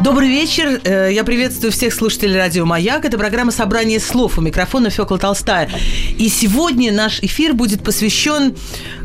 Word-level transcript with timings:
Добрый 0.00 0.28
вечер. 0.28 0.80
Э, 0.84 1.10
я 1.12 1.24
приветствую 1.24 1.72
всех 1.72 1.92
слушателей 1.92 2.36
радио 2.36 2.64
«Маяк». 2.64 3.04
Это 3.04 3.18
программа 3.18 3.50
«Собрание 3.50 3.98
слов». 3.98 4.38
У 4.38 4.40
микрофона 4.40 4.90
Фёкла 4.90 5.18
Толстая. 5.18 5.68
И 6.16 6.28
сегодня 6.28 6.92
наш 6.92 7.20
эфир 7.20 7.52
будет 7.52 7.82
посвящен 7.82 8.54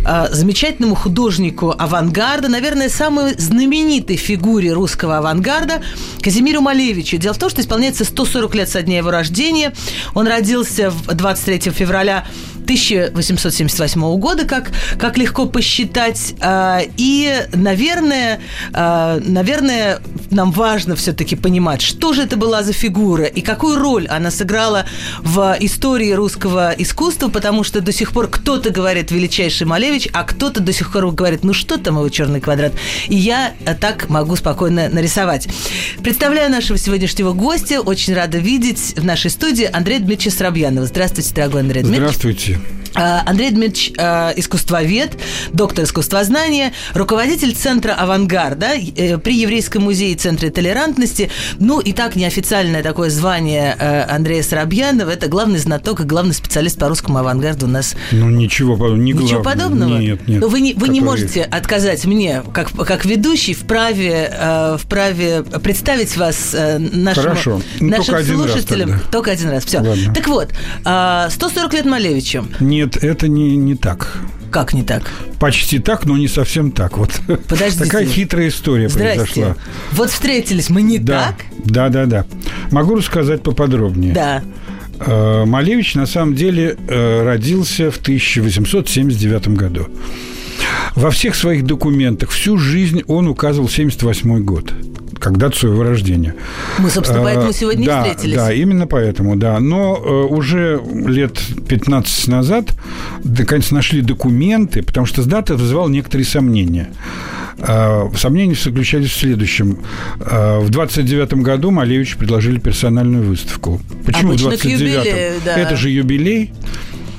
э, 0.06 0.28
замечательному 0.32 0.94
художнику 0.94 1.74
авангарда, 1.76 2.48
наверное, 2.48 2.90
самой 2.90 3.34
знаменитой 3.40 4.18
фигуре 4.18 4.72
русского 4.72 5.18
авангарда 5.18 5.82
Казимиру 6.22 6.62
Малевичу. 6.62 7.18
Дело 7.18 7.34
в 7.34 7.40
том, 7.40 7.50
что 7.50 7.62
исполняется 7.62 8.06
140 8.06 8.54
лет 8.54 8.70
со 8.70 8.84
дня 8.84 8.98
его 8.98 9.10
рождения. 9.10 9.73
Он 10.14 10.28
родился 10.28 10.94
23 11.08 11.72
февраля 11.72 12.28
1878 12.63 14.17
года, 14.17 14.45
как, 14.45 14.72
как 14.98 15.17
легко 15.17 15.45
посчитать. 15.45 16.35
А, 16.40 16.81
и, 16.98 17.45
наверное, 17.53 18.39
а, 18.73 19.20
наверное, 19.23 19.99
нам 20.31 20.52
важно 20.52 20.95
все-таки 20.95 21.36
понимать, 21.36 21.81
что 21.81 22.13
же 22.13 22.23
это 22.23 22.38
была 22.38 22.63
за 22.63 22.73
фигура 22.73 23.26
и 23.26 23.41
какую 23.41 23.77
роль 23.77 24.08
она 24.08 24.31
сыграла 24.31 24.86
в 25.22 25.55
истории 25.59 26.12
русского 26.12 26.73
искусства, 26.77 27.30
потому 27.30 27.63
что 27.63 27.81
до 27.81 27.91
сих 27.91 28.12
пор 28.12 28.27
кто-то 28.27 28.70
говорит 28.70 29.11
величайший 29.11 29.67
Малевич, 29.67 30.08
а 30.14 30.23
кто-то 30.23 30.61
до 30.61 30.73
сих 30.73 30.92
пор 30.92 31.11
говорит, 31.11 31.44
ну 31.44 31.53
что 31.53 31.77
там 31.77 31.95
его 31.98 32.09
черный 32.09 32.42
квадрат. 32.42 32.73
И 33.08 33.16
я 33.16 33.53
так 33.80 34.09
могу 34.09 34.36
спокойно 34.36 34.89
нарисовать. 34.89 35.48
Представляю 36.02 36.52
нашего 36.52 36.77
сегодняшнего 36.77 37.33
гостя. 37.33 37.81
Очень 37.81 38.14
рада 38.14 38.38
видеть 38.38 38.94
в 38.98 39.03
нашей 39.03 39.31
студии 39.31 39.70
Андрея 39.72 40.00
Дмитриевича 40.00 40.38
Срабьянова. 40.38 40.86
Здравствуйте, 40.86 41.33
дорогой 41.33 41.61
Андрей 41.61 41.83
Дмитриевич. 41.83 42.16
Здравствуйте. 42.16 42.59
Э, 42.95 43.22
Андрей 43.25 43.52
Дмитриевич 43.52 43.94
э, 43.97 44.33
искусствовед, 44.36 45.17
доктор 45.52 45.86
искусствознания, 45.86 46.73
руководитель 46.94 47.55
Центра 47.55 47.94
«Авангарда» 47.94 48.73
э, 48.75 49.17
при 49.17 49.36
Еврейском 49.36 49.83
музее 49.83 50.16
Центре 50.16 50.52
толерантности. 50.52 51.30
Ну, 51.59 51.80
и 51.80 51.94
так 51.94 52.16
неофициальное 52.16 52.83
такое 52.83 53.09
звание 53.09 53.73
Андрея 53.73 54.44
Соробьянова– 54.44 55.09
это 55.11 55.27
главный 55.27 55.59
знаток 55.59 56.02
и 56.02 56.03
главный 56.03 56.33
специалист 56.33 56.77
по 56.77 56.88
русскому 56.88 57.17
авангарду 57.17 57.66
у 57.66 57.69
нас. 57.69 57.95
Ну, 58.11 58.30
ничего 58.30 58.75
подобного. 58.75 59.02
Не 59.02 59.14
ничего 59.14 59.41
подобного? 59.41 59.97
Нет, 59.97 60.27
нет. 60.27 60.41
Но 60.41 60.47
вы 60.47 60.61
не, 60.61 60.73
вы 60.73 60.89
не 60.89 61.02
можете 61.02 61.44
отказать 61.44 62.05
мне, 62.05 62.44
как, 62.53 62.71
как 62.71 63.05
ведущий, 63.05 63.53
вправе, 63.53 64.77
вправе 64.77 65.44
представить 65.64 66.16
вас 66.17 66.55
нашим, 66.80 67.23
Хорошо. 67.23 67.61
Ну, 67.80 67.89
нашим 67.89 68.16
только 68.16 68.23
слушателям. 68.25 68.89
Один 68.89 69.02
раз 69.02 69.11
только 69.11 69.31
один 69.31 69.49
раз. 69.49 69.66
Все. 69.66 69.80
Ладно. 69.80 70.14
Так 70.14 70.27
вот, 70.27 70.49
140 70.81 71.73
лет 71.73 71.86
Малевичу. 71.86 72.45
Нет 72.59 72.83
нет, 72.84 73.03
это 73.03 73.28
не, 73.28 73.56
не 73.56 73.76
так. 73.76 74.17
Как 74.52 74.73
не 74.73 74.84
так? 74.84 75.09
Почти 75.39 75.80
так, 75.80 76.06
но 76.06 76.17
не 76.17 76.28
совсем 76.28 76.72
так. 76.72 76.98
Вот 76.98 77.12
Подождите. 77.48 77.86
такая 77.86 78.06
хитрая 78.06 78.50
история 78.50 78.89
Здрасте. 78.89 79.23
произошла. 79.23 79.56
Вот 79.94 80.09
встретились 80.12 80.70
мы 80.70 80.81
не 80.81 81.00
да, 81.00 81.28
так? 81.28 81.45
Да, 81.66 81.89
да, 81.89 82.06
да. 82.06 82.26
Могу 82.72 82.95
рассказать 82.95 83.42
поподробнее. 83.42 84.14
Да. 84.14 84.44
Э, 85.00 85.45
Малевич 85.45 85.95
на 85.95 86.06
самом 86.06 86.36
деле 86.36 86.78
э, 86.88 87.23
родился 87.23 87.89
в 87.89 87.98
1879 87.98 89.48
году. 89.50 89.88
Во 90.95 91.09
всех 91.09 91.36
своих 91.36 91.66
документах 91.66 92.30
всю 92.30 92.58
жизнь 92.58 93.02
он 93.08 93.27
указывал 93.27 93.67
78 93.67 94.44
год 94.44 94.71
как 95.23 95.38
дату 95.38 95.58
своего 95.58 95.84
рождения. 95.84 96.36
Мы, 96.80 96.89
собственно, 96.89 97.22
а, 97.22 97.23
поэтому 97.23 97.54
сегодня 97.54 97.86
да, 97.86 98.04
встретились. 98.04 98.36
Да, 98.36 98.52
именно 98.52 98.88
поэтому, 98.88 99.38
да. 99.38 99.58
Но 99.61 99.95
э, 99.95 100.10
уже 100.10 100.82
лет 100.94 101.39
15 101.70 102.28
назад, 102.28 102.73
наконец, 103.23 103.72
нашли 103.72 104.02
документы, 104.02 104.83
потому 104.83 105.06
что 105.06 105.23
дата 105.23 105.56
вызывала 105.56 105.88
некоторые 105.88 106.26
сомнения. 106.26 106.89
Э, 107.58 108.10
сомнения 108.17 108.56
заключались 108.56 109.12
в 109.12 109.17
следующем. 109.17 109.80
Э, 110.20 110.60
в 110.60 110.70
29 110.70 111.36
году 111.36 111.72
Малевич 111.72 112.17
предложили 112.17 112.60
персональную 112.60 113.23
выставку. 113.23 113.80
Почему 114.06 114.32
Обычно 114.32 114.50
в 114.50 114.54
29-м? 114.56 115.42
Да. 115.45 115.58
Это 115.58 115.78
же 115.78 115.89
юбилей 115.89 116.52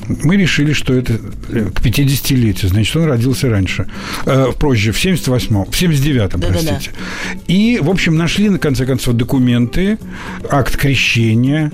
мы 0.09 0.37
решили, 0.37 0.73
что 0.73 0.95
это 0.95 1.15
э, 1.49 1.71
к 1.75 1.81
50-летию, 1.81 2.69
значит, 2.69 2.97
он 2.97 3.05
родился 3.05 3.49
раньше, 3.49 3.87
э, 4.27 4.53
позже, 4.59 4.93
в 4.93 4.97
78-м, 4.97 5.65
в 5.65 5.71
79-м, 5.71 6.41
да, 6.41 6.49
простите. 6.49 6.91
Да, 6.93 6.99
да. 7.35 7.41
И, 7.47 7.79
в 7.81 7.91
общем, 7.91 8.17
нашли, 8.17 8.49
на 8.49 8.59
конце 8.59 8.87
концов, 8.87 9.15
документы, 9.15 9.99
акт 10.51 10.77
крещения, 10.77 11.73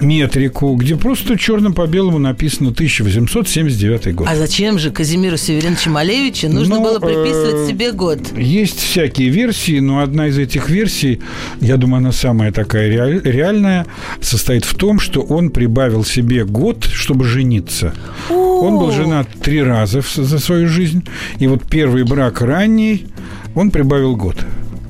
метрику, 0.00 0.74
где 0.74 0.96
просто 0.96 1.38
черным 1.38 1.72
по 1.72 1.86
белому 1.86 2.18
написано 2.18 2.70
1879 2.70 4.14
год. 4.14 4.28
А 4.30 4.36
зачем 4.36 4.78
же 4.78 4.90
Казимиру 4.90 5.36
Севериновичу 5.36 5.90
Малевичу 5.90 6.48
нужно 6.48 6.76
ну, 6.76 6.82
было 6.82 6.98
приписывать 6.98 7.68
э, 7.68 7.68
себе 7.68 7.92
год? 7.92 8.18
Есть 8.36 8.78
всякие 8.78 9.28
версии, 9.28 9.80
но 9.80 10.00
одна 10.00 10.28
из 10.28 10.38
этих 10.38 10.68
версий, 10.70 11.20
я 11.60 11.76
думаю, 11.76 11.98
она 11.98 12.12
самая 12.12 12.52
такая 12.52 12.88
реальная, 13.20 13.86
состоит 14.20 14.64
в 14.64 14.74
том, 14.74 15.00
что 15.00 15.22
он 15.22 15.50
прибавил 15.50 16.04
себе 16.04 16.44
год, 16.44 16.84
чтобы 16.84 17.24
жениться. 17.24 17.94
О-о-о. 18.30 18.66
Он 18.66 18.78
был 18.78 18.90
женат 18.92 19.28
три 19.42 19.62
раза 19.62 20.02
за 20.14 20.38
свою 20.38 20.68
жизнь, 20.68 21.06
и 21.38 21.46
вот 21.46 21.62
первый 21.68 22.04
брак 22.04 22.40
ранний, 22.40 23.06
он 23.54 23.70
прибавил 23.70 24.16
год. 24.16 24.36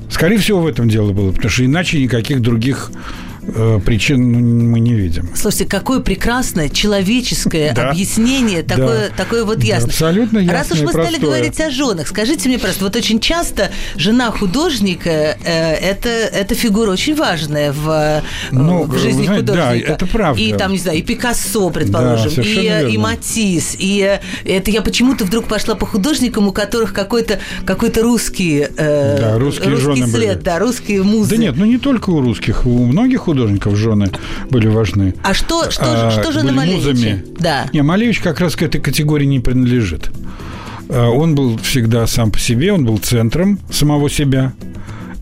Скорее 0.09 0.37
всего, 0.37 0.61
в 0.61 0.67
этом 0.67 0.89
дело 0.89 1.13
было, 1.13 1.31
потому 1.31 1.49
что 1.49 1.65
иначе 1.65 2.01
никаких 2.01 2.41
других 2.41 2.91
причин 3.85 4.31
ну, 4.31 4.39
мы 4.39 4.79
не 4.79 4.93
видим. 4.93 5.29
Слушайте, 5.35 5.65
какое 5.65 5.99
прекрасное 5.99 6.69
человеческое 6.69 7.73
да. 7.73 7.89
объяснение, 7.89 8.63
такое, 8.63 9.09
да. 9.09 9.15
такое 9.15 9.43
вот 9.45 9.63
ясно. 9.63 9.87
Да, 9.87 9.93
абсолютно 9.93 10.37
ясно. 10.39 10.53
Раз 10.53 10.71
уж 10.71 10.81
мы 10.81 10.91
стали 10.91 11.17
говорить 11.17 11.59
о 11.59 11.69
женах, 11.69 12.07
скажите 12.07 12.49
мне 12.49 12.59
просто, 12.59 12.83
вот 12.83 12.95
очень 12.95 13.19
часто 13.19 13.71
жена 13.95 14.31
художника 14.31 15.09
э, 15.09 15.73
это, 15.73 16.09
это 16.09 16.55
фигура 16.55 16.91
очень 16.91 17.15
важная 17.15 17.71
в, 17.71 17.89
э, 17.89 18.21
ну, 18.51 18.83
в 18.83 18.97
жизни 18.97 19.25
знаете, 19.25 19.41
художника. 19.41 19.87
Да, 19.87 19.93
это 19.93 20.07
правда. 20.07 20.41
И 20.41 20.53
там, 20.53 20.71
не 20.71 20.77
знаю, 20.77 20.97
и 20.97 21.01
Пикассо, 21.01 21.69
предположим, 21.69 22.31
да, 22.35 22.81
и, 22.81 22.93
и 22.93 22.97
Матисс, 22.97 23.75
и 23.77 24.19
это 24.45 24.71
я 24.71 24.81
почему-то 24.81 25.25
вдруг 25.25 25.45
пошла 25.45 25.75
по 25.75 25.85
художникам, 25.85 26.47
у 26.47 26.51
которых 26.51 26.93
какой-то 26.93 27.39
какой 27.65 27.89
русский, 27.89 28.67
э, 28.75 29.17
да, 29.19 29.37
русские 29.37 29.69
русский 29.71 29.85
жены 29.85 30.07
след, 30.07 30.11
были. 30.11 30.43
да, 30.43 30.59
русские 30.59 31.03
музы. 31.03 31.31
Да 31.31 31.37
нет, 31.37 31.55
ну 31.57 31.65
не 31.65 31.77
только 31.77 32.09
у 32.11 32.21
русских, 32.21 32.65
у 32.65 32.85
многих 32.85 33.21
художников 33.21 33.38
жены 33.47 34.11
были 34.49 34.67
важны. 34.67 35.13
А 35.23 35.33
что, 35.33 35.69
что, 35.71 35.83
а, 35.85 36.11
что 36.11 36.31
же 36.31 36.43
на 36.43 36.51
Малевиче? 36.51 37.23
Да. 37.39 37.67
Не, 37.73 37.81
Малевич 37.81 38.19
как 38.19 38.39
раз 38.39 38.55
к 38.55 38.63
этой 38.63 38.81
категории 38.81 39.25
не 39.25 39.39
принадлежит. 39.39 40.11
А, 40.89 41.09
он 41.09 41.35
был 41.35 41.57
всегда 41.57 42.07
сам 42.07 42.31
по 42.31 42.39
себе, 42.39 42.73
он 42.73 42.85
был 42.85 42.97
центром 42.97 43.59
самого 43.71 44.09
себя. 44.09 44.53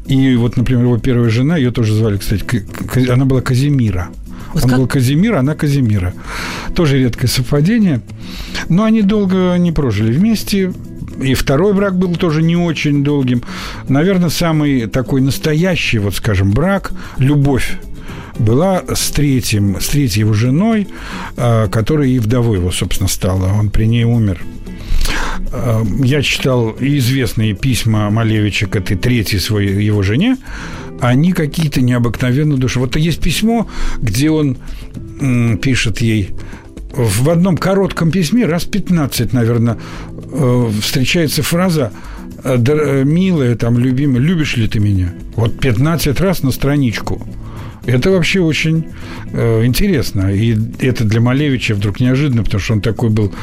И 0.08 0.36
вот, 0.36 0.56
например, 0.56 0.84
его 0.84 0.98
первая 0.98 1.30
жена, 1.30 1.58
ее 1.58 1.72
тоже 1.72 1.94
звали, 1.94 2.18
кстати, 2.18 2.66
она 3.10 3.26
была 3.26 3.42
Казимира. 3.42 4.10
Вот 4.54 4.64
он 4.64 4.70
как? 4.70 4.80
был 4.80 4.88
Казимир, 4.88 5.36
она 5.36 5.54
Казимира. 5.54 6.14
Тоже 6.76 7.00
редкое 7.00 7.28
совпадение. 7.28 8.02
Но 8.70 8.84
они 8.84 9.02
долго 9.02 9.56
не 9.58 9.72
прожили 9.72 10.12
вместе. 10.12 10.74
И 11.22 11.34
второй 11.34 11.74
брак 11.74 11.98
был 11.98 12.16
тоже 12.16 12.42
не 12.42 12.56
очень 12.56 13.04
долгим. 13.04 13.42
Наверное, 13.90 14.30
самый 14.30 14.86
такой 14.88 15.22
настоящий, 15.22 15.98
вот 15.98 16.16
скажем, 16.16 16.52
брак, 16.52 16.92
любовь 17.18 17.78
была 18.40 18.84
с 18.94 19.12
третьим, 19.12 19.80
с 19.80 19.88
третьей 19.88 20.22
его 20.22 20.34
женой, 20.34 20.88
а, 21.36 21.68
которая 21.68 22.08
и 22.08 22.20
вдовой 22.20 22.58
его, 22.58 22.72
собственно, 22.72 23.08
стала. 23.08 23.52
Он 23.54 23.70
при 23.70 23.86
ней 23.86 24.04
умер. 24.04 24.42
А, 25.52 25.84
я 26.04 26.22
читал 26.22 26.76
известные 26.80 27.54
письма 27.54 28.10
Малевича 28.10 28.68
к 28.68 28.76
этой 28.76 28.98
третьей 28.98 29.40
своей 29.40 29.84
его 29.84 30.04
жене. 30.04 30.38
Они 31.00 31.32
какие-то 31.32 31.82
необыкновенно 31.82 32.58
души. 32.58 32.80
Вот 32.80 32.96
есть 32.96 33.22
письмо, 33.22 33.68
где 34.02 34.32
он 34.32 34.58
пишет 35.62 36.00
ей 36.02 36.32
в 36.92 37.30
одном 37.30 37.58
коротком 37.58 38.12
письме, 38.12 38.46
раз 38.46 38.66
15, 38.66 39.34
наверное, 39.34 39.78
э, 40.32 40.72
встречается 40.82 41.44
фраза 41.44 41.92
«Милая, 42.44 43.56
там, 43.56 43.78
любимая, 43.78 44.20
любишь 44.20 44.56
ли 44.58 44.68
ты 44.68 44.80
меня?» 44.80 45.14
Вот 45.36 45.60
15 45.60 46.20
раз 46.22 46.44
на 46.44 46.52
страничку. 46.52 47.28
Это 47.88 48.12
вообще 48.12 48.42
очень 48.42 48.86
э, 49.32 49.66
интересно. 49.66 50.34
И 50.34 50.58
это 50.80 51.06
для 51.06 51.22
Малевича 51.22 51.74
вдруг 51.74 52.02
неожиданно, 52.02 52.44
потому 52.44 52.62
что 52.62 52.74
он 52.74 52.82
такой 52.82 53.10
был 53.10 53.34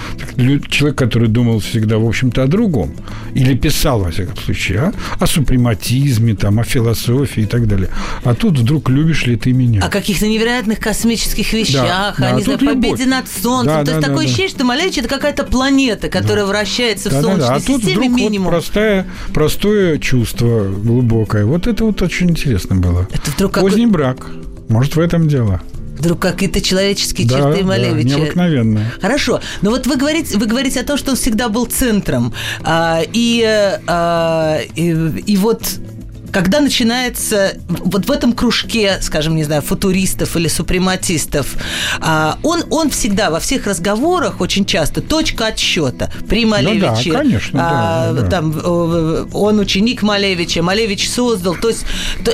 человек, 0.69 0.99
который 0.99 1.29
думал 1.29 1.61
всегда, 1.61 1.97
в 1.97 2.07
общем-то, 2.07 2.43
о 2.43 2.47
другом. 2.47 2.95
Или 3.35 3.57
писал, 3.57 4.01
во 4.01 4.11
всяком 4.11 4.37
случае, 4.37 4.79
а? 4.81 4.93
о 5.19 5.27
супрематизме, 5.27 6.35
там, 6.35 6.61
о 6.61 6.65
философии 6.65 7.45
и 7.45 7.47
так 7.47 7.67
далее. 7.67 7.89
А 8.23 8.35
тут 8.35 8.59
вдруг 8.59 8.91
любишь 8.91 9.27
ли 9.27 9.37
ты 9.37 9.53
меня? 9.53 9.83
О 9.83 9.89
каких-то 9.89 10.27
невероятных 10.27 10.79
космических 10.79 11.53
вещах, 11.55 11.83
да, 11.87 12.15
о, 12.17 12.21
да, 12.21 12.31
не 12.33 12.43
а 12.43 12.45
знаю, 12.45 12.59
победе 12.59 13.07
над 13.07 13.27
Солнцем. 13.29 13.73
Да, 13.73 13.81
То 13.81 13.87
да, 13.87 13.93
есть 13.93 14.03
да, 14.03 14.09
такое 14.09 14.25
да. 14.25 14.29
ощущение, 14.29 14.51
что 14.51 14.65
Малевич– 14.65 14.99
это 14.99 15.09
какая-то 15.09 15.45
планета, 15.45 16.09
которая 16.11 16.45
да. 16.45 16.51
вращается 16.51 17.09
да, 17.09 17.19
в 17.19 17.23
Солнечной 17.23 17.49
да, 17.49 17.49
да. 17.49 17.55
А 17.55 17.61
тут 17.61 17.83
системе 17.83 18.09
вдруг 18.09 18.21
минимум. 18.21 18.45
Вот 18.45 18.51
простое, 18.51 19.07
простое 19.33 19.99
чувство 19.99 20.69
глубокое. 20.69 21.47
Вот 21.47 21.67
это 21.67 21.85
вот 21.85 22.03
очень 22.03 22.31
интересно 22.31 22.77
было. 22.77 23.09
Это 23.11 23.31
вдруг 23.31 23.53
как... 23.53 23.63
Поздний 23.63 23.87
брак. 23.87 24.34
Может, 24.69 24.97
в 24.97 25.01
этом 25.01 25.29
дело. 25.29 25.61
Вдруг 25.99 26.19
какие-то 26.19 26.61
человеческие 26.61 27.27
да, 27.29 27.37
черты 27.39 27.61
да, 27.61 27.67
Малевича. 27.67 28.17
необыкновенные. 28.17 28.87
Хорошо. 29.01 29.41
Но 29.63 29.71
вот 29.71 29.87
вы 29.87 29.97
говорите, 29.97 30.37
вы 30.37 30.47
говорите 30.47 30.81
о 30.81 30.85
том, 30.85 30.99
что 30.99 31.13
он 31.13 31.17
всегда 31.17 31.49
был 31.49 31.67
центром. 31.67 32.35
А, 32.63 33.01
и, 33.13 33.45
а, 33.87 34.59
и, 34.75 34.91
и 35.27 35.37
вот 35.37 35.63
когда 36.35 36.61
начинается 36.61 37.57
вот 37.69 38.07
в 38.07 38.11
этом 38.11 38.33
кружке, 38.33 38.99
скажем, 39.01 39.37
не 39.37 39.45
знаю, 39.45 39.63
футуристов 39.63 40.37
или 40.37 40.49
супрематистов, 40.49 41.55
а, 42.01 42.39
он, 42.43 42.65
он 42.71 42.91
всегда 42.91 43.31
во 43.31 43.39
всех 43.39 43.69
разговорах 43.69 44.41
очень 44.41 44.65
часто 44.65 45.01
точка 45.01 45.47
отсчета 45.47 46.11
при 46.29 46.45
Малевиче. 46.45 47.11
Ну 47.11 47.13
да, 47.13 47.19
конечно, 47.19 47.61
а, 47.63 48.13
да, 48.13 48.23
да. 48.23 48.29
Там, 48.29 49.29
он 49.33 49.61
ученик 49.61 50.03
Малевича, 50.03 50.61
Малевич 50.61 51.09
создал. 51.09 51.55
То 51.55 51.69
есть 51.69 51.87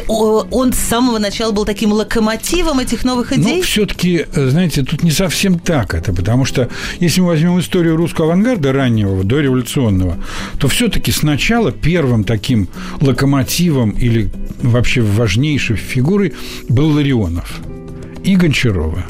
он 0.08 0.72
с 0.72 0.78
самого 0.78 1.18
начала 1.18 1.52
был 1.52 1.66
таким 1.66 1.92
локомотивом 1.92 2.78
этих 2.78 3.04
новых 3.04 3.34
идей? 3.34 3.56
Ну, 3.56 3.62
все-таки, 3.62 4.24
знаете, 4.32 4.82
тут 4.82 5.02
не 5.02 5.10
совсем 5.10 5.58
так 5.58 5.92
это, 5.92 6.14
потому 6.14 6.46
что 6.46 6.70
если 7.00 7.20
мы 7.20 7.26
возьмем 7.28 7.60
историю 7.60 7.96
русского 7.96 8.28
авангарда 8.28 8.72
раннего, 8.72 9.22
дореволюционного, 9.24 10.16
то 10.58 10.68
все-таки 10.68 11.12
сначала 11.12 11.70
первым 11.70 12.24
таким 12.24 12.68
локомотивом 13.02 13.89
или 13.90 14.30
вообще 14.62 15.00
важнейшей 15.00 15.76
фигурой 15.76 16.32
был 16.68 16.90
Ларионов 16.90 17.60
и 18.24 18.36
Гончарова. 18.36 19.04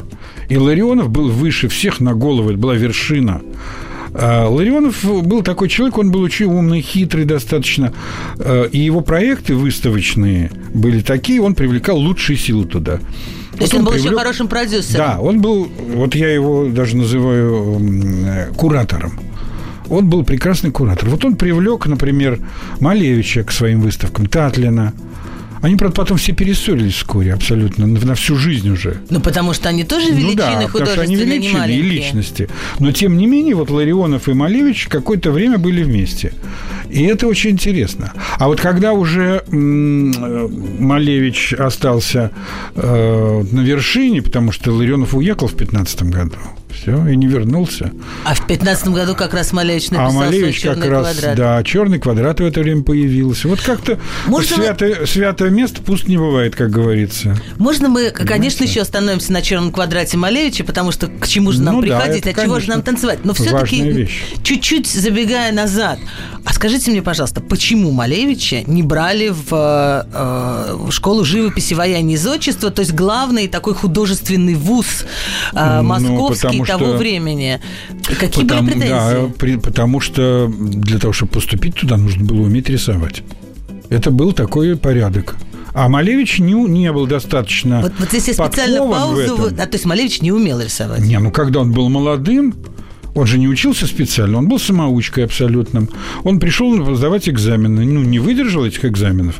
И 0.49 0.57
Ларионов 0.57 1.09
был 1.09 1.29
выше 1.29 1.67
всех 1.67 1.99
на 1.99 2.13
голову, 2.13 2.49
это 2.49 2.57
была 2.57 2.75
вершина. 2.75 3.41
А 4.13 4.47
Ларионов 4.49 5.03
был 5.03 5.41
такой 5.41 5.69
человек, 5.69 5.97
он 5.97 6.11
был 6.11 6.21
очень 6.21 6.45
умный, 6.47 6.81
хитрый 6.81 7.23
достаточно, 7.23 7.93
и 8.71 8.77
его 8.77 8.99
проекты 9.01 9.55
выставочные 9.55 10.51
были 10.73 10.99
такие, 10.99 11.41
он 11.41 11.55
привлекал 11.55 11.97
лучшие 11.97 12.37
силы 12.37 12.65
туда. 12.65 12.97
То 12.97 13.03
вот 13.51 13.61
есть 13.61 13.73
он, 13.73 13.79
он 13.79 13.85
был 13.85 13.91
привлек... 13.93 14.11
еще 14.11 14.19
хорошим 14.19 14.47
продюсером. 14.49 14.97
Да, 14.97 15.19
он 15.21 15.41
был, 15.41 15.69
вот 15.95 16.15
я 16.15 16.29
его 16.29 16.67
даже 16.67 16.97
называю 16.97 18.51
куратором. 18.57 19.19
Он 19.91 20.07
был 20.07 20.23
прекрасный 20.23 20.71
куратор. 20.71 21.09
Вот 21.09 21.25
он 21.25 21.35
привлек, 21.35 21.85
например, 21.85 22.39
Малевича 22.79 23.43
к 23.43 23.51
своим 23.51 23.81
выставкам, 23.81 24.25
Татлина. 24.25 24.93
Они, 25.61 25.75
правда, 25.75 25.95
потом 25.97 26.17
все 26.17 26.31
перессорились 26.31 26.95
вскоре, 26.95 27.33
абсолютно, 27.33 27.85
на 27.85 28.15
всю 28.15 28.35
жизнь 28.35 28.69
уже. 28.69 28.97
Ну, 29.09 29.19
потому 29.19 29.53
что 29.53 29.69
они 29.69 29.83
тоже 29.83 30.07
величины 30.07 30.29
ну, 30.29 30.35
да, 30.35 30.69
потому 30.71 30.91
что 30.91 31.01
они 31.01 31.15
величины 31.15 31.71
и 31.71 31.81
личности. 31.81 32.49
Но, 32.79 32.93
тем 32.93 33.17
не 33.17 33.27
менее, 33.27 33.53
вот 33.53 33.69
Ларионов 33.69 34.27
и 34.29 34.33
Малевич 34.33 34.87
какое-то 34.87 35.29
время 35.31 35.57
были 35.57 35.83
вместе. 35.83 36.31
И 36.91 37.03
это 37.03 37.27
очень 37.27 37.51
интересно. 37.51 38.11
А 38.37 38.47
вот 38.47 38.59
когда 38.59 38.93
уже 38.93 39.43
Малевич 40.79 41.53
остался 41.53 42.31
э, 42.75 43.43
на 43.51 43.61
вершине, 43.61 44.21
потому 44.21 44.51
что 44.51 44.71
Ларионов 44.71 45.13
уехал 45.13 45.47
в 45.47 45.55
15 45.55 46.03
году, 46.03 46.35
все, 46.73 47.07
и 47.07 47.15
не 47.15 47.27
вернулся. 47.27 47.91
А 48.23 48.33
в 48.33 48.47
15 48.47 48.87
году 48.87 49.13
как 49.15 49.33
раз 49.33 49.53
Малевич 49.53 49.91
написал 49.91 50.09
А 50.09 50.25
Малевич 50.25 50.61
свой 50.61 50.75
как 50.75 50.85
раз, 50.85 51.13
квадрат. 51.13 51.37
да, 51.37 51.63
черный 51.63 51.99
квадрат 51.99 52.39
в 52.39 52.43
это 52.43 52.61
время 52.61 52.83
появился. 52.83 53.47
Вот 53.47 53.61
как-то 53.61 53.99
Можно 54.25 54.55
святое, 54.55 55.01
мы... 55.01 55.07
святое 55.07 55.49
место 55.49 55.81
пусть 55.85 56.07
не 56.07 56.17
бывает, 56.17 56.55
как 56.55 56.71
говорится. 56.71 57.37
Можно 57.57 57.87
мы, 57.87 58.05
Понимаете? 58.05 58.25
конечно, 58.25 58.63
еще 58.63 58.81
остановимся 58.81 59.31
на 59.31 59.41
черном 59.41 59.71
квадрате 59.71 60.17
Малевича, 60.17 60.63
потому 60.63 60.91
что 60.91 61.07
к 61.07 61.27
чему 61.27 61.51
же 61.51 61.61
нам 61.61 61.75
ну, 61.75 61.81
приходить, 61.81 62.23
да, 62.23 62.31
от 62.31 62.41
чего 62.41 62.59
же 62.59 62.69
нам 62.69 62.81
танцевать? 62.81 63.19
Но 63.23 63.33
все-таки 63.33 64.09
чуть-чуть 64.41 64.87
забегая 64.87 65.51
назад, 65.51 65.99
а 66.45 66.53
скажите 66.53 66.80
мне, 66.89 67.01
пожалуйста, 67.01 67.41
почему 67.41 67.91
Малевича 67.91 68.63
не 68.65 68.81
брали 68.81 69.29
в, 69.29 69.51
э, 69.51 70.75
в 70.75 70.91
школу 70.91 71.23
живописи, 71.23 71.73
вояния 71.73 72.15
и 72.15 72.17
зодчества, 72.17 72.71
то 72.71 72.81
есть 72.81 72.93
главный 72.93 73.47
такой 73.47 73.75
художественный 73.75 74.55
вуз 74.55 75.05
э, 75.53 75.81
московский 75.81 76.59
ну, 76.59 76.65
того 76.65 76.85
что... 76.85 76.97
времени? 76.97 77.61
Какие 78.19 78.45
потому, 78.45 78.63
были 78.63 78.79
претензии? 78.79 78.89
Да, 78.89 79.33
при, 79.37 79.57
потому 79.57 79.99
что 79.99 80.51
для 80.57 80.97
того, 80.97 81.13
чтобы 81.13 81.33
поступить 81.33 81.75
туда, 81.75 81.97
нужно 81.97 82.25
было 82.25 82.41
уметь 82.41 82.69
рисовать. 82.69 83.23
Это 83.89 84.09
был 84.09 84.31
такой 84.31 84.75
порядок. 84.77 85.35
А 85.73 85.87
Малевич 85.87 86.39
не, 86.39 86.53
не 86.53 86.91
был 86.91 87.07
достаточно 87.07 87.81
Вот, 87.81 87.93
вот 87.97 88.09
здесь 88.09 88.27
я 88.27 88.33
специально 88.33 88.79
паузу... 88.79 89.51
А, 89.57 89.65
то 89.65 89.73
есть 89.73 89.85
Малевич 89.85 90.21
не 90.21 90.31
умел 90.31 90.59
рисовать? 90.59 90.99
Не, 90.99 91.17
ну 91.19 91.31
когда 91.31 91.61
он 91.61 91.71
был 91.71 91.89
молодым, 91.89 92.55
он 93.13 93.27
же 93.27 93.37
не 93.37 93.47
учился 93.47 93.87
специально, 93.87 94.37
он 94.37 94.47
был 94.47 94.59
самоучкой 94.59 95.25
абсолютным. 95.25 95.89
Он 96.23 96.39
пришел 96.39 96.95
сдавать 96.95 97.27
экзамены, 97.27 97.85
ну, 97.85 98.01
не 98.01 98.19
выдержал 98.19 98.65
этих 98.65 98.85
экзаменов. 98.85 99.35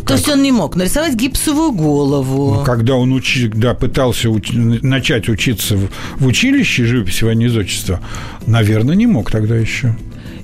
То 0.00 0.04
как? 0.04 0.16
есть 0.16 0.28
он 0.28 0.42
не 0.42 0.52
мог 0.52 0.76
нарисовать 0.76 1.14
гипсовую 1.14 1.72
голову? 1.72 2.54
Ну, 2.54 2.64
когда 2.64 2.94
он 2.94 3.12
учи, 3.12 3.48
да, 3.48 3.74
пытался 3.74 4.30
уч... 4.30 4.50
начать 4.52 5.28
учиться 5.28 5.76
в, 5.76 5.88
в 6.18 6.26
училище 6.26 6.84
живописи 6.84 7.24
военизочества, 7.24 8.00
наверное, 8.46 8.96
не 8.96 9.06
мог 9.06 9.30
тогда 9.30 9.56
еще. 9.56 9.96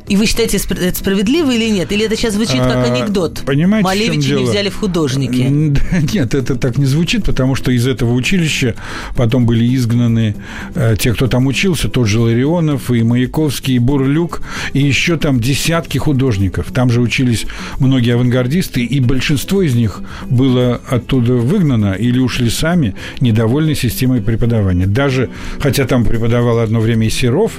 И 0.08 0.16
вы 0.16 0.26
считаете, 0.26 0.56
это 0.56 0.96
справедливо 0.96 1.50
или 1.50 1.68
нет? 1.70 1.92
Или 1.92 2.06
это 2.06 2.16
сейчас 2.16 2.34
звучит 2.34 2.60
как 2.60 2.86
анекдот? 2.86 3.42
Понимаете, 3.44 3.84
Малевича 3.84 4.34
не 4.34 4.44
взяли 4.44 4.70
в 4.70 4.76
художники. 4.76 5.48
Нет, 6.14 6.34
это 6.34 6.56
так 6.56 6.78
не 6.78 6.86
звучит, 6.86 7.24
потому 7.24 7.54
что 7.54 7.70
из 7.70 7.86
этого 7.86 8.12
училища 8.12 8.74
потом 9.16 9.46
были 9.46 9.74
изгнаны 9.74 10.34
э, 10.74 10.96
те, 10.98 11.12
кто 11.12 11.26
там 11.26 11.46
учился, 11.46 11.88
тот 11.88 12.06
же 12.06 12.20
Ларионов, 12.20 12.90
и 12.90 13.02
Маяковский, 13.02 13.76
и 13.76 13.78
Бурлюк, 13.78 14.42
и 14.72 14.80
еще 14.80 15.16
там 15.16 15.40
десятки 15.40 15.98
художников. 15.98 16.72
Там 16.72 16.90
же 16.90 17.00
учились 17.00 17.46
многие 17.78 18.14
авангардисты, 18.14 18.84
и 18.84 19.00
большинство 19.00 19.62
из 19.62 19.74
них 19.74 20.00
было 20.28 20.80
оттуда 20.88 21.34
выгнано 21.34 21.92
или 21.92 22.18
ушли 22.18 22.50
сами, 22.50 22.94
недовольны 23.20 23.74
системой 23.74 24.22
преподавания. 24.22 24.86
Даже, 24.86 25.28
хотя 25.60 25.86
там 25.86 26.04
преподавал 26.04 26.60
одно 26.60 26.80
время 26.80 27.06
и 27.06 27.10
Серов, 27.10 27.52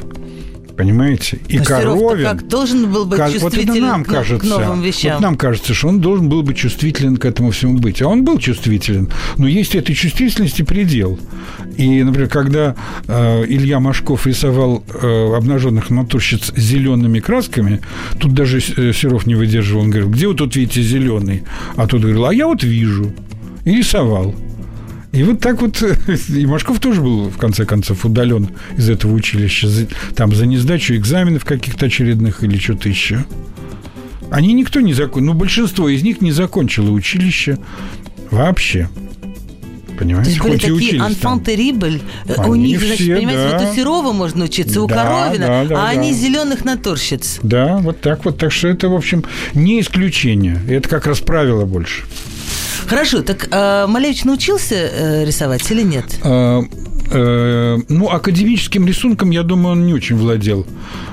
понимаете? 0.79 1.39
И 1.49 1.57
Коровин. 1.57 2.23
как 2.23 2.47
должен 2.47 2.89
был 2.89 3.05
быть 3.05 3.19
как, 3.19 3.33
чувствителен 3.33 3.67
вот 3.67 3.75
это 3.75 3.85
нам 3.85 4.03
к, 4.05 4.07
кажется, 4.07 4.47
к 4.47 4.49
новым 4.49 4.81
вещам. 4.81 5.15
Вот 5.15 5.21
нам 5.21 5.35
кажется, 5.35 5.73
что 5.73 5.89
он 5.89 5.99
должен 5.99 6.29
был 6.29 6.41
быть 6.41 6.55
чувствителен 6.55 7.17
к 7.17 7.25
этому 7.25 7.51
всему 7.51 7.77
быть. 7.79 8.01
А 8.01 8.07
он 8.07 8.23
был 8.23 8.37
чувствителен. 8.39 9.09
Но 9.35 9.45
есть 9.45 9.75
этой 9.75 9.93
чувствительности 9.93 10.61
предел. 10.61 11.19
И, 11.75 12.01
например, 12.01 12.29
когда 12.29 12.77
э, 13.07 13.43
Илья 13.45 13.81
Машков 13.81 14.25
рисовал 14.25 14.81
э, 14.87 15.35
обнаженных 15.35 15.89
натурщиц 15.89 16.53
зелеными 16.55 17.19
красками, 17.19 17.81
тут 18.17 18.33
даже 18.33 18.61
Серов 18.61 19.27
не 19.27 19.35
выдерживал. 19.35 19.81
Он 19.81 19.89
говорил, 19.89 20.09
где 20.09 20.29
вы 20.29 20.35
тут 20.35 20.55
видите 20.55 20.81
зеленый? 20.81 21.43
А 21.75 21.87
тут 21.87 22.03
говорил, 22.03 22.25
а 22.25 22.33
я 22.33 22.47
вот 22.47 22.63
вижу. 22.63 23.11
И 23.65 23.75
рисовал. 23.75 24.33
И 25.11 25.23
вот 25.23 25.39
так 25.39 25.61
вот, 25.61 25.81
и 26.29 26.45
Машков 26.45 26.79
тоже 26.79 27.01
был, 27.01 27.29
в 27.29 27.37
конце 27.37 27.65
концов, 27.65 28.05
удален 28.05 28.49
из 28.77 28.89
этого 28.89 29.13
училища, 29.13 29.67
за, 29.67 29.87
там, 30.15 30.35
за 30.35 30.45
несдачу 30.45 30.95
экзаменов 30.95 31.45
каких-то 31.45 31.87
очередных 31.87 32.43
или 32.43 32.57
что-то 32.57 32.89
еще. 32.89 33.25
Они 34.29 34.53
никто 34.53 34.81
не 34.81 34.93
закончил, 34.93 35.25
ну, 35.25 35.33
большинство 35.33 35.89
из 35.89 36.03
них 36.03 36.21
не 36.21 36.31
закончило 36.31 36.91
училище 36.91 37.57
вообще. 38.29 38.89
Понимаете? 39.97 40.39
То 40.39 40.47
есть 40.47 40.63
были 40.63 40.71
Хоть 40.71 40.79
такие 40.79 41.01
enfant 41.01 41.43
terrible. 41.43 42.01
У 42.47 42.53
Они 42.53 42.67
них, 42.69 42.79
значит, 42.79 42.99
все, 42.99 43.15
понимаете, 43.17 43.51
да. 43.51 43.59
вот 43.59 43.69
у 43.69 43.75
Серова 43.75 44.11
можно 44.13 44.45
учиться, 44.45 44.81
у 44.81 44.87
Да, 44.87 44.95
Коровина, 44.95 45.47
да, 45.47 45.65
да, 45.65 45.75
а 45.75 45.85
да. 45.85 45.89
они 45.89 46.13
зеленых 46.13 46.63
натурщиц. 46.63 47.39
Да, 47.43 47.77
вот 47.77 47.99
так 47.99 48.23
вот. 48.23 48.37
Так 48.37 48.53
что 48.53 48.69
это, 48.69 48.87
в 48.87 48.93
общем, 48.93 49.25
не 49.53 49.81
исключение. 49.81 50.61
Это 50.69 50.87
как 50.87 51.05
раз 51.05 51.19
правило 51.19 51.65
больше. 51.65 52.03
Хорошо, 52.89 53.21
так 53.21 53.47
э, 53.51 53.85
Малевич 53.85 54.25
научился 54.25 54.73
э, 54.73 55.23
рисовать 55.23 55.69
или 55.69 55.83
нет? 55.83 56.05
Э, 56.23 56.63
э, 57.11 57.77
ну, 57.87 58.09
академическим 58.09 58.87
рисунком, 58.87 59.29
я 59.29 59.43
думаю, 59.43 59.73
он 59.73 59.85
не 59.85 59.93
очень 59.93 60.15
владел. 60.15 60.65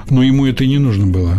Но 0.08 0.22
ему 0.22 0.46
это 0.46 0.64
и 0.64 0.68
не 0.68 0.78
нужно 0.78 1.06
было. 1.06 1.36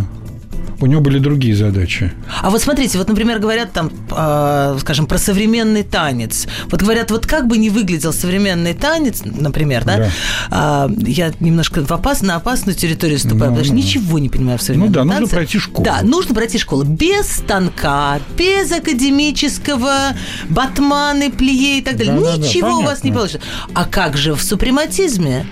У 0.79 0.85
него 0.85 1.01
были 1.01 1.17
другие 1.19 1.55
задачи. 1.55 2.11
А 2.41 2.49
вот 2.51 2.61
смотрите, 2.61 2.97
вот, 2.99 3.07
например, 3.09 3.39
говорят 3.39 3.73
там, 3.73 3.89
э, 4.11 4.77
скажем, 4.79 5.07
про 5.07 5.17
современный 5.17 5.81
танец. 5.83 6.47
Вот 6.69 6.81
говорят, 6.83 7.09
вот 7.09 7.25
как 7.25 7.47
бы 7.47 7.57
ни 7.57 7.69
выглядел 7.69 8.13
современный 8.13 8.73
танец, 8.75 9.23
например, 9.25 9.83
да, 9.85 10.09
Да. 10.51 10.87
э, 10.87 10.93
я 11.07 11.31
немножко 11.39 11.83
в 11.83 11.91
опас, 11.91 12.21
на 12.21 12.35
опасную 12.35 12.75
территорию 12.75 13.17
ступаю, 13.17 13.39
Ну, 13.51 13.57
потому 13.57 13.63
что 13.65 13.73
ну. 13.73 13.79
ничего 13.79 14.19
не 14.19 14.29
понимаю 14.29 14.59
в 14.59 14.61
современном 14.61 14.89
Ну 14.89 14.93
да, 14.93 15.03
нужно 15.03 15.19
танце. 15.21 15.35
пройти 15.35 15.57
школу. 15.59 15.83
Да, 15.85 15.99
нужно 16.03 16.35
пройти 16.35 16.57
школу. 16.59 16.83
Без 16.83 17.27
станка, 17.27 18.19
без 18.37 18.71
академического, 18.71 20.13
батманы, 20.49 21.31
плие 21.31 21.79
и 21.79 21.81
так 21.81 21.97
далее. 21.97 22.13
Да-да-да, 22.13 22.37
ничего 22.47 22.77
у 22.79 22.83
вас 22.83 23.03
не 23.03 23.11
получится. 23.11 23.41
А 23.73 23.85
как 23.85 24.15
же 24.17 24.33
в 24.35 24.41
супрематизме? 24.43 25.45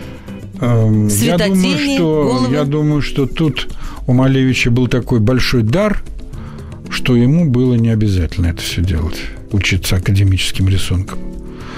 Эм, 0.62 1.08
Я 1.08 1.38
думаю, 1.38 1.56
Светотени, 1.58 1.96
что, 1.96 2.24
головы. 2.24 2.56
я 2.56 2.64
думаю, 2.64 3.02
что 3.02 3.26
тут 3.26 3.68
у 4.08 4.14
Малевича 4.14 4.72
был 4.72 4.88
такой 4.88 5.20
большой 5.20 5.64
дар, 5.64 6.04
что 6.90 7.16
ему 7.16 7.50
было 7.50 7.76
не 7.76 7.90
обязательно 7.90 8.48
это 8.48 8.62
все 8.62 8.82
делать, 8.82 9.20
учиться 9.52 9.98
академическим 9.98 10.70
рисункам. 10.70 11.20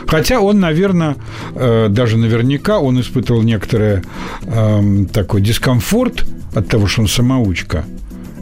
Хотя 0.07 0.39
он, 0.39 0.59
наверное, 0.59 1.15
э, 1.53 1.87
даже 1.89 2.17
наверняка 2.17 2.79
он 2.79 2.99
испытывал 3.01 3.41
некоторый 3.43 4.03
эм, 4.43 5.05
такой 5.05 5.41
дискомфорт 5.41 6.25
от 6.53 6.67
того, 6.69 6.87
что 6.87 7.01
он 7.01 7.07
самоучка. 7.09 7.85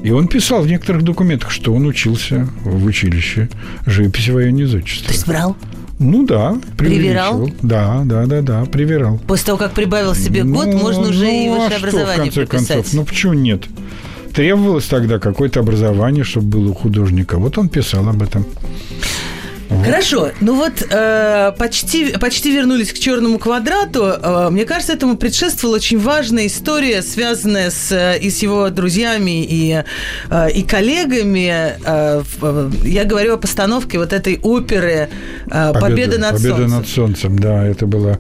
И 0.04 0.12
он 0.12 0.28
писал 0.28 0.62
в 0.62 0.68
некоторых 0.68 1.02
документах, 1.02 1.50
что 1.50 1.74
он 1.74 1.88
учился 1.88 2.48
в 2.64 2.86
училище 2.86 3.50
живописи 3.88 4.30
военного 4.30 4.66
изотчества. 4.66 5.08
То 5.08 5.14
есть 5.14 5.28
брал? 5.28 5.58
Ну 5.98 6.26
да, 6.26 6.58
Привирал? 6.78 7.50
Да, 7.62 8.02
да, 8.04 8.26
да, 8.26 8.42
да, 8.42 8.66
привирал. 8.66 9.18
После 9.28 9.46
того, 9.48 9.58
как 9.58 9.72
прибавил 9.72 10.14
себе 10.14 10.44
год, 10.44 10.68
Ну, 10.68 10.78
можно 10.78 11.10
уже 11.10 11.32
и 11.32 11.48
ну, 11.48 11.54
а 11.56 11.60
высшее 11.60 11.78
что, 11.78 11.88
образование 11.88 12.32
в 12.32 12.36
конце 12.36 12.46
приписать. 12.48 12.68
концов? 12.76 12.94
Ну, 12.94 13.06
почему 13.06 13.34
нет? 13.34 13.64
Требовалось 14.34 14.86
тогда 14.86 15.20
какое-то 15.20 15.62
образование, 15.62 16.26
чтобы 16.26 16.48
было 16.48 16.72
у 16.72 16.74
художника. 16.74 17.38
Вот 17.38 17.58
он 17.58 17.70
писал 17.70 18.10
об 18.10 18.22
этом. 18.22 18.46
Хорошо, 19.86 20.32
ну 20.42 20.56
вот 20.56 20.86
э, 20.90 21.52
почти, 21.58 22.18
почти 22.18 22.52
вернулись 22.52 22.92
к 22.92 23.00
черному 23.00 23.40
квадрату. 23.40 24.04
Э, 24.04 24.50
мне 24.50 24.66
кажется, 24.66 24.94
этому 24.94 25.18
предшествовала 25.18 25.76
очень 25.76 26.00
важная 26.00 26.48
история, 26.48 27.02
связанная 27.02 27.70
с, 27.70 27.92
э, 27.92 28.20
и 28.20 28.30
с 28.30 28.42
его 28.42 28.70
друзьями, 28.70 29.44
и, 29.44 29.84
э, 30.30 30.52
и 30.52 30.64
коллегами. 30.64 31.76
Э, 31.86 32.24
э, 32.42 32.72
я 32.84 33.04
говорю 33.06 33.36
о 33.36 33.38
постановке 33.38 34.00
вот 34.00 34.14
этой 34.14 34.40
оперы 34.42 35.10
э, 35.48 35.74
«Победа, 35.74 36.18
над 36.18 36.34
Победа 36.34 36.56
солнцем». 36.58 36.78
над 36.78 36.88
солнцем, 36.88 37.40
да, 37.40 37.66
это 37.66 37.86
было, 37.86 38.20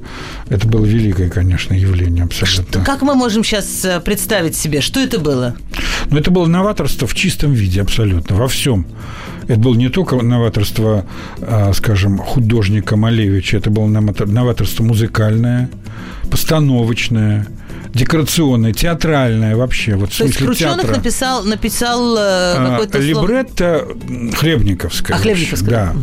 это 0.50 0.68
было 0.68 0.86
великое, 0.86 1.30
конечно, 1.30 1.74
явление 1.74 2.26
абсолютно. 2.26 2.84
Как 2.84 3.02
мы 3.02 3.16
можем 3.16 3.44
сейчас 3.44 3.86
представить 4.04 4.56
себе, 4.56 4.82
что 4.82 5.00
это 5.00 5.20
было? 5.20 5.56
Но 6.12 6.20
это 6.20 6.32
было 6.32 6.46
новаторство 6.46 7.08
в 7.08 7.16
чистом 7.16 7.54
виде 7.54 7.82
абсолютно, 7.82 8.36
во 8.36 8.48
всем. 8.48 8.86
Это 9.48 9.60
было 9.60 9.75
не 9.75 9.90
только 9.90 10.16
новаторство, 10.16 11.06
а, 11.42 11.72
скажем, 11.74 12.18
художника 12.18 12.96
Малевича, 12.98 13.58
это 13.58 13.70
было 13.70 13.86
новатор- 13.88 14.28
новаторство 14.28 14.84
музыкальное, 14.84 15.70
постановочное, 16.32 17.48
декорационное, 17.94 18.74
театральное 18.74 19.56
вообще. 19.56 19.96
Вот 19.96 20.12
в 20.12 20.18
То 20.18 20.24
есть 20.25 20.38
смысле 20.38 20.46
Крученых 20.48 20.82
театра. 20.82 20.96
написал, 20.98 21.44
написал 21.44 22.16
э, 22.18 22.20
А, 22.22 22.70
какой-то 22.72 23.02
слово- 23.02 23.22
Либретто 23.28 23.88
Хлебниковская. 24.38 25.18
А, 25.18 25.20
Хлебниковская, 25.20 25.70
Да. 25.70 25.94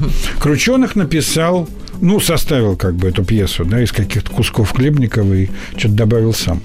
Крученых 0.40 0.96
написал, 0.96 1.68
ну, 2.00 2.20
составил 2.20 2.76
как 2.76 2.94
бы 2.94 3.08
эту 3.08 3.24
пьесу, 3.24 3.64
да, 3.64 3.82
из 3.82 3.92
каких-то 3.92 4.30
кусков 4.30 4.70
Хлебникова 4.72 5.32
и 5.34 5.48
что-то 5.76 5.94
добавил 5.94 6.32
сам. 6.34 6.60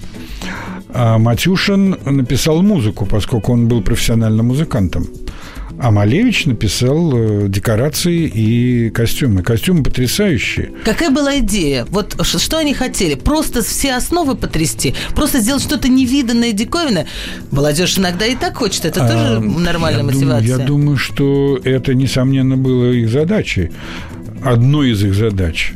А 0.93 1.17
Матюшин 1.17 1.97
написал 2.05 2.61
музыку, 2.61 3.05
поскольку 3.05 3.51
он 3.51 3.67
был 3.67 3.81
профессиональным 3.81 4.47
музыкантом. 4.47 5.07
А 5.79 5.91
Малевич 5.91 6.45
написал 6.45 7.11
э, 7.15 7.47
декорации 7.49 8.25
и 8.33 8.89
костюмы. 8.89 9.43
Костюмы 9.43 9.83
потрясающие. 9.83 10.71
Какая 10.83 11.11
была 11.11 11.37
идея? 11.39 11.85
Вот 11.89 12.15
что 12.25 12.57
они 12.57 12.73
хотели? 12.73 13.13
Просто 13.13 13.61
все 13.61 13.93
основы 13.93 14.35
потрясти? 14.35 14.95
Просто 15.15 15.39
сделать 15.39 15.61
что-то 15.61 15.87
невиданное, 15.87 16.51
диковинное? 16.51 17.07
Молодежь 17.51 17.97
иногда 17.99 18.25
и 18.25 18.35
так 18.35 18.57
хочет. 18.57 18.85
Это 18.85 19.01
тоже 19.01 19.37
А, 19.37 19.39
нормальная 19.39 20.01
я 20.01 20.05
мотивация. 20.05 20.41
Думаю, 20.41 20.59
я 20.59 20.65
думаю, 20.65 20.97
что 20.97 21.59
это, 21.63 21.93
несомненно, 21.93 22.57
было 22.57 22.91
их 22.91 23.09
задачей. 23.09 23.71
Одной 24.47 24.91
из 24.91 25.03
их 25.03 25.13
задач. 25.13 25.73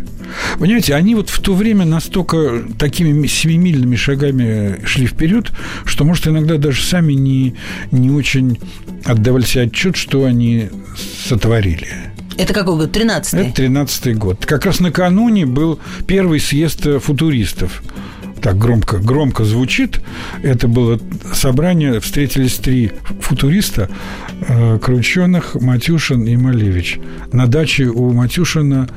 Понимаете, 0.58 0.96
они 0.96 1.16
вот 1.16 1.30
в 1.30 1.42
то 1.42 1.54
время 1.54 1.86
настолько 1.86 2.64
такими 2.78 3.28
семимильными 3.28 3.98
шагами 3.98 4.80
шли 4.86 5.08
вперед, 5.08 5.52
что, 5.86 6.06
может, 6.06 6.28
иногда 6.28 6.58
даже 6.58 6.82
сами 6.84 7.14
не, 7.14 7.56
не 7.92 8.12
очень 8.12 8.60
отдавали 9.04 9.44
себе 9.44 9.64
отчет, 9.64 9.98
что 9.98 10.24
они 10.24 10.70
сотворили. 11.28 11.88
Это 12.38 12.54
какой 12.54 12.78
год? 12.78 12.92
13 12.92 13.34
Это 13.34 13.54
13 13.54 14.18
год. 14.18 14.46
Как 14.46 14.66
раз 14.66 14.80
накануне 14.80 15.46
был 15.46 15.80
первый 16.08 16.40
съезд 16.40 16.86
э, 16.88 17.00
футуристов. 17.00 17.84
Так 18.42 18.58
громко, 18.58 18.98
громко 18.98 19.46
звучит. 19.46 20.02
Это 20.42 20.68
было 20.68 21.00
собрание, 21.32 22.00
встретились 22.00 22.56
три 22.56 22.92
футуриста, 23.20 23.88
э, 24.48 24.80
Крученых, 24.82 25.56
Матюшин 25.56 26.24
и 26.24 26.36
Малевич. 26.36 27.00
На 27.32 27.46
даче 27.46 27.86
у 27.86 28.12
Матюшина 28.12 28.90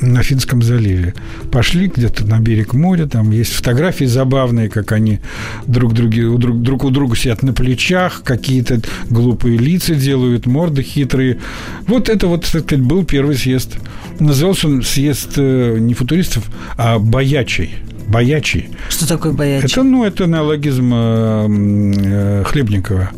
на 0.00 0.22
Финском 0.22 0.62
заливе. 0.62 1.14
Пошли 1.52 1.88
где-то 1.88 2.26
на 2.26 2.40
берег 2.40 2.72
моря, 2.72 3.06
там 3.06 3.30
есть 3.30 3.52
фотографии 3.52 4.06
забавные, 4.06 4.70
как 4.70 4.92
они 4.92 5.20
друг, 5.66 5.92
други, 5.92 6.22
друг, 6.22 6.62
друг 6.62 6.84
у 6.84 6.90
друга 6.90 7.16
сидят 7.16 7.42
на 7.42 7.52
плечах, 7.52 8.22
какие-то 8.24 8.80
глупые 9.10 9.58
лица 9.58 9.94
делают, 9.94 10.46
морды 10.46 10.82
хитрые. 10.82 11.38
Вот 11.86 12.08
это 12.08 12.28
вот, 12.28 12.46
так 12.50 12.62
сказать, 12.62 12.84
был 12.84 13.04
первый 13.04 13.36
съезд. 13.36 13.76
Назывался 14.18 14.68
он 14.68 14.82
съезд 14.82 15.34
э, 15.36 15.76
не 15.78 15.92
футуристов, 15.92 16.44
а 16.78 16.98
боячий. 16.98 17.74
Боячий. 18.08 18.70
Что 18.88 19.08
такое 19.08 19.32
боячий? 19.32 19.66
Это, 19.66 19.82
ну, 19.82 20.04
это 20.04 20.26
неологизм 20.26 20.92
э, 20.94 21.46
э, 21.50 22.44
Хлебникова. 22.44 23.10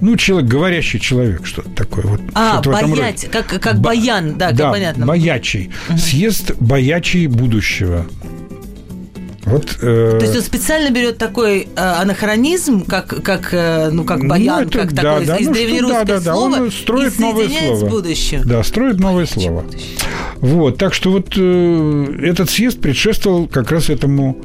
Ну, 0.00 0.16
человек, 0.16 0.50
говорящий 0.50 0.98
человек, 0.98 1.46
что-то 1.46 1.70
такое. 1.70 2.04
Вот, 2.04 2.20
А, 2.34 2.58
этом 2.60 2.90
боять, 2.90 3.28
как, 3.30 3.46
как 3.46 3.76
Ба- 3.76 3.90
баян, 3.90 4.34
да, 4.36 4.48
как 4.48 4.56
да, 4.56 4.70
понятно. 4.70 5.06
боячий. 5.06 5.70
Съезд 5.96 6.52
боячий 6.58 7.26
будущего. 7.28 8.06
Вот, 9.44 9.78
э, 9.80 10.18
То 10.18 10.24
есть 10.24 10.36
он 10.36 10.42
специально 10.42 10.90
берет 10.90 11.18
такой 11.18 11.62
э, 11.62 11.66
анахронизм, 11.76 12.84
как, 12.84 13.22
как, 13.24 13.52
э, 13.52 13.90
ну, 13.90 14.04
как 14.04 14.22
ну, 14.22 14.28
баян, 14.28 14.68
это 14.68 14.78
как 14.78 14.92
да, 14.92 15.02
такое 15.02 15.26
да, 15.26 15.36
из 15.36 15.46
ну, 15.48 15.52
древнерусское 15.54 16.04
да, 16.04 16.14
да, 16.18 16.20
да, 16.20 16.34
слово, 16.34 16.56
он 16.56 16.70
строит 16.70 17.18
и 17.18 17.22
новое 17.22 17.48
слово. 17.48 17.76
с 17.76 17.82
будущим. 17.82 18.42
Да, 18.44 18.62
строит 18.62 19.00
новое 19.00 19.26
слово. 19.26 19.64
Вот, 20.36 20.78
так 20.78 20.94
что 20.94 21.10
вот 21.10 21.34
э, 21.36 22.16
этот 22.22 22.50
съезд 22.50 22.80
предшествовал 22.80 23.48
как 23.48 23.72
раз 23.72 23.90
этому 23.90 24.38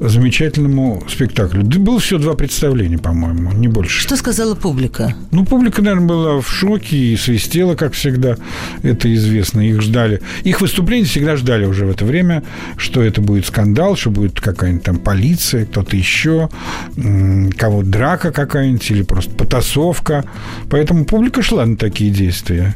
замечательному 0.00 1.02
спектаклю. 1.08 1.62
Да 1.62 1.78
было 1.78 2.00
всего 2.00 2.18
два 2.18 2.34
представления, 2.34 2.98
по-моему, 2.98 3.52
не 3.52 3.68
больше. 3.68 4.00
Что 4.00 4.16
сказала 4.16 4.54
публика? 4.54 5.14
Ну, 5.30 5.44
публика, 5.44 5.82
наверное, 5.82 6.06
была 6.06 6.40
в 6.40 6.48
шоке 6.48 6.96
и 6.96 7.16
свистела, 7.16 7.74
как 7.74 7.92
всегда. 7.92 8.36
Это 8.82 9.12
известно. 9.14 9.60
Их 9.60 9.80
ждали. 9.80 10.20
Их 10.42 10.60
выступления 10.60 11.06
всегда 11.06 11.36
ждали 11.36 11.64
уже 11.66 11.86
в 11.86 11.90
это 11.90 12.04
время, 12.04 12.42
что 12.76 13.02
это 13.02 13.20
будет 13.20 13.46
скандал, 13.46 13.96
что 13.96 14.10
будет 14.10 14.40
какая-нибудь 14.40 14.84
там 14.84 14.96
полиция, 14.98 15.66
кто-то 15.66 15.96
еще, 15.96 16.48
кого 17.56 17.82
драка 17.82 18.32
какая-нибудь 18.32 18.90
или 18.90 19.02
просто 19.02 19.30
потасовка. 19.30 20.24
Поэтому 20.70 21.04
публика 21.04 21.42
шла 21.42 21.64
на 21.66 21.76
такие 21.76 22.10
действия. 22.10 22.74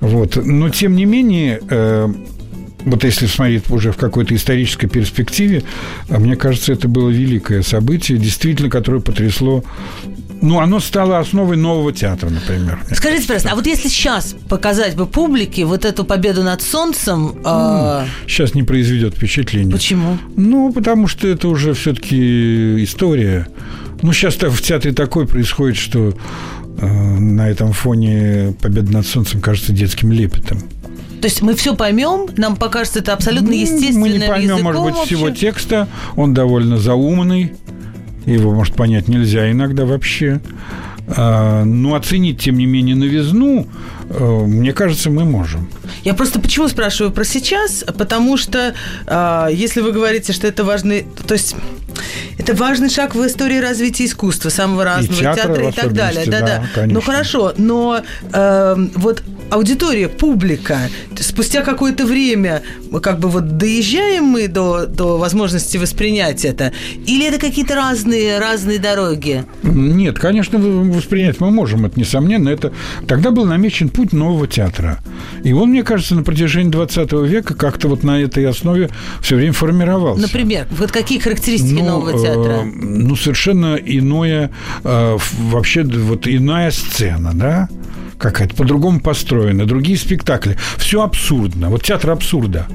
Вот. 0.00 0.36
Но, 0.36 0.68
тем 0.68 0.96
не 0.96 1.06
менее, 1.06 1.60
э, 1.68 2.12
вот 2.84 3.04
если 3.04 3.26
смотреть 3.26 3.70
уже 3.70 3.92
в 3.92 3.96
какой-то 3.96 4.34
исторической 4.34 4.86
перспективе, 4.86 5.62
а 6.08 6.18
мне 6.18 6.36
кажется, 6.36 6.72
это 6.72 6.88
было 6.88 7.10
великое 7.10 7.62
событие, 7.62 8.18
действительно, 8.18 8.70
которое 8.70 9.00
потрясло 9.00 9.64
ну, 10.44 10.60
оно 10.60 10.78
стало 10.78 11.18
основой 11.18 11.56
нового 11.56 11.90
театра, 11.92 12.28
например. 12.28 12.78
Скажите, 12.92 13.22
пожалуйста, 13.22 13.50
а 13.52 13.54
вот 13.54 13.66
если 13.66 13.88
сейчас 13.88 14.36
показать 14.48 14.94
бы 14.94 15.06
публике 15.06 15.64
вот 15.64 15.86
эту 15.86 16.04
победу 16.04 16.42
над 16.42 16.60
солнцем, 16.60 17.36
э, 17.42 18.04
Сейчас 18.26 18.54
не 18.54 18.62
произведет 18.62 19.14
впечатления. 19.14 19.72
почему? 19.72 20.18
Ну, 20.36 20.70
потому 20.70 21.06
что 21.06 21.28
это 21.28 21.48
уже 21.48 21.72
все-таки 21.72 22.84
история. 22.84 23.48
Ну, 24.02 24.12
сейчас 24.12 24.34
в 24.34 24.60
театре 24.60 24.92
такое 24.92 25.26
происходит, 25.26 25.78
что 25.78 26.14
э, 26.78 26.86
на 26.86 27.48
этом 27.48 27.72
фоне 27.72 28.54
победа 28.60 28.92
над 28.92 29.06
солнцем 29.06 29.40
кажется 29.40 29.72
детским 29.72 30.12
лепетом. 30.12 30.62
То 31.24 31.28
есть 31.28 31.40
мы 31.40 31.54
все 31.54 31.74
поймем, 31.74 32.28
нам 32.36 32.54
покажется 32.54 32.98
это 32.98 33.14
абсолютно 33.14 33.48
Ну, 33.48 33.54
естественным 33.54 34.00
Мы 34.02 34.08
не 34.10 34.18
поймем, 34.18 34.56
языком 34.58 34.62
может 34.62 34.82
быть, 34.82 35.06
всего 35.06 35.30
текста. 35.30 35.88
Он 36.16 36.34
довольно 36.34 36.76
заумный. 36.76 37.54
Его, 38.26 38.52
может, 38.52 38.74
понять 38.74 39.08
нельзя 39.08 39.50
иногда 39.50 39.86
вообще. 39.86 40.42
А, 41.06 41.64
Но 41.64 41.94
оценить, 41.94 42.42
тем 42.42 42.58
не 42.58 42.66
менее, 42.66 42.94
новизну, 42.94 43.66
э, 44.10 44.22
мне 44.22 44.74
кажется, 44.74 45.08
мы 45.08 45.24
можем. 45.24 45.66
Я 46.02 46.12
просто 46.12 46.40
почему 46.40 46.68
спрашиваю 46.68 47.10
про 47.10 47.24
сейчас? 47.24 47.86
Потому 47.96 48.36
что 48.36 48.74
э, 49.06 49.48
если 49.50 49.80
вы 49.80 49.92
говорите, 49.92 50.34
что 50.34 50.46
это 50.46 50.62
важный... 50.62 51.06
То 51.26 51.32
есть 51.32 51.56
Это 52.36 52.54
важный 52.54 52.90
шаг 52.90 53.14
в 53.14 53.26
истории 53.26 53.58
развития 53.60 54.04
искусства, 54.04 54.50
самого 54.50 54.84
разного, 54.84 55.16
И 55.16 55.22
театра 55.22 55.42
театра 55.42 55.68
и 55.68 55.72
так 55.72 55.92
далее. 55.94 56.26
Да, 56.26 56.40
да, 56.40 56.46
да. 56.46 56.64
конечно. 56.74 56.94
Ну 56.94 57.00
хорошо, 57.00 57.54
но 57.56 58.02
э, 58.32 58.76
вот 58.96 59.22
аудитория, 59.50 60.08
публика, 60.08 60.78
спустя 61.18 61.62
какое-то 61.62 62.06
время, 62.06 62.62
как 63.02 63.18
бы 63.18 63.28
вот 63.28 63.56
доезжаем 63.56 64.24
мы 64.24 64.48
до, 64.48 64.86
до 64.86 65.18
возможности 65.18 65.76
воспринять 65.76 66.44
это, 66.44 66.72
или 67.06 67.26
это 67.26 67.38
какие-то 67.38 67.74
разные, 67.74 68.38
разные 68.38 68.78
дороги? 68.78 69.44
Нет, 69.62 70.18
конечно, 70.18 70.58
воспринять 70.58 71.40
мы 71.40 71.50
можем, 71.50 71.86
это 71.86 71.98
несомненно. 71.98 72.48
Это... 72.48 72.72
Тогда 73.06 73.30
был 73.30 73.44
намечен 73.44 73.88
путь 73.88 74.12
нового 74.12 74.46
театра. 74.46 75.00
И 75.42 75.52
он, 75.52 75.70
мне 75.70 75.82
кажется, 75.82 76.14
на 76.14 76.22
протяжении 76.22 76.70
20 76.70 77.12
века 77.12 77.54
как-то 77.54 77.88
вот 77.88 78.02
на 78.02 78.20
этой 78.20 78.46
основе 78.46 78.90
все 79.20 79.36
время 79.36 79.52
формировался. 79.52 80.22
Например, 80.22 80.66
вот 80.70 80.90
какие 80.92 81.18
характеристики 81.18 81.80
нового 81.80 82.10
э, 82.10 82.22
театра? 82.22 82.64
ну, 82.64 83.16
совершенно 83.16 83.76
иное, 83.76 84.50
э, 84.82 85.18
вообще 85.38 85.82
вот 85.82 86.26
иная 86.26 86.70
сцена, 86.70 87.32
да? 87.34 87.68
Какая-то 88.24 88.54
по-другому 88.54 89.00
построена, 89.00 89.66
другие 89.66 89.98
спектакли. 89.98 90.56
Все 90.78 91.02
абсурдно. 91.02 91.68
Вот 91.68 91.82
театр 91.82 92.10
абсурда. 92.10 92.66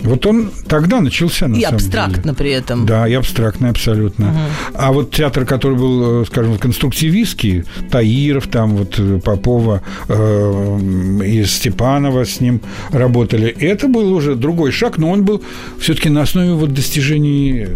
Вот 0.00 0.24
он 0.24 0.50
тогда 0.66 1.02
начался, 1.02 1.46
на 1.46 1.56
И 1.56 1.60
самом 1.60 1.74
абстрактно 1.76 2.22
деле. 2.22 2.34
при 2.34 2.50
этом. 2.52 2.86
Да, 2.86 3.06
и 3.06 3.12
абстрактный 3.12 3.68
абсолютно. 3.68 4.34
А 4.72 4.90
вот 4.92 5.10
театр, 5.10 5.44
который 5.44 5.76
был, 5.76 6.22
э, 6.22 6.24
скажем, 6.24 6.56
конструктивистский, 6.56 7.64
Таиров, 7.90 8.46
там 8.46 8.76
вот 8.78 8.98
э, 8.98 9.20
Попова 9.22 9.82
э, 10.08 10.80
и 11.26 11.44
Степанова 11.44 12.24
с 12.24 12.40
ним 12.40 12.62
работали, 12.90 13.48
это 13.48 13.88
был 13.88 14.14
уже 14.14 14.36
другой 14.36 14.72
шаг, 14.72 14.96
но 14.96 15.10
он 15.10 15.22
был 15.22 15.42
все-таки 15.78 16.08
на 16.08 16.22
основе 16.22 16.54
вот 16.54 16.72
достижений 16.72 17.66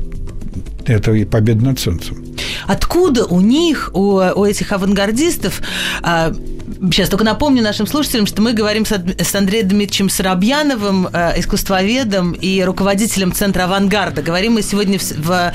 этой 0.87 1.27
победы 1.27 1.63
над 1.63 1.79
солнцем. 1.79 2.25
Откуда 2.67 3.27
у 3.27 3.41
них, 3.41 3.91
у, 3.95 4.17
у 4.17 4.45
этих 4.45 4.73
авангардистов, 4.73 5.61
а, 6.03 6.33
сейчас 6.91 7.09
только 7.09 7.25
напомню 7.25 7.63
нашим 7.63 7.87
слушателям, 7.87 8.27
что 8.27 8.43
мы 8.43 8.53
говорим 8.53 8.85
с, 8.87 9.35
Андреем 9.35 9.69
Дмитриевичем 9.69 10.09
Соробьяновым, 10.11 11.09
э, 11.13 11.39
искусствоведом 11.41 12.33
и 12.33 12.63
руководителем 12.63 13.33
Центра 13.33 13.65
авангарда. 13.65 14.23
Говорим 14.23 14.55
мы 14.55 14.63
сегодня 14.63 14.99
в, 14.99 15.53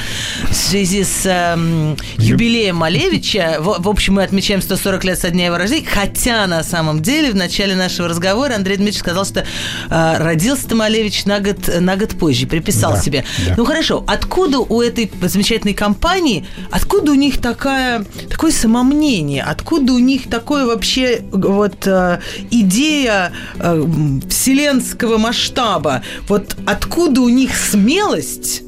связи 0.51 1.03
с 1.03 1.25
эм, 1.25 1.97
юбилеем 2.17 2.75
Малевича. 2.77 3.57
В, 3.67 3.81
в 3.83 3.89
общем, 3.89 4.15
мы 4.15 4.23
отмечаем 4.23 4.61
140 4.61 5.03
лет 5.03 5.19
со 5.19 5.29
дня 5.29 5.45
его 5.45 5.57
рождения, 5.57 5.85
хотя 5.85 6.45
на 6.47 6.63
самом 6.63 7.01
деле 7.01 7.31
в 7.31 7.35
начале 7.35 7.75
нашего 7.75 8.07
разговора 8.07 8.55
Андрей 8.55 8.77
Дмитриевич 8.77 8.99
сказал, 8.99 9.25
что 9.25 9.41
э, 9.89 10.17
родился-то 10.17 10.75
Малевич 10.75 11.25
на 11.25 11.39
год, 11.39 11.57
на 11.79 11.95
год 11.95 12.17
позже, 12.17 12.47
приписал 12.47 12.93
Да, 12.93 13.01
себе. 13.01 13.23
да. 13.45 13.53
Ну 13.57 13.65
хорошо, 13.65 14.03
откуда 14.07 14.59
у 14.59 14.81
этой 14.81 15.11
замечательной 15.21 15.73
компании, 15.73 16.45
откуда 16.71 17.11
у 17.11 17.15
них 17.15 17.39
такая, 17.41 18.05
такое 18.29 18.51
самомнение, 18.51 19.43
откуда 19.43 19.93
у 19.93 19.99
них 19.99 20.29
такое 20.29 20.65
вообще 20.65 21.06
вот 21.31 21.87
э, 21.87 22.19
идея 22.51 23.31
э, 23.59 23.83
вселенского 24.29 25.17
масштаба, 25.17 26.01
вот 26.27 26.55
откуда 26.65 27.21
у 27.21 27.29
них 27.29 27.55
смелость 27.55 28.63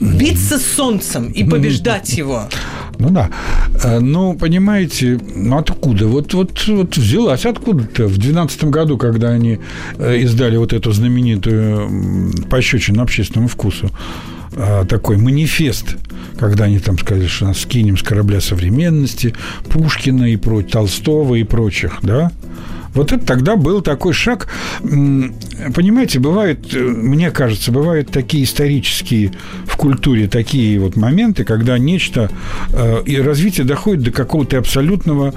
биться 0.00 0.58
с 0.58 0.64
солнцем 0.64 1.30
и 1.30 1.44
побеждать 1.44 2.12
его? 2.18 2.48
Ну 2.98 3.10
да. 3.10 3.30
Э, 3.84 3.98
Ну, 4.00 4.34
понимаете, 4.34 5.18
ну 5.34 5.58
откуда? 5.58 6.06
Вот, 6.06 6.34
вот, 6.34 6.66
вот 6.66 6.96
взялась 6.96 7.46
откуда-то. 7.46 8.06
В 8.06 8.18
2012 8.18 8.64
году, 8.64 8.98
когда 8.98 9.30
они 9.30 9.58
издали 9.98 10.56
вот 10.56 10.72
эту 10.72 10.92
знаменитую 10.92 12.32
пощечину 12.50 13.02
общественному 13.02 13.48
вкусу, 13.48 13.90
такой 14.88 15.16
манифест, 15.16 15.96
когда 16.40 16.64
они 16.64 16.78
там 16.78 16.98
сказали, 16.98 17.26
что 17.26 17.46
нас 17.46 17.60
скинем 17.60 17.98
с 17.98 18.02
корабля 18.02 18.40
современности, 18.40 19.34
Пушкина 19.68 20.32
и 20.32 20.36
про 20.36 20.62
Толстого 20.62 21.34
и 21.34 21.44
прочих, 21.44 21.98
да? 22.02 22.32
Вот 22.94 23.12
это 23.12 23.24
тогда 23.24 23.54
был 23.54 23.82
такой 23.82 24.14
шаг. 24.14 24.48
Понимаете, 24.80 26.18
бывают, 26.18 26.74
э, 26.74 26.78
мне 26.78 27.30
кажется, 27.30 27.70
бывают 27.70 28.10
такие 28.10 28.42
исторические 28.42 29.32
в 29.66 29.76
культуре 29.76 30.26
такие 30.26 30.80
вот 30.80 30.96
моменты, 30.96 31.44
когда 31.44 31.78
нечто 31.78 32.30
э, 32.72 33.02
и 33.06 33.20
развитие 33.20 33.64
доходит 33.64 34.02
до 34.02 34.10
какого-то 34.10 34.58
абсолютного 34.58 35.32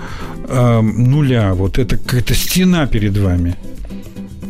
э, 0.48 0.81
нуля. 0.81 1.53
Вот 1.53 1.77
это 1.77 1.98
какая-то 1.98 2.33
стена 2.33 2.88
перед 2.88 3.15
вами 3.17 3.55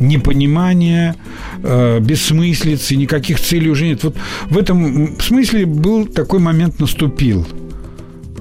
непонимание, 0.08 1.14
э, 1.62 2.00
бессмыслицы, 2.00 2.96
никаких 2.96 3.40
целей 3.40 3.70
уже 3.70 3.86
нет. 3.86 4.04
Вот 4.04 4.16
в 4.50 4.58
этом 4.58 5.20
смысле 5.20 5.66
был 5.66 6.06
такой 6.06 6.40
момент 6.40 6.80
наступил, 6.80 7.46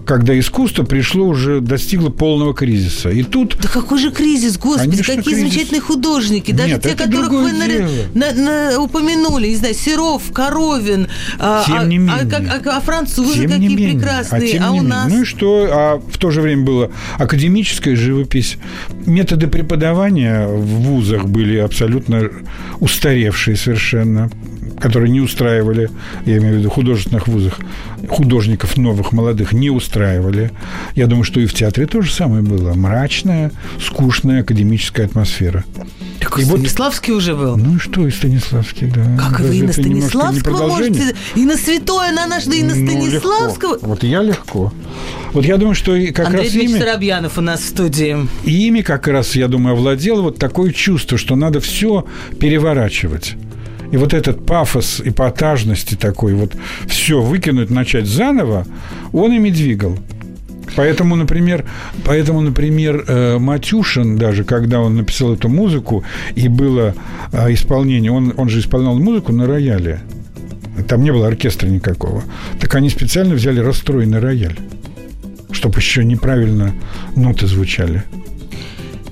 когда 0.06 0.38
искусство 0.38 0.84
пришло 0.84 1.28
уже, 1.28 1.62
достигло 1.62 2.10
полного 2.10 2.54
кризиса. 2.54 3.10
И 3.10 3.24
тут 3.24 3.58
Да 3.62 3.68
какой 3.70 4.00
же 4.00 4.12
кризис, 4.12 4.58
господи, 4.58 4.90
Конечно, 4.92 5.16
какие 5.16 5.34
кризис. 5.34 5.40
замечательные 5.54 5.82
художники, 5.82 6.52
даже 6.52 6.74
Нет, 6.74 6.84
те, 6.84 6.90
которых 6.96 7.30
вы 7.32 7.52
дело. 7.52 7.90
на- 8.14 8.32
на- 8.34 8.80
упомянули, 8.82 9.48
не 9.48 9.56
знаю, 9.56 9.74
Серов, 9.74 10.32
Коровин, 10.34 11.08
а, 11.40 11.64
Тем 11.66 11.78
а- 11.80 11.84
не 11.86 11.98
а, 11.98 12.00
менее. 12.00 12.30
как- 12.30 12.66
а- 12.68 12.78
а 12.78 12.82
французы 12.82 13.42
Тем 13.42 13.52
какие 13.52 13.68
менее, 13.70 13.94
прекрасные, 14.00 14.60
а, 14.60 14.64
не 14.64 14.70
у 14.70 14.74
менее. 14.74 14.90
нас... 14.90 15.12
Ну 15.12 15.22
и 15.22 15.26
что? 15.26 15.70
А 15.72 16.00
в 16.00 16.18
то 16.18 16.32
же 16.32 16.42
время 16.42 16.64
была 16.64 16.90
академическая 17.18 17.96
живопись. 17.96 18.58
Методы 19.06 19.48
преподавания 19.48 20.48
в 20.48 20.66
вузах 20.66 21.26
были 21.26 21.58
абсолютно 21.58 22.30
устаревшие 22.80 23.56
совершенно, 23.58 24.30
которые 24.84 25.10
не 25.10 25.22
устраивали, 25.22 25.90
я 26.26 26.38
имею 26.40 26.56
в 26.56 26.58
виду 26.60 26.70
художественных 26.70 27.30
вузах, 27.30 27.58
художников 28.10 28.76
новых, 28.76 29.14
молодых 29.14 29.54
не 29.54 29.70
устраивали. 29.70 30.52
Я 30.94 31.08
думаю, 31.08 31.24
что 31.24 31.40
и 31.40 31.46
в 31.46 31.54
театре 31.54 31.88
то 31.88 32.02
же 32.02 32.12
самое 32.12 32.44
было. 32.44 32.74
Мрачная, 32.74 33.54
скучная 33.82 34.42
академическая 34.42 35.06
атмосфера. 35.06 35.64
Так 36.20 36.38
и 36.38 36.44
вот- 36.44 36.60
Станиславский 36.60 37.14
уже 37.14 37.34
был. 37.34 37.56
Ну 37.56 37.78
и 37.78 37.80
что, 37.80 38.06
и 38.06 38.12
Станиславский, 38.12 38.88
да. 38.88 39.06
Как 39.18 39.40
вы 39.40 39.46
Разве 39.48 39.60
и 39.60 39.62
на 39.62 39.72
Станиславского 39.72 40.68
можете... 40.68 41.16
И 41.36 41.46
на 41.46 41.56
Святое 41.56 42.12
на 42.12 42.28
наш, 42.28 42.44
да 42.44 42.56
и 42.56 42.64
на 42.64 42.76
Ну, 42.76 42.86
Станиславского. 42.86 43.74
легко. 43.76 43.88
Вот 43.88 44.04
я 44.04 44.22
легко. 44.22 44.74
Вот 45.32 45.46
я 45.46 45.56
думаю, 45.56 45.76
что 45.76 45.96
и 45.96 46.12
как 46.12 46.28
Андрей 46.28 46.44
раз 46.44 46.54
ими, 46.56 46.78
Соробьянов 46.78 47.38
у 47.38 47.42
нас 47.42 47.62
в 47.62 47.70
студии. 47.70 48.18
ими 48.44 48.82
как 48.82 49.08
раз, 49.08 49.36
я 49.36 49.48
думаю, 49.48 49.78
овладело 49.78 50.22
вот 50.24 50.38
такое 50.40 50.72
чувство, 50.74 51.18
что 51.18 51.38
надо 51.38 51.62
все 51.62 52.06
переворачивать. 52.40 53.36
И 53.94 53.98
вот 53.98 54.12
этот 54.12 54.44
пафос 54.44 55.02
эпатажности 55.06 55.94
такой, 55.94 56.34
вот 56.34 56.54
все 56.88 57.22
выкинуть, 57.22 57.70
начать 57.70 58.08
заново, 58.08 58.66
он 59.12 59.34
ими 59.34 59.52
двигал. 59.52 60.00
Поэтому, 60.76 61.16
например, 61.16 61.64
поэтому, 62.04 62.42
например, 62.42 63.06
э, 63.08 63.38
Матюшин, 63.38 64.18
даже 64.18 64.46
когда 64.46 64.80
он 64.80 64.96
написал 64.96 65.36
эту 65.36 65.48
музыку, 65.48 66.04
и 66.34 66.48
было 66.48 66.96
э, 67.32 67.54
исполнение, 67.54 68.12
он, 68.12 68.34
он 68.36 68.50
же 68.50 68.62
исполнял 68.62 68.98
музыку 68.98 69.32
на 69.32 69.46
рояле. 69.46 70.00
Там 70.88 71.04
не 71.04 71.12
было 71.12 71.28
оркестра 71.28 71.68
никакого. 71.68 72.24
Так 72.60 72.74
они 72.74 72.90
специально 72.90 73.36
взяли 73.36 73.60
расстроенный 73.60 74.18
рояль, 74.18 74.58
чтобы 75.52 75.78
еще 75.78 76.04
неправильно 76.04 76.74
ноты 77.16 77.46
звучали. 77.46 78.06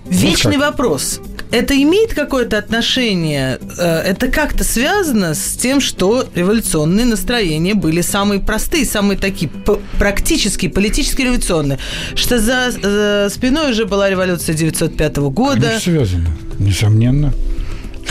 Вечный 0.09 0.57
как. 0.57 0.71
вопрос. 0.71 1.21
Это 1.51 1.75
имеет 1.81 2.13
какое-то 2.13 2.57
отношение? 2.57 3.59
э, 3.77 3.83
Это 4.05 4.27
как-то 4.27 4.63
связано 4.63 5.33
с 5.35 5.57
тем, 5.57 5.81
что 5.81 6.25
революционные 6.33 7.05
настроения 7.05 7.73
были 7.73 8.01
самые 8.01 8.39
простые, 8.39 8.85
самые 8.85 9.17
такие 9.17 9.49
п- 9.49 9.79
практические, 9.99 10.71
политически 10.71 11.23
революционные. 11.23 11.77
Что 12.15 12.39
за 12.39 12.71
э, 12.81 13.29
спиной 13.29 13.71
уже 13.71 13.85
была 13.85 14.09
революция 14.09 14.55
905 14.55 15.17
года. 15.17 15.61
Конечно, 15.61 15.79
связано, 15.91 16.27
несомненно. 16.59 17.33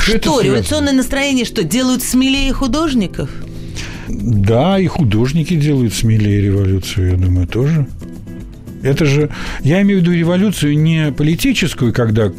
Это 0.08 0.20
Что, 0.20 0.40
революционное 0.40 0.92
настроение 0.92 1.44
что, 1.44 1.62
делают 1.62 2.02
смелее 2.02 2.52
художников? 2.52 3.30
Да, 4.08 4.78
и 4.78 4.86
художники 4.86 5.54
делают 5.54 5.94
смелее 5.94 6.40
революцию, 6.42 7.12
я 7.12 7.16
думаю, 7.16 7.46
тоже. 7.46 7.86
Это 8.82 9.04
же, 9.04 9.28
я 9.62 9.82
имею 9.82 10.00
в 10.00 10.02
виду 10.02 10.12
революцию 10.12 10.78
не 10.78 11.12
политическую, 11.12 11.92
когда 11.92 12.32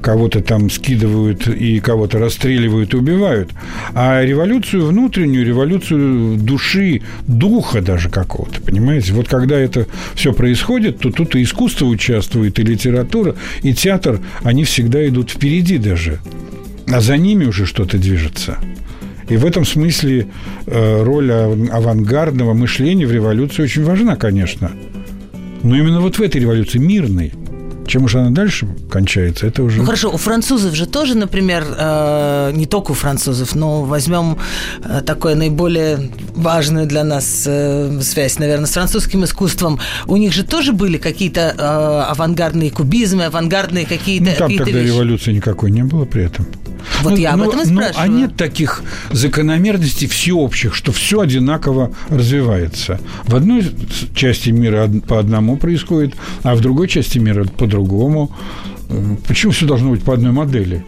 кого-то 0.00 0.40
там 0.40 0.70
скидывают 0.70 1.48
и 1.48 1.80
кого-то 1.80 2.18
расстреливают 2.18 2.94
и 2.94 2.96
убивают, 2.96 3.50
а 3.94 4.24
революцию 4.24 4.86
внутреннюю, 4.86 5.44
революцию 5.44 6.36
души, 6.36 7.02
духа 7.26 7.80
даже 7.82 8.10
какого-то, 8.10 8.60
понимаете? 8.60 9.12
Вот 9.12 9.28
когда 9.28 9.58
это 9.58 9.86
все 10.14 10.32
происходит, 10.32 10.98
то 11.00 11.10
тут 11.10 11.34
и 11.34 11.42
искусство 11.42 11.86
участвует, 11.86 12.58
и 12.58 12.62
литература, 12.62 13.34
и 13.62 13.74
театр, 13.74 14.20
они 14.42 14.64
всегда 14.64 15.06
идут 15.08 15.30
впереди 15.30 15.78
даже, 15.78 16.20
а 16.86 17.00
за 17.00 17.16
ними 17.16 17.44
уже 17.44 17.66
что-то 17.66 17.98
движется. 17.98 18.58
И 19.28 19.36
в 19.36 19.44
этом 19.44 19.64
смысле 19.66 20.28
э, 20.66 21.02
роль 21.02 21.30
ав- 21.30 21.70
авангардного 21.70 22.54
мышления 22.54 23.06
в 23.06 23.12
революции 23.12 23.62
очень 23.62 23.84
важна, 23.84 24.16
конечно. 24.16 24.70
Но 25.62 25.76
именно 25.76 26.00
вот 26.00 26.18
в 26.18 26.22
этой 26.22 26.40
революции, 26.40 26.78
мирной, 26.78 27.32
Чем 27.86 28.04
уж 28.04 28.14
она 28.16 28.28
дальше 28.30 28.68
кончается, 28.90 29.46
это 29.46 29.62
уже... 29.62 29.78
Ну 29.78 29.84
хорошо, 29.86 30.10
у 30.10 30.18
французов 30.18 30.74
же 30.74 30.84
тоже, 30.86 31.14
например, 31.16 31.64
э, 31.78 32.50
не 32.54 32.66
только 32.66 32.90
у 32.90 32.94
французов, 32.94 33.54
но 33.54 33.82
возьмем 33.82 34.36
э, 34.84 35.00
такое 35.00 35.34
наиболее 35.34 36.10
важную 36.36 36.86
для 36.86 37.02
нас 37.02 37.44
э, 37.46 37.98
связь, 38.02 38.38
наверное, 38.38 38.66
с 38.66 38.72
французским 38.72 39.24
искусством. 39.24 39.80
У 40.06 40.16
них 40.18 40.34
же 40.34 40.44
тоже 40.44 40.72
были 40.74 40.98
какие-то 40.98 41.54
э, 41.56 42.10
авангардные 42.12 42.70
кубизмы, 42.70 43.24
авангардные 43.24 43.86
какие-то 43.86 44.26
Ну, 44.26 44.36
там 44.36 44.48
какие 44.48 44.58
тогда 44.58 44.78
вещи. 44.80 44.92
революции 44.92 45.32
никакой 45.32 45.70
не 45.70 45.82
было 45.82 46.04
при 46.04 46.24
этом. 46.24 46.46
Вот 47.02 47.18
я 47.18 47.34
об 47.34 47.42
этом 47.42 47.60
и 47.60 47.66
ну, 47.66 47.80
спрашиваю. 47.80 48.04
а 48.04 48.08
нет 48.08 48.36
таких 48.36 48.82
закономерностей 49.10 50.08
всеобщих, 50.08 50.74
что 50.74 50.92
все 50.92 51.20
одинаково 51.20 51.92
развивается. 52.08 53.00
В 53.24 53.34
одной 53.34 53.64
части 54.14 54.50
мира 54.50 54.90
по 55.06 55.18
одному 55.18 55.56
происходит, 55.56 56.14
а 56.42 56.54
в 56.54 56.60
другой 56.60 56.88
части 56.88 57.18
мира 57.18 57.44
по-другому. 57.44 58.34
Э, 58.88 59.16
Почему 59.26 59.52
все 59.52 59.66
должно 59.66 59.90
быть 59.90 60.02
по 60.02 60.14
одной 60.14 60.32
модели? 60.32 60.84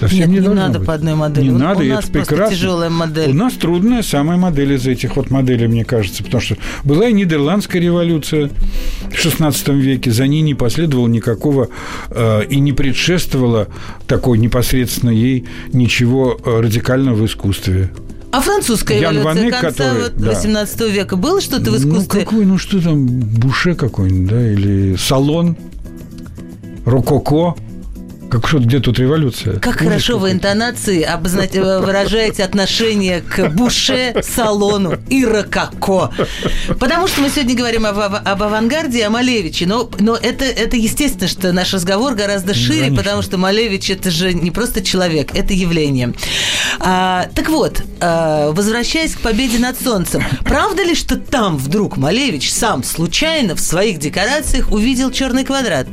Совсем 0.00 0.18
Нет, 0.20 0.28
не, 0.28 0.34
не 0.36 0.40
должно 0.40 0.62
надо 0.62 0.78
быть. 0.78 0.88
по 0.88 0.94
одной 0.94 1.14
модели. 1.14 1.44
Не 1.44 1.50
У- 1.50 1.58
надо, 1.58 1.80
у 1.82 1.86
нас 1.86 2.04
это 2.04 2.12
прекрасно. 2.12 2.56
тяжелая 2.56 2.88
модель. 2.90 3.30
У 3.30 3.34
нас 3.34 3.52
трудная 3.52 4.02
самая 4.02 4.38
модель 4.38 4.72
из 4.72 4.86
этих 4.86 5.16
вот 5.16 5.30
моделей, 5.30 5.66
мне 5.68 5.84
кажется, 5.84 6.24
потому 6.24 6.40
что 6.40 6.56
была 6.84 7.08
и 7.08 7.12
Нидерландская 7.12 7.82
революция 7.82 8.48
в 8.48 9.12
XVI 9.12 9.78
веке, 9.78 10.10
за 10.10 10.26
ней 10.26 10.40
не 10.40 10.54
последовало 10.54 11.06
никакого 11.06 11.68
э, 12.10 12.44
и 12.48 12.58
не 12.60 12.72
предшествовало 12.72 13.68
такой 14.06 14.38
непосредственно 14.38 15.10
ей 15.10 15.44
ничего 15.72 16.40
э, 16.44 16.60
радикального 16.60 17.16
в 17.16 17.26
искусстве. 17.26 17.90
А 18.32 18.40
французская 18.40 19.00
Ян 19.00 19.16
революция 19.18 19.42
Ване, 19.42 19.50
конца 19.50 19.68
который- 19.90 20.10
да. 20.16 20.28
18 20.30 20.88
века 20.92 21.16
было 21.16 21.40
что-то 21.40 21.72
в 21.72 21.74
Ну 21.74 21.76
искусстве? 21.78 22.20
какой, 22.20 22.44
ну 22.46 22.58
что 22.58 22.80
там, 22.80 23.06
Буше 23.06 23.74
какой-нибудь, 23.74 24.28
да, 24.30 24.50
или 24.52 24.96
Салон, 24.96 25.56
Рококо. 26.86 27.54
Как 28.30 28.46
что, 28.46 28.58
где 28.58 28.78
тут 28.78 28.98
революция? 28.98 29.58
Как 29.58 29.76
Ужас 29.76 29.86
хорошо 29.88 30.18
вы 30.18 30.30
интонации 30.30 31.02
обозна- 31.02 31.48
э, 31.52 31.80
выражаете 31.80 32.44
отношение 32.44 33.20
к 33.22 33.48
буше, 33.50 34.14
салону 34.22 34.94
и 35.08 35.24
рококо. 35.24 36.12
Потому 36.78 37.08
что 37.08 37.22
мы 37.22 37.28
сегодня 37.30 37.56
говорим 37.56 37.86
об, 37.86 37.98
об 37.98 38.42
авангарде 38.42 38.98
и 39.00 39.02
о 39.02 39.10
Малевиче. 39.10 39.66
Но, 39.66 39.90
но 39.98 40.16
это, 40.16 40.44
это 40.44 40.76
естественно, 40.76 41.28
что 41.28 41.52
наш 41.52 41.74
разговор 41.74 42.14
гораздо 42.14 42.54
шире, 42.54 42.84
конечно. 42.84 42.96
потому 42.96 43.22
что 43.22 43.36
Малевич 43.36 43.90
это 43.90 44.10
же 44.10 44.32
не 44.32 44.50
просто 44.50 44.82
человек, 44.82 45.34
это 45.34 45.52
явление. 45.52 46.14
А, 46.78 47.28
так 47.34 47.48
вот, 47.48 47.82
а, 48.00 48.52
возвращаясь 48.52 49.14
к 49.14 49.20
победе 49.20 49.58
над 49.58 49.80
солнцем, 49.80 50.22
правда 50.44 50.84
ли, 50.84 50.94
что 50.94 51.16
там 51.16 51.56
вдруг 51.56 51.96
Малевич 51.96 52.52
сам 52.52 52.84
случайно 52.84 53.56
в 53.56 53.60
своих 53.60 53.98
декорациях 53.98 54.70
увидел 54.70 55.10
черный 55.10 55.44
квадрат? 55.44 55.86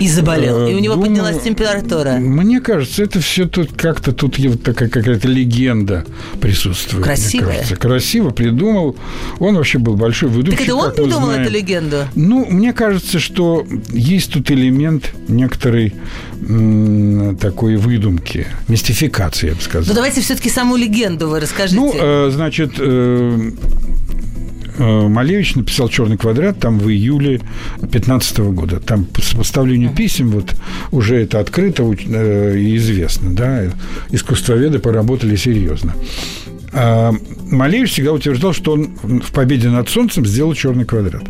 И 0.00 0.08
заболел, 0.08 0.66
и 0.66 0.74
у 0.74 0.78
него 0.78 0.94
Э, 0.94 0.96
Думаю, 0.96 1.10
поднялась 1.10 1.42
температура. 1.42 2.12
Мне 2.18 2.60
кажется, 2.60 3.02
это 3.02 3.20
все 3.20 3.46
тут 3.46 3.72
как-то 3.72 4.12
тут 4.12 4.38
вот 4.38 4.62
такая 4.62 4.88
какая-то 4.88 5.28
легенда 5.28 6.04
присутствует. 6.40 7.04
кажется. 7.04 7.76
Красиво 7.76 8.30
придумал. 8.30 8.96
Он 9.38 9.56
вообще 9.56 9.78
был 9.78 9.96
большой 9.96 10.28
выдумщик. 10.28 10.58
Так 10.58 10.68
это 10.68 10.76
он 10.76 10.92
придумал 10.94 11.26
знаем. 11.26 11.42
эту 11.42 11.52
легенду? 11.52 11.96
Ну, 12.14 12.44
мне 12.46 12.72
кажется, 12.72 13.18
что 13.18 13.66
есть 13.88 14.32
тут 14.32 14.50
элемент 14.50 15.12
некоторой 15.28 15.94
м, 16.48 17.36
такой 17.36 17.76
выдумки, 17.76 18.46
мистификации, 18.68 19.48
я 19.48 19.54
бы 19.54 19.60
сказал. 19.60 19.88
Ну, 19.88 19.94
давайте 19.94 20.20
все-таки 20.20 20.50
саму 20.50 20.76
легенду 20.76 21.28
вы 21.28 21.40
расскажите. 21.40 21.76
Ну, 21.76 21.92
э, 21.94 22.30
значит, 22.30 22.74
э, 22.78 23.50
э, 23.50 23.50
Малевич 24.78 25.54
написал 25.54 25.88
«Черный 25.88 26.16
квадрат» 26.16 26.58
там 26.58 26.78
в 26.78 26.88
июле 26.88 27.40
15 27.90 28.38
года. 28.38 28.80
Там 28.80 29.04
по 29.04 29.22
сопоставлению 29.22 29.90
писем 29.90 30.30
вот 30.30 30.54
уже 30.90 31.16
это 31.16 31.40
открыто 31.40 31.82
э, 31.84 32.58
и 32.58 32.76
известно, 32.76 33.34
да, 33.34 33.64
искусствоведы 34.10 34.78
поработали 34.78 35.36
серьезно. 35.36 35.94
А 36.78 37.12
Малевич 37.50 37.92
всегда 37.92 38.12
утверждал, 38.12 38.52
что 38.52 38.72
он 38.72 38.90
в 39.02 39.32
«Победе 39.32 39.68
над 39.70 39.88
солнцем» 39.88 40.26
сделал 40.26 40.52
черный 40.54 40.84
квадрат. 40.84 41.22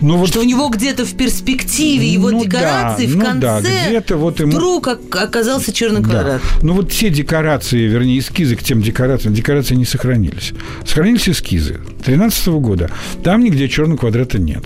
Но 0.00 0.16
вот 0.16 0.30
что 0.30 0.40
у 0.40 0.44
него 0.44 0.68
где-то 0.70 1.04
в 1.04 1.14
перспективе 1.14 2.08
его 2.08 2.30
Ну 2.30 2.42
декорации 2.42 3.06
да, 3.06 3.12
в 3.12 3.16
ну 3.16 3.24
конце 3.24 3.40
да, 3.40 3.60
где-то 3.60 4.16
вот 4.16 4.40
ему- 4.40 4.52
вдруг 4.52 4.86
ок- 4.86 5.16
оказался 5.16 5.72
черный 5.72 6.00
Да. 6.00 6.08
квадрат. 6.08 6.42
Ну 6.62 6.72
вот 6.72 6.90
все 6.90 7.10
декорации, 7.10 7.86
вернее, 7.86 8.18
эскизы 8.18 8.56
к 8.56 8.62
тем 8.62 8.80
декорациям, 8.80 9.34
декорации 9.34 9.74
не 9.74 9.84
сохранились. 9.84 10.52
Сохранились 10.86 11.28
эскизы 11.28 11.80
13 12.04 12.58
года. 12.60 12.90
Там 13.22 13.44
нигде 13.44 13.68
черного 13.68 13.98
квадрата 13.98 14.38
нет. 14.38 14.64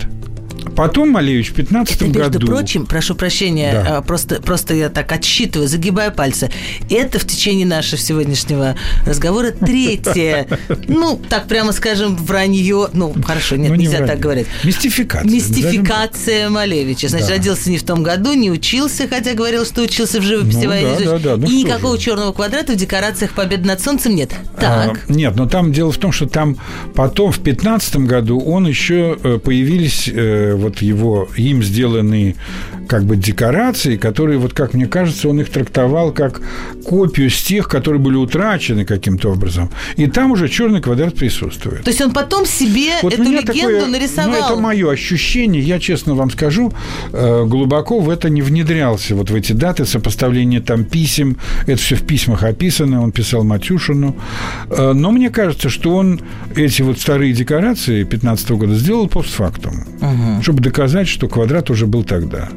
Потом 0.78 1.10
Малевич 1.10 1.50
в 1.50 1.54
15 1.54 1.96
Это, 1.96 2.04
между 2.06 2.32
году... 2.38 2.46
прочим, 2.46 2.86
прошу 2.86 3.16
прощения, 3.16 3.72
Да. 3.84 3.96
а, 3.98 4.02
просто, 4.02 4.36
просто 4.40 4.74
я 4.74 4.88
так 4.88 5.10
отсчитываю, 5.10 5.66
загибаю 5.68 6.12
пальцы. 6.12 6.50
Это 6.88 7.18
в 7.18 7.24
течение 7.26 7.66
нашего 7.66 7.98
сегодняшнего 8.00 8.76
разговора 9.04 9.50
третье, 9.50 10.46
ну, 10.86 11.20
так 11.28 11.48
прямо 11.48 11.72
скажем, 11.72 12.14
вранье. 12.16 12.88
Ну, 12.92 13.12
хорошо, 13.24 13.56
нет, 13.56 13.70
Ну, 13.70 13.74
не 13.74 13.82
нельзя 13.86 13.96
вранье. 13.98 14.12
так 14.14 14.20
говорить. 14.22 14.46
Мистификация. 14.62 15.28
Мистификация 15.28 16.48
Малевича. 16.48 17.08
Значит, 17.08 17.28
Да. 17.28 17.34
родился 17.34 17.70
не 17.70 17.78
в 17.78 17.82
том 17.82 18.02
году, 18.04 18.32
не 18.34 18.50
учился, 18.50 19.08
хотя 19.08 19.34
говорил, 19.34 19.64
что 19.64 19.82
учился 19.82 20.20
в 20.20 20.22
живописи 20.22 20.58
Ну, 20.64 20.68
Валерий 20.68 20.86
да, 20.90 20.96
Ильич. 20.96 21.08
да, 21.08 21.18
да. 21.18 21.36
Ну, 21.36 21.50
И 21.50 21.62
никакого 21.64 21.96
же. 21.96 22.02
черного 22.04 22.32
квадрата 22.32 22.72
в 22.72 22.76
декорациях 22.76 23.32
Победы 23.32 23.66
над 23.66 23.80
солнцем 23.80 24.14
нет. 24.14 24.30
А, 24.58 24.60
Так. 24.88 25.08
нет, 25.08 25.34
но 25.34 25.46
там 25.48 25.72
дело 25.72 25.90
в 25.90 25.98
том, 25.98 26.12
что 26.12 26.26
там 26.26 26.56
потом, 26.94 27.32
в 27.32 27.40
15 27.40 27.96
году, 28.06 28.38
он 28.40 28.66
еще 28.68 29.18
э, 29.22 29.38
появились 29.38 30.08
э, 30.08 30.54
вот 30.68 30.82
его, 30.82 31.28
им 31.36 31.62
сделанные 31.62 32.34
как 32.86 33.04
бы 33.04 33.16
декорации, 33.16 33.96
которые, 33.96 34.38
вот 34.38 34.52
как 34.54 34.74
мне 34.74 34.86
кажется, 34.86 35.28
он 35.28 35.40
их 35.40 35.50
трактовал 35.50 36.12
как 36.12 36.40
копию 36.84 37.28
с 37.30 37.42
тех, 37.42 37.68
которые 37.68 38.00
были 38.00 38.16
утрачены 38.16 38.84
каким-то 38.84 39.30
образом. 39.32 39.70
И 39.96 40.06
там 40.06 40.30
уже 40.30 40.48
черный 40.48 40.80
квадрат 40.80 41.14
присутствует. 41.14 41.82
То 41.84 41.90
есть 41.90 42.00
он 42.00 42.12
потом 42.12 42.46
себе 42.46 42.92
Вот 43.02 43.12
эту 43.12 43.22
легенду 43.24 43.52
такое- 43.52 43.86
нарисовал. 43.86 44.30
Ну, 44.30 44.36
это 44.36 44.56
мое 44.56 44.90
ощущение. 44.90 45.62
Я, 45.62 45.78
честно 45.80 46.14
вам 46.14 46.30
скажу, 46.30 46.72
э, 47.12 47.44
глубоко 47.46 48.00
в 48.00 48.08
это 48.08 48.30
не 48.30 48.42
внедрялся. 48.42 49.14
Вот 49.14 49.30
в 49.30 49.34
эти 49.34 49.52
даты, 49.52 49.84
сопоставление 49.84 50.60
там 50.60 50.84
писем. 50.84 51.36
Это 51.66 51.76
все 51.76 51.94
в 51.96 52.02
письмах 52.02 52.42
описано. 52.42 53.02
Он 53.02 53.12
писал 53.12 53.44
Матюшину. 53.44 54.16
Э, 54.70 54.92
Но 54.94 55.10
мне 55.10 55.30
кажется, 55.30 55.68
что 55.68 55.94
он 55.96 56.20
эти 56.56 56.82
вот 56.82 56.98
старые 56.98 57.32
декорации 57.32 58.04
15 58.04 58.50
года 58.56 58.74
сделал 58.74 59.08
постфактум. 59.08 59.84
Чтобы 60.42 60.57
доказать, 60.60 61.08
что 61.08 61.28
квадрат 61.28 61.70
уже 61.70 61.86
был 61.86 62.04
тогда. 62.04 62.48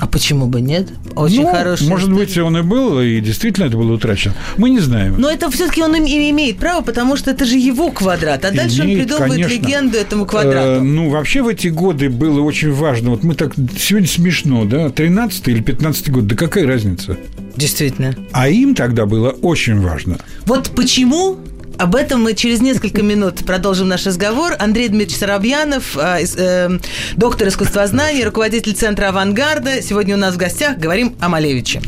А 0.00 0.08
почему 0.08 0.46
бы 0.46 0.60
нет? 0.60 0.88
Очень 1.14 1.42
Ну, 1.42 1.52
хороший. 1.52 1.86
Может 1.86 2.12
быть, 2.12 2.36
он 2.36 2.56
и 2.58 2.62
был, 2.62 3.00
и 3.00 3.20
действительно 3.20 3.66
это 3.66 3.76
было 3.76 3.92
утрачено. 3.92 4.34
Мы 4.56 4.70
не 4.70 4.80
знаем. 4.80 5.14
Но 5.18 5.30
это 5.30 5.48
все-таки 5.52 5.82
он 5.82 5.94
им- 5.94 6.04
имеет 6.04 6.56
право, 6.58 6.82
потому 6.82 7.16
что 7.16 7.30
это 7.30 7.44
же 7.44 7.56
его 7.56 7.90
квадрат. 7.92 8.44
А 8.44 8.50
дальше 8.50 8.80
он 8.80 8.86
Имеет, 8.88 9.02
придумывает 9.06 9.32
конечно. 9.46 9.52
легенду 9.52 9.96
этому 9.96 10.24
Э, 10.24 10.28
квадрату. 10.28 10.82
ну, 10.84 11.10
вообще 11.10 11.42
в 11.42 11.48
эти 11.48 11.68
годы 11.68 12.10
было 12.10 12.40
очень 12.40 12.72
важно. 12.72 13.10
Вот 13.10 13.22
мы 13.22 13.34
так 13.36 13.54
сегодня 13.78 14.08
смешно, 14.08 14.64
да? 14.64 14.90
13 14.90 15.46
или 15.46 15.60
15 15.62 16.10
год, 16.10 16.26
да 16.26 16.34
какая 16.34 16.66
разница? 16.66 17.16
Действительно. 17.56 18.16
А 18.32 18.48
им 18.48 18.74
тогда 18.74 19.06
было 19.06 19.30
очень 19.30 19.78
важно. 19.80 20.18
Вот 20.46 20.70
почему 20.74 21.36
об 21.78 21.94
этом 21.94 22.22
мы 22.22 22.34
через 22.34 22.60
несколько 22.60 23.02
минут 23.02 23.44
продолжим 23.44 23.88
наш 23.88 24.06
разговор. 24.06 24.54
Андрей 24.58 24.88
Дмитриевич 24.88 25.18
Соробьянов, 25.18 25.96
э, 25.96 26.24
э, 26.36 26.78
доктор 27.16 27.48
искусствознания, 27.48 28.24
руководитель 28.24 28.74
Центра 28.74 29.08
«Авангарда». 29.08 29.82
Сегодня 29.82 30.14
у 30.14 30.18
нас 30.18 30.34
в 30.34 30.38
гостях 30.38 30.78
говорим 30.78 31.16
о 31.20 31.28
Малевиче. 31.28 31.80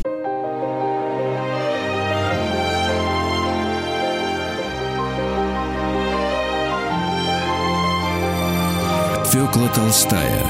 Фёкла 9.31 9.69
Толстая 9.75 10.43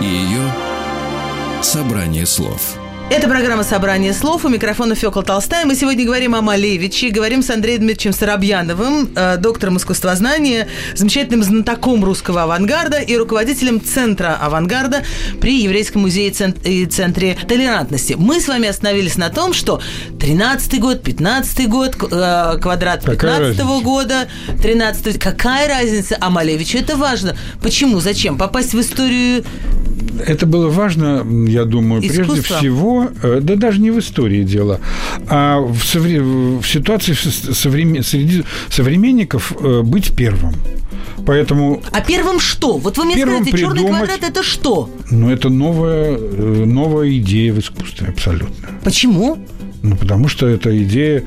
и 0.00 0.04
ее 0.04 0.42
собрание 1.62 2.26
слов. 2.26 2.81
Это 3.14 3.28
программа 3.28 3.62
«Собрание 3.62 4.14
слов». 4.14 4.46
У 4.46 4.48
микрофона 4.48 4.94
Фёкла 4.94 5.22
Толстая. 5.22 5.66
Мы 5.66 5.74
сегодня 5.74 6.06
говорим 6.06 6.34
о 6.34 6.40
Малевиче. 6.40 7.10
Говорим 7.10 7.42
с 7.42 7.50
Андреем 7.50 7.80
Дмитриевичем 7.80 8.14
Соробьяновым, 8.14 9.10
э, 9.14 9.36
доктором 9.36 9.76
искусствознания, 9.76 10.66
замечательным 10.94 11.42
знатоком 11.42 12.02
русского 12.06 12.44
авангарда 12.44 13.00
и 13.00 13.14
руководителем 13.18 13.82
Центра 13.84 14.38
авангарда 14.40 15.04
при 15.42 15.62
Еврейском 15.62 16.00
музее 16.00 16.32
и 16.64 16.86
Центре 16.86 17.36
толерантности. 17.46 18.14
Мы 18.18 18.40
с 18.40 18.48
вами 18.48 18.66
остановились 18.66 19.18
на 19.18 19.28
том, 19.28 19.52
что 19.52 19.82
13-й 20.18 20.78
год, 20.78 21.06
15-й 21.06 21.66
год, 21.66 21.96
э, 22.10 22.58
квадрат 22.62 23.04
Какая 23.04 23.40
15-го 23.40 23.40
разница? 23.40 23.84
года, 23.84 24.28
13 24.62 25.18
Какая 25.18 25.68
разница? 25.68 26.16
А 26.18 26.30
Малевичу 26.30 26.78
это 26.78 26.96
важно. 26.96 27.36
Почему? 27.62 28.00
Зачем? 28.00 28.38
Попасть 28.38 28.72
в 28.72 28.80
историю 28.80 29.44
Это 30.26 30.46
было 30.46 30.68
важно, 30.68 31.26
я 31.48 31.64
думаю, 31.64 32.00
прежде 32.00 32.22
Искусство? 32.22 32.56
всего, 32.56 33.01
э, 33.22 33.40
да 33.42 33.56
даже 33.56 33.80
не 33.80 33.90
в 33.90 33.98
истории 33.98 34.42
дело, 34.44 34.80
а 35.28 35.58
в, 35.60 35.82
совре- 35.82 36.58
в 36.60 36.66
ситуации 36.66 37.12
современ- 37.12 38.02
среди 38.02 38.44
современников 38.70 39.52
э, 39.60 39.82
быть 39.82 40.14
первым. 40.16 40.54
Поэтому... 41.26 41.80
А 41.92 42.00
первым 42.00 42.40
что? 42.40 42.78
Вот 42.78 42.98
вы 42.98 43.04
мне 43.04 43.16
скажете, 43.16 43.56
черный 43.56 43.82
придумать- 43.82 44.06
квадрат 44.08 44.30
это 44.30 44.42
что? 44.42 44.90
Ну, 45.10 45.30
это 45.30 45.48
новая, 45.50 46.16
э, 46.16 46.64
новая 46.66 47.10
идея 47.18 47.52
в 47.52 47.58
искусстве, 47.58 48.08
абсолютно. 48.08 48.68
Почему? 48.82 49.38
Ну, 49.84 49.96
потому 49.96 50.28
что 50.28 50.46
это 50.46 50.70
идея, 50.84 51.24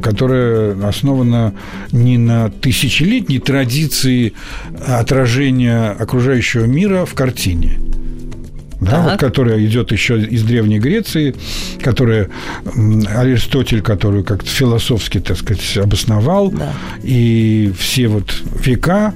которая 0.00 0.76
основана 0.86 1.54
не 1.90 2.18
на 2.18 2.48
тысячелетней 2.48 3.40
традиции 3.40 4.32
отражения 4.86 5.90
окружающего 5.90 6.66
мира 6.66 7.04
в 7.04 7.14
картине. 7.14 7.80
Да, 8.90 9.02
вот, 9.02 9.18
которая 9.20 9.64
идет 9.64 9.92
еще 9.92 10.20
из 10.20 10.42
Древней 10.42 10.78
Греции, 10.78 11.34
которая 11.82 12.28
Аристотель, 13.16 13.82
которую 13.82 14.24
как-то 14.24 14.48
философски, 14.48 15.20
так 15.20 15.36
сказать, 15.38 15.76
обосновал, 15.76 16.50
Да. 16.50 16.72
и 17.02 17.72
все 17.78 18.08
вот 18.08 18.34
века, 18.64 19.14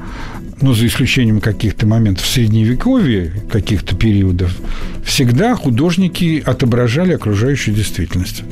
ну, 0.60 0.74
за 0.74 0.86
исключением 0.86 1.40
каких-то 1.40 1.86
моментов 1.86 2.24
в 2.24 2.28
Средневековье, 2.28 3.32
каких-то 3.50 3.94
периодов, 3.96 4.52
всегда 5.04 5.54
художники 5.54 6.42
отображали 6.44 7.12
окружающую 7.14 7.74
действительность. 7.74 8.42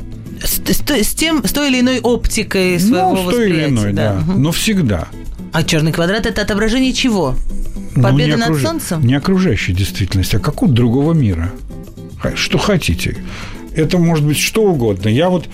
С, 0.43 0.61
с- 0.71 1.03
с 1.03 1.13
тем, 1.15 1.43
с 1.45 1.51
той 1.51 1.69
или 1.69 1.79
иной 1.81 1.99
оптикой 1.99 2.79
своего 2.79 3.13
ну, 3.15 3.29
с 3.29 3.33
той 3.33 3.45
или 3.49 3.51
восприятия. 3.53 3.73
иной, 3.73 3.93
да. 3.93 4.13
Мгм. 4.25 4.41
Но 4.43 4.51
всегда. 4.51 5.07
А 5.51 5.63
черный 5.63 5.91
квадрат 5.91 6.25
это 6.27 6.41
отображение 6.43 6.93
чего? 6.93 7.35
Ну, 7.95 8.03
Победа 8.03 8.31
не 8.31 8.35
над 8.35 8.49
окружа- 8.49 8.67
солнцем? 8.67 9.05
Не 9.05 9.15
окружающей 9.15 9.73
действительности, 9.73 10.35
а 10.35 10.39
какого-то 10.39 10.75
другого 10.75 11.13
мира. 11.13 11.51
Что 12.35 12.57
хотите. 12.57 13.17
Это 13.75 13.99
может 13.99 14.25
быть 14.25 14.37
что 14.37 14.63
угодно. 14.63 15.07
Я 15.07 15.29
вот 15.29 15.47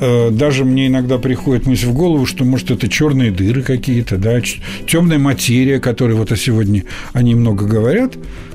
э, 0.00 0.30
даже 0.30 0.64
мне 0.64 0.88
иногда 0.88 1.18
приходит 1.18 1.66
мысль 1.66 1.86
в 1.86 1.92
голову, 1.92 2.26
что 2.26 2.44
может 2.44 2.72
это 2.72 2.88
черные 2.88 3.30
дыры 3.30 3.62
какие-то, 3.62 4.16
да, 4.16 4.40
темная 4.86 5.18
материя, 5.18 5.78
которая 5.78 6.16
вот 6.16 6.32
а 6.32 6.36
сегодня 6.36 6.84
они 7.12 7.36
много 7.36 7.66
говорят, 7.66 8.14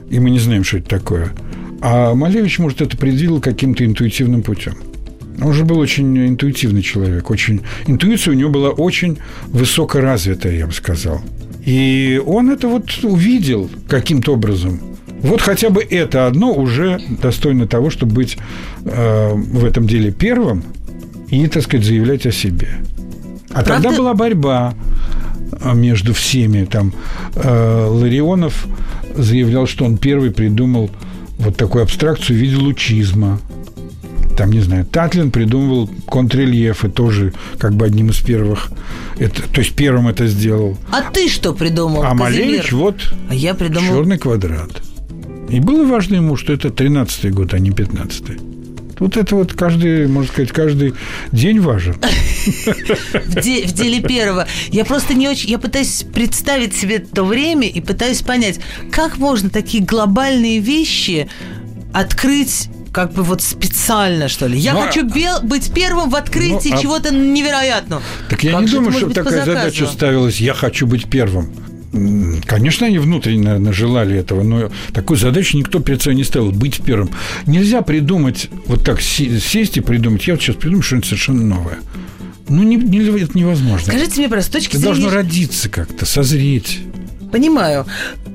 и 0.10 0.20
мы 0.20 0.30
не 0.30 0.40
знаем, 0.40 0.66
что 0.66 0.78
это 0.78 0.90
такое. 0.90 1.32
А 1.80 2.14
Малевич, 2.14 2.60
может, 2.60 2.82
это 2.82 2.98
предвидел 2.98 3.40
каким-то 3.40 3.86
интуитивным 3.86 4.44
путем. 4.44 4.76
Он 5.42 5.54
же 5.54 5.66
был 5.66 5.80
очень 5.80 6.28
интуитивный 6.28 6.82
человек. 6.82 7.30
Очень... 7.30 7.62
Интуиция 7.88 8.34
у 8.34 8.36
него 8.36 8.50
была 8.50 8.70
очень 8.70 9.18
высокоразвитая, 9.48 10.56
я 10.56 10.68
бы 10.68 10.74
сказал. 10.74 11.22
И 11.66 12.22
он 12.26 12.50
это 12.52 12.68
вот 12.68 12.90
увидел 13.04 13.70
каким-то 13.88 14.34
образом. 14.34 14.80
Вот 15.22 15.40
хотя 15.40 15.70
бы 15.70 15.82
это 15.82 16.28
одно 16.28 16.54
уже 16.54 17.00
достойно 17.22 17.66
того, 17.66 17.90
чтобы 17.90 18.14
быть 18.14 18.38
э, 18.84 19.34
в 19.34 19.64
этом 19.64 19.88
деле 19.88 20.12
первым 20.12 20.64
и, 21.30 21.48
так 21.48 21.64
сказать, 21.64 21.86
заявлять 21.86 22.26
о 22.26 22.32
себе. 22.32 22.68
А 23.52 23.64
Правда? 23.64 23.74
тогда 23.74 23.98
была 23.98 24.14
борьба 24.14 24.74
э, 25.62 25.74
между 25.74 26.14
всеми. 26.14 26.66
Там 26.66 26.94
э, 27.36 27.88
Ларионов 27.90 28.68
заявлял, 29.16 29.66
что 29.66 29.86
он 29.86 29.98
первый 29.98 30.32
придумал 30.32 30.92
вот 31.38 31.56
такую 31.56 31.84
абстракцию 31.84 32.38
в 32.38 32.42
виде 32.42 32.58
лучизма. 32.58 33.40
Там, 34.36 34.52
не 34.52 34.62
знаю, 34.62 34.86
Татлин 34.86 35.32
придумывал 35.32 35.90
контррельефы 36.10 36.90
тоже 36.90 37.34
как 37.60 37.74
бы 37.76 37.86
одним 37.86 38.10
из 38.10 38.18
первых. 38.20 38.72
Это, 39.20 39.44
то 39.44 39.62
есть 39.62 39.76
первым 39.76 40.08
это 40.08 40.28
сделал. 40.28 40.78
А 40.92 41.02
ты 41.02 41.30
что 41.30 41.54
придумал, 41.54 42.04
А? 42.04 42.14
Малевич 42.14 42.72
вот 42.72 43.14
А 43.30 43.36
я 43.36 43.54
придумал... 43.54 43.94
черный 43.94 44.18
квадрат. 44.18 44.72
И 45.50 45.60
было 45.60 45.86
важно 45.86 46.16
ему, 46.16 46.36
что 46.36 46.54
это 46.54 46.70
13-й 46.70 47.30
год, 47.30 47.54
а 47.54 47.60
не 47.60 47.70
15-й. 47.70 48.40
Вот 49.00 49.18
это 49.18 49.36
вот 49.36 49.54
каждый, 49.54 50.08
можно 50.08 50.32
сказать, 50.32 50.52
каждый 50.52 50.94
день 51.32 51.60
важен. 51.60 51.96
в, 53.26 53.36
де- 53.42 53.66
в 53.68 53.74
деле 53.74 54.02
первого. 54.02 54.48
Я 54.70 54.86
просто 54.86 55.14
не 55.14 55.28
очень... 55.28 55.50
Я 55.50 55.60
пытаюсь 55.60 56.06
представить 56.14 56.76
себе 56.76 57.00
то 57.00 57.24
время 57.24 57.68
и 57.68 57.82
пытаюсь 57.82 58.22
понять, 58.22 58.60
как 58.92 59.18
можно 59.18 59.50
такие 59.50 59.84
глобальные 59.84 60.60
вещи 60.60 61.28
открыть 61.92 62.70
как 62.94 63.12
бы 63.12 63.24
вот 63.24 63.42
специально, 63.42 64.30
что 64.30 64.46
ли. 64.48 64.58
Я 64.58 64.74
Ну, 64.74 64.84
а- 64.84 64.86
хочу 64.86 65.04
бел- 65.06 65.42
быть 65.44 65.74
первым 65.74 66.10
в 66.12 66.16
открытии 66.16 66.70
Ну, 66.70 66.76
а- 66.76 66.82
чего-то 66.82 67.14
невероятного. 67.14 68.02
Так 68.30 68.44
я 68.44 68.52
Как 68.54 68.62
не 68.62 68.68
думаю, 68.68 68.94
что 68.94 69.08
быть 69.08 69.16
такая 69.16 69.44
задача 69.44 69.88
ставилась 69.88 70.40
«я 70.40 70.54
хочу 70.54 70.86
быть 70.88 71.10
первым». 71.10 71.50
Конечно, 72.46 72.88
они 72.88 72.98
внутренне, 73.00 73.44
наверное, 73.44 73.74
желали 73.74 74.18
этого, 74.18 74.42
но 74.44 74.72
такую 74.94 75.18
задачу 75.18 75.58
никто 75.58 75.80
перед 75.80 76.02
собой 76.02 76.16
не 76.16 76.24
ставил– 76.24 76.52
быть 76.52 76.82
первым. 76.82 77.10
Нельзя 77.46 77.82
придумать, 77.82 78.50
вот 78.68 78.84
так 78.84 79.02
сесть 79.02 79.78
и 79.78 79.82
придумать, 79.82 80.26
я 80.28 80.34
вот 80.36 80.42
сейчас 80.42 80.56
придумаю 80.56 80.84
что-нибудь 80.84 81.08
совершенно 81.08 81.44
новое. 81.44 81.78
Ну, 82.50 82.64
не, 82.64 82.76
не- 82.78 83.22
это 83.22 83.38
невозможно. 83.38 83.88
Скажите 83.88 84.20
мне, 84.20 84.30
просто 84.30 84.50
с 84.50 84.54
точки 84.54 84.70
это 84.76 84.80
зрения... 84.80 85.02
должно 85.02 85.16
родиться 85.18 85.70
как-то, 85.70 86.06
созреть. 86.06 86.80
Понимаю. 87.34 87.88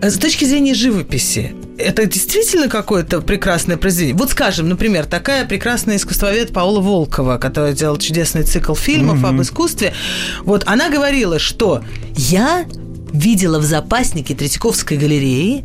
Э, 0.02 0.10
С 0.10 0.18
точки 0.18 0.44
зрения 0.44 0.74
живописи, 0.74 1.54
это 1.78 2.04
действительно 2.06 2.68
какое-то 2.68 3.20
прекрасное 3.20 3.76
произведение? 3.76 4.16
Вот 4.18 4.30
скажем, 4.30 4.68
например, 4.68 5.06
такая 5.06 5.44
прекрасная 5.44 5.96
искусствовед 5.96 6.52
Паула 6.52 6.80
Волкова, 6.80 7.38
которая 7.38 7.74
делала 7.74 8.00
чудесный 8.00 8.42
цикл 8.42 8.74
фильмов 8.74 9.24
об 9.24 9.40
искусстве, 9.40 9.94
вот 10.42 10.64
она 10.66 10.90
говорила, 10.90 11.38
что 11.38 11.82
я 12.16 12.66
видела 13.12 13.60
в 13.60 13.64
запаснике 13.64 14.34
Третьяковской 14.34 14.98
галереи 14.98 15.64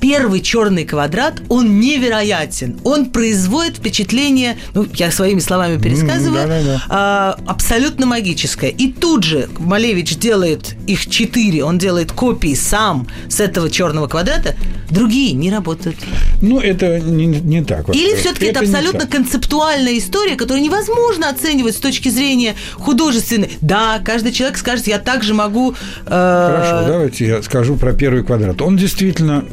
первый 0.00 0.40
черный 0.40 0.84
квадрат, 0.84 1.42
он 1.48 1.80
невероятен. 1.80 2.78
Он 2.84 3.06
производит 3.06 3.76
впечатление, 3.76 4.56
ну, 4.74 4.86
я 4.94 5.10
своими 5.10 5.40
словами 5.40 5.78
пересказываю, 5.80 6.46
да-да-да. 6.46 6.82
а, 6.88 7.38
абсолютно 7.46 8.06
магическое. 8.06 8.70
И 8.70 8.92
тут 8.92 9.24
же 9.24 9.48
Малевич 9.58 10.16
делает 10.16 10.76
их 10.86 11.06
четыре, 11.08 11.64
он 11.64 11.78
делает 11.78 12.12
копии 12.12 12.54
сам 12.54 13.06
с 13.28 13.40
этого 13.40 13.70
черного 13.70 14.06
квадрата, 14.06 14.56
другие 14.90 15.32
не 15.32 15.50
работают. 15.50 15.96
Ну, 16.42 16.60
это 16.60 17.00
не, 17.00 17.26
не 17.26 17.64
так. 17.64 17.94
Или 17.94 18.14
все-таки 18.16 18.46
это, 18.46 18.60
не 18.60 18.66
абсолютно 18.66 19.06
концептуальная 19.06 19.98
история, 19.98 20.36
которую 20.36 20.62
невозможно 20.62 21.28
оценивать 21.28 21.74
с 21.74 21.78
точки 21.78 22.08
зрения 22.08 22.54
художественной. 22.74 23.50
Да, 23.60 24.00
каждый 24.04 24.32
человек 24.32 24.58
скажет, 24.58 24.86
я 24.86 24.98
также 24.98 25.34
могу... 25.34 25.74
э, 26.06 26.06
Хорошо, 26.06 26.86
давайте 26.86 27.26
я 27.26 27.42
скажу 27.42 27.76
про 27.76 27.92
первый 27.92 28.24
квадрат. 28.24 28.62
Он 28.62 28.76
действительно, 28.76 29.44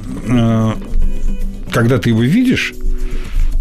когда 1.71 1.97
ты 1.97 2.09
его 2.09 2.21
видишь, 2.21 2.73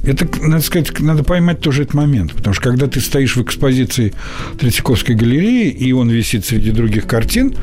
это, 0.04 0.26
надо 0.42 0.62
сказать, 0.62 0.98
надо 1.00 1.22
поймать 1.22 1.60
тоже 1.60 1.82
этот 1.82 1.94
момент. 1.94 2.32
Потому 2.32 2.54
что 2.54 2.62
когда 2.64 2.86
ты 2.88 3.00
стоишь 3.00 3.36
в 3.36 3.42
экспозиции 3.42 4.12
Третьяковской 4.58 5.14
галереи, 5.14 5.70
и 5.70 5.92
он 5.92 6.10
висит 6.10 6.44
среди 6.44 6.72
других 6.72 7.06
картин, 7.06 7.54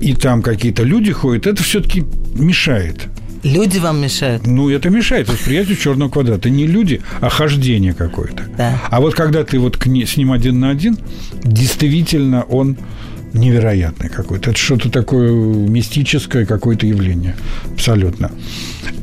и 0.00 0.14
там 0.14 0.42
какие-то 0.42 0.82
люди 0.82 1.12
ходят, 1.12 1.46
это 1.46 1.62
все-таки 1.62 2.04
мешает. 2.34 3.08
Люди 3.42 3.78
вам 3.78 4.00
мешают. 4.00 4.46
Ну, 4.46 4.70
это 4.70 4.90
мешает 4.90 5.28
восприятию 5.28 5.76
черного 5.76 6.10
квадрата. 6.10 6.50
Не 6.50 6.66
люди, 6.66 7.00
а 7.20 7.28
хождение 7.28 7.94
какое-то. 7.94 8.42
Да. 8.58 8.82
А 8.90 9.00
вот 9.00 9.14
когда 9.14 9.44
ты 9.44 9.58
вот 9.58 9.76
к 9.76 9.86
ней- 9.86 10.06
с 10.06 10.16
ним 10.16 10.32
один 10.32 10.58
на 10.60 10.70
один, 10.70 10.98
действительно 11.44 12.42
он 12.42 12.76
невероятный 13.38 14.08
какой-то. 14.08 14.50
Это 14.50 14.58
что-то 14.58 14.90
такое 14.90 15.30
мистическое 15.32 16.46
какое-то 16.46 16.86
явление. 16.86 17.36
Абсолютно. 17.72 18.30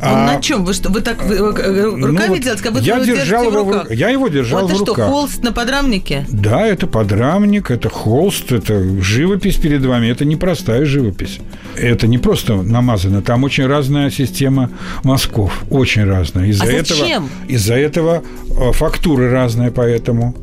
Он 0.01 0.09
А, 0.09 0.33
на 0.35 0.41
чем? 0.41 0.65
Вы 0.65 0.73
что, 0.73 0.89
вы 0.89 1.01
так 1.01 1.23
вы, 1.23 1.35
э, 1.35 1.91
ну 1.95 2.07
руками 2.07 2.27
вот 2.29 2.39
делаете, 2.41 2.63
как 2.63 2.73
будто 2.73 2.85
я 2.85 2.99
вы 2.99 3.05
держал 3.05 3.43
его 3.43 3.51
в 3.63 3.67
руках? 3.67 3.83
руках. 3.83 3.97
Я 3.97 4.09
его 4.09 4.27
держал 4.27 4.61
Вот 4.61 4.71
в 4.71 4.73
это 4.75 4.83
что, 4.83 4.91
руках. 4.93 5.09
холст 5.09 5.43
на 5.43 5.51
подрамнике? 5.51 6.25
Да, 6.29 6.65
это 6.67 6.87
подрамник, 6.87 7.71
это 7.71 7.89
холст, 7.89 8.51
это 8.51 9.01
живопись 9.01 9.55
перед 9.55 9.85
вами. 9.85 10.07
Это 10.07 10.25
непростая 10.25 10.85
живопись. 10.85 11.39
Это 11.77 12.07
не 12.07 12.17
просто 12.17 12.55
намазано. 12.55 13.21
Там 13.21 13.43
очень 13.43 13.65
разная 13.65 14.09
система 14.11 14.69
мазков. 15.03 15.63
Очень 15.69 16.03
разная. 16.05 16.47
Из-за 16.47 16.65
А 16.65 16.67
этого, 16.67 17.23
из-за 17.47 17.75
этого 17.75 18.23
э, 18.49 18.71
фактуры 18.73 19.29
разные 19.31 19.71
поэтому. 19.71 20.35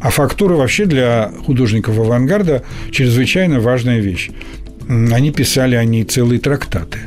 А 0.00 0.10
фактура 0.10 0.54
вообще 0.54 0.86
для 0.86 1.30
художников 1.44 1.98
авангарда 1.98 2.62
чрезвычайно 2.90 3.60
важная 3.60 4.00
вещь. 4.00 4.30
Они 4.88 5.30
писали 5.30 5.74
они 5.76 6.04
целые 6.04 6.40
трактаты. 6.40 6.98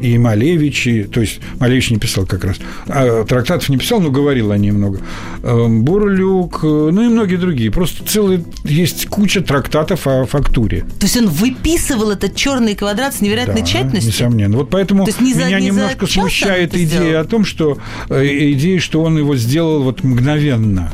И 0.00 0.16
Малевич, 0.16 0.86
и, 0.86 1.02
то 1.02 1.20
есть 1.20 1.40
Малевич 1.58 1.90
не 1.90 1.98
писал 1.98 2.24
как 2.24 2.42
раз, 2.44 2.56
а 2.86 3.22
трактатов 3.24 3.68
не 3.68 3.76
писал, 3.76 4.00
но 4.00 4.10
говорил 4.10 4.50
о 4.50 4.56
ней 4.56 4.70
много. 4.70 5.00
Э, 5.42 5.66
Бурлюк, 5.68 6.60
э, 6.62 6.66
ну 6.66 7.02
и 7.04 7.08
многие 7.08 7.36
другие. 7.36 7.70
Просто 7.70 8.02
целый, 8.06 8.42
есть 8.64 9.04
куча 9.08 9.42
трактатов 9.42 10.06
о 10.06 10.24
фактуре. 10.24 10.86
То 10.98 11.04
есть 11.04 11.18
он 11.18 11.28
выписывал 11.28 12.12
этот 12.12 12.34
черный 12.34 12.74
квадрат 12.74 13.14
с 13.14 13.20
невероятной 13.20 13.60
Да, 13.60 13.66
тщательностью? 13.66 14.10
Несомненно. 14.10 14.56
Вот 14.56 14.70
поэтому 14.70 15.04
То 15.04 15.10
есть 15.10 15.20
не 15.20 15.34
за- 15.34 15.44
меня 15.44 15.60
не 15.60 15.66
немножко 15.66 16.06
смущает 16.06 16.74
идея 16.74 16.86
сделал? 16.86 17.20
о 17.20 17.24
том, 17.24 17.44
что 17.44 17.76
э, 18.08 18.24
идея, 18.52 18.80
что 18.80 19.02
он 19.02 19.18
его 19.18 19.36
сделал 19.36 19.82
вот 19.82 20.02
мгновенно. 20.02 20.90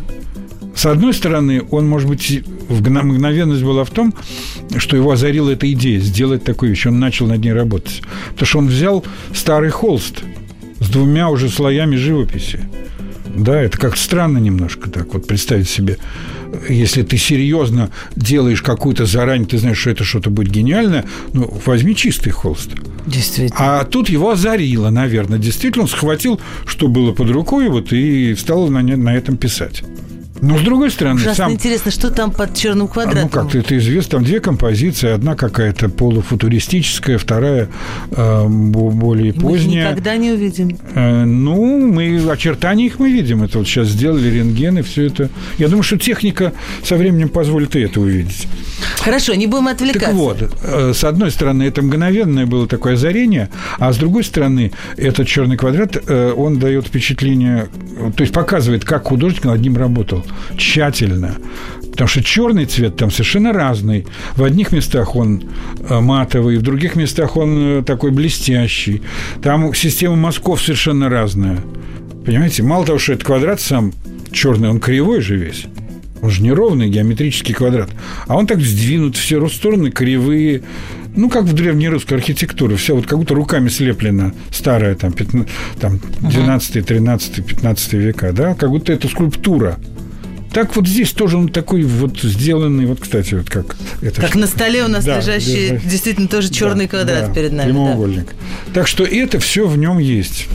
С 0.76 0.86
одной 0.86 1.14
стороны, 1.14 1.62
он, 1.70 1.88
может 1.88 2.08
быть, 2.08 2.44
мгновенность 2.68 3.64
была 3.64 3.84
в 3.84 3.90
том, 3.90 4.14
что 4.76 4.96
его 4.96 5.10
озарила 5.10 5.50
эта 5.50 5.70
идея 5.72 5.98
сделать 6.00 6.44
такую 6.44 6.70
вещь. 6.70 6.86
Он 6.86 7.00
начал 7.00 7.26
над 7.26 7.40
ней 7.40 7.52
работать. 7.52 8.02
Потому 8.30 8.46
что 8.46 8.58
он 8.58 8.66
взял 8.68 9.04
старый 9.34 9.70
холст 9.70 10.22
с 10.78 10.88
двумя 10.88 11.30
уже 11.30 11.48
слоями 11.48 11.96
живописи. 11.96 12.60
Да, 13.34 13.60
это 13.60 13.78
как 13.78 13.96
странно 13.96 14.38
немножко 14.38 14.90
так 14.90 15.12
вот 15.12 15.26
представить 15.26 15.68
себе 15.68 15.98
если 16.68 17.02
ты 17.02 17.16
серьезно 17.16 17.90
делаешь 18.14 18.62
какую-то 18.62 19.06
заранее, 19.06 19.46
ты 19.46 19.58
знаешь, 19.58 19.78
что 19.78 19.90
это 19.90 20.04
что-то 20.04 20.30
будет 20.30 20.50
гениальное, 20.50 21.04
ну, 21.32 21.52
возьми 21.64 21.94
чистый 21.94 22.30
холст. 22.30 22.70
Действительно. 23.06 23.80
А 23.80 23.84
тут 23.84 24.08
его 24.08 24.30
озарило, 24.30 24.90
наверное. 24.90 25.38
Действительно, 25.38 25.84
он 25.84 25.88
схватил, 25.88 26.40
что 26.66 26.88
было 26.88 27.12
под 27.12 27.30
рукой, 27.30 27.68
вот, 27.68 27.92
и 27.92 28.34
стал 28.34 28.68
на, 28.68 28.82
на 28.82 29.14
этом 29.14 29.36
писать. 29.36 29.84
Но 30.40 30.58
с 30.58 30.62
другой 30.62 30.90
стороны, 30.90 31.16
Ужасно 31.16 31.34
сам... 31.44 31.52
интересно, 31.52 31.90
что 31.90 32.10
там 32.10 32.30
под 32.30 32.54
черным 32.54 32.86
А, 32.86 32.88
квадратом? 32.88 33.22
Ну, 33.22 33.28
как-то 33.28 33.58
это 33.58 33.76
известно. 33.78 34.10
Там 34.12 34.24
две 34.24 34.40
композиции. 34.40 35.08
Одна 35.10 35.34
какая-то 35.34 35.88
полуфутуристическая, 35.88 37.18
вторая 37.18 37.68
э, 38.10 38.44
бо- 38.46 38.90
более 38.90 39.32
Мы 39.34 39.40
поздняя. 39.40 39.90
никогда 39.90 40.16
не 40.16 40.32
увидим. 40.32 40.76
Э, 40.94 41.24
ну, 41.24 41.86
мы 41.92 42.18
очертания 42.30 42.86
их 42.86 42.98
мы 42.98 43.10
видим. 43.10 43.42
Это 43.42 43.58
вот 43.58 43.66
сейчас 43.66 43.88
сделали 43.88 44.28
рентген 44.30 44.78
и 44.78 44.82
все 44.82 45.06
это. 45.06 45.30
Я 45.58 45.68
думаю, 45.68 45.82
что 45.82 45.96
техника 45.98 46.52
со 46.84 46.96
временем 46.96 47.28
позволит 47.28 47.74
и 47.76 47.80
это 47.80 48.00
увидеть. 48.00 48.46
Хорошо, 49.00 49.34
не 49.34 49.46
будем 49.46 49.68
отвлекаться. 49.68 50.06
Так 50.06 50.14
вот, 50.16 50.38
э, 50.62 50.92
с 50.94 51.04
одной 51.04 51.30
стороны, 51.30 51.62
это 51.62 51.82
мгновенное 51.82 52.46
было 52.46 52.66
такое 52.68 52.94
озарение, 52.94 53.48
а 53.78 53.92
с 53.92 53.96
другой 53.96 54.24
стороны, 54.24 54.72
этот 54.96 55.26
черный 55.26 55.56
квадрат, 55.56 55.96
э, 56.06 56.32
он 56.36 56.58
дает 56.58 56.86
впечатление, 56.88 57.68
то 58.16 58.22
есть 58.22 58.32
показывает, 58.34 58.84
как 58.84 59.04
художник 59.04 59.44
над 59.44 59.60
ним 59.60 59.76
работал 59.76 60.25
тщательно. 60.56 61.36
Потому 61.90 62.08
что 62.08 62.22
черный 62.22 62.66
цвет 62.66 62.96
там 62.96 63.10
совершенно 63.10 63.52
разный. 63.54 64.06
В 64.34 64.44
одних 64.44 64.70
местах 64.72 65.16
он 65.16 65.44
э, 65.88 66.00
матовый, 66.00 66.58
в 66.58 66.62
других 66.62 66.94
местах 66.94 67.38
он 67.38 67.78
э, 67.78 67.82
такой 67.82 68.10
блестящий. 68.10 69.00
Там 69.42 69.72
система 69.74 70.14
мазков 70.14 70.60
совершенно 70.60 71.08
разная. 71.08 71.58
Понимаете? 72.26 72.62
Мало 72.62 72.84
того, 72.84 72.98
что 72.98 73.14
этот 73.14 73.24
квадрат 73.24 73.60
сам 73.60 73.92
черный, 74.30 74.68
он 74.68 74.78
кривой 74.78 75.22
же 75.22 75.36
весь. 75.36 75.66
Он 76.20 76.30
же 76.30 76.42
неровный 76.42 76.88
геометрический 76.88 77.54
квадрат. 77.54 77.88
А 78.26 78.36
он 78.36 78.46
так 78.46 78.60
сдвинут 78.60 79.16
все 79.16 79.46
стороны, 79.48 79.90
кривые. 79.90 80.62
Ну, 81.14 81.30
как 81.30 81.44
в 81.44 81.54
древнерусской 81.54 82.18
архитектуре. 82.18 82.76
Все 82.76 82.94
вот 82.94 83.06
как 83.06 83.18
будто 83.18 83.34
руками 83.34 83.68
слеплено. 83.68 84.32
Старая, 84.50 84.96
там, 84.96 85.12
15, 85.12 85.50
там 85.80 86.00
12, 86.20 86.86
13, 86.86 87.46
15 87.46 87.92
века, 87.94 88.32
да? 88.32 88.54
Как 88.54 88.70
будто 88.70 88.92
это 88.92 89.08
скульптура. 89.08 89.78
Так 90.56 90.74
вот 90.74 90.88
здесь 90.88 91.12
тоже 91.12 91.36
он 91.36 91.50
такой 91.50 91.82
вот 91.82 92.18
сделанный, 92.18 92.86
вот, 92.86 93.00
кстати, 93.00 93.34
вот 93.34 93.50
как 93.50 93.76
это 94.00 94.22
Как 94.22 94.30
что- 94.30 94.38
на 94.38 94.46
столе 94.46 94.84
у 94.86 94.88
нас 94.88 95.04
Да, 95.04 95.18
лежащий 95.18 95.66
лежащий. 95.68 95.86
действительно 95.86 96.28
тоже 96.28 96.48
черный 96.48 96.86
Да, 96.86 96.90
квадрат 96.92 97.26
да, 97.26 97.34
перед 97.34 97.52
нами. 97.52 97.58
да. 97.66 97.74
Прямоугольник. 97.74 98.28
Так 98.72 98.88
что 98.88 99.04
это 99.04 99.38
все 99.38 99.66
в 99.66 99.76
нем 99.76 99.98
есть. 99.98 100.46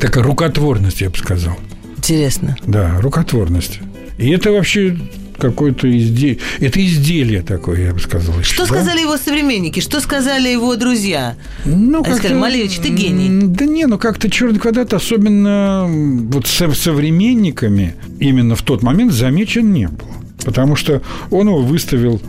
Такая 0.00 0.24
рукотворность, 0.24 1.02
я 1.02 1.10
бы 1.10 1.18
сказал. 1.18 1.58
Интересно. 1.98 2.56
Да, 2.66 2.98
рукотворность. 3.02 3.80
И 4.16 4.30
это 4.30 4.50
вообще 4.50 4.96
какое-то 5.42 5.90
изделие. 5.98 6.38
Это 6.60 6.84
изделие 6.84 7.42
такое, 7.42 7.86
я 7.86 7.92
бы 7.92 7.98
сказал. 8.00 8.38
еще, 8.38 8.54
Что 8.54 8.62
да? 8.66 8.74
сказали 8.74 9.00
его 9.00 9.16
современники? 9.16 9.80
Что 9.80 10.00
сказали 10.00 10.48
его 10.48 10.76
друзья? 10.76 11.34
Ну, 11.64 12.02
Они 12.04 12.14
сказали, 12.14 12.38
«Малевич, 12.38 12.78
ты 12.78 12.90
гений». 12.90 13.46
Да 13.48 13.66
не, 13.66 13.86
ну 13.86 13.98
как-то 13.98 14.30
черный 14.30 14.60
квадрат, 14.60 14.94
особенно 14.94 15.86
вот 15.88 16.46
со 16.46 16.72
современниками, 16.72 17.94
именно 18.20 18.54
в 18.54 18.62
тот 18.62 18.82
момент 18.82 19.12
замечен 19.12 19.72
не 19.72 19.88
был. 19.88 20.06
Потому 20.44 20.76
что 20.76 21.02
он 21.30 21.48
его 21.48 21.60
выставил 21.62 22.20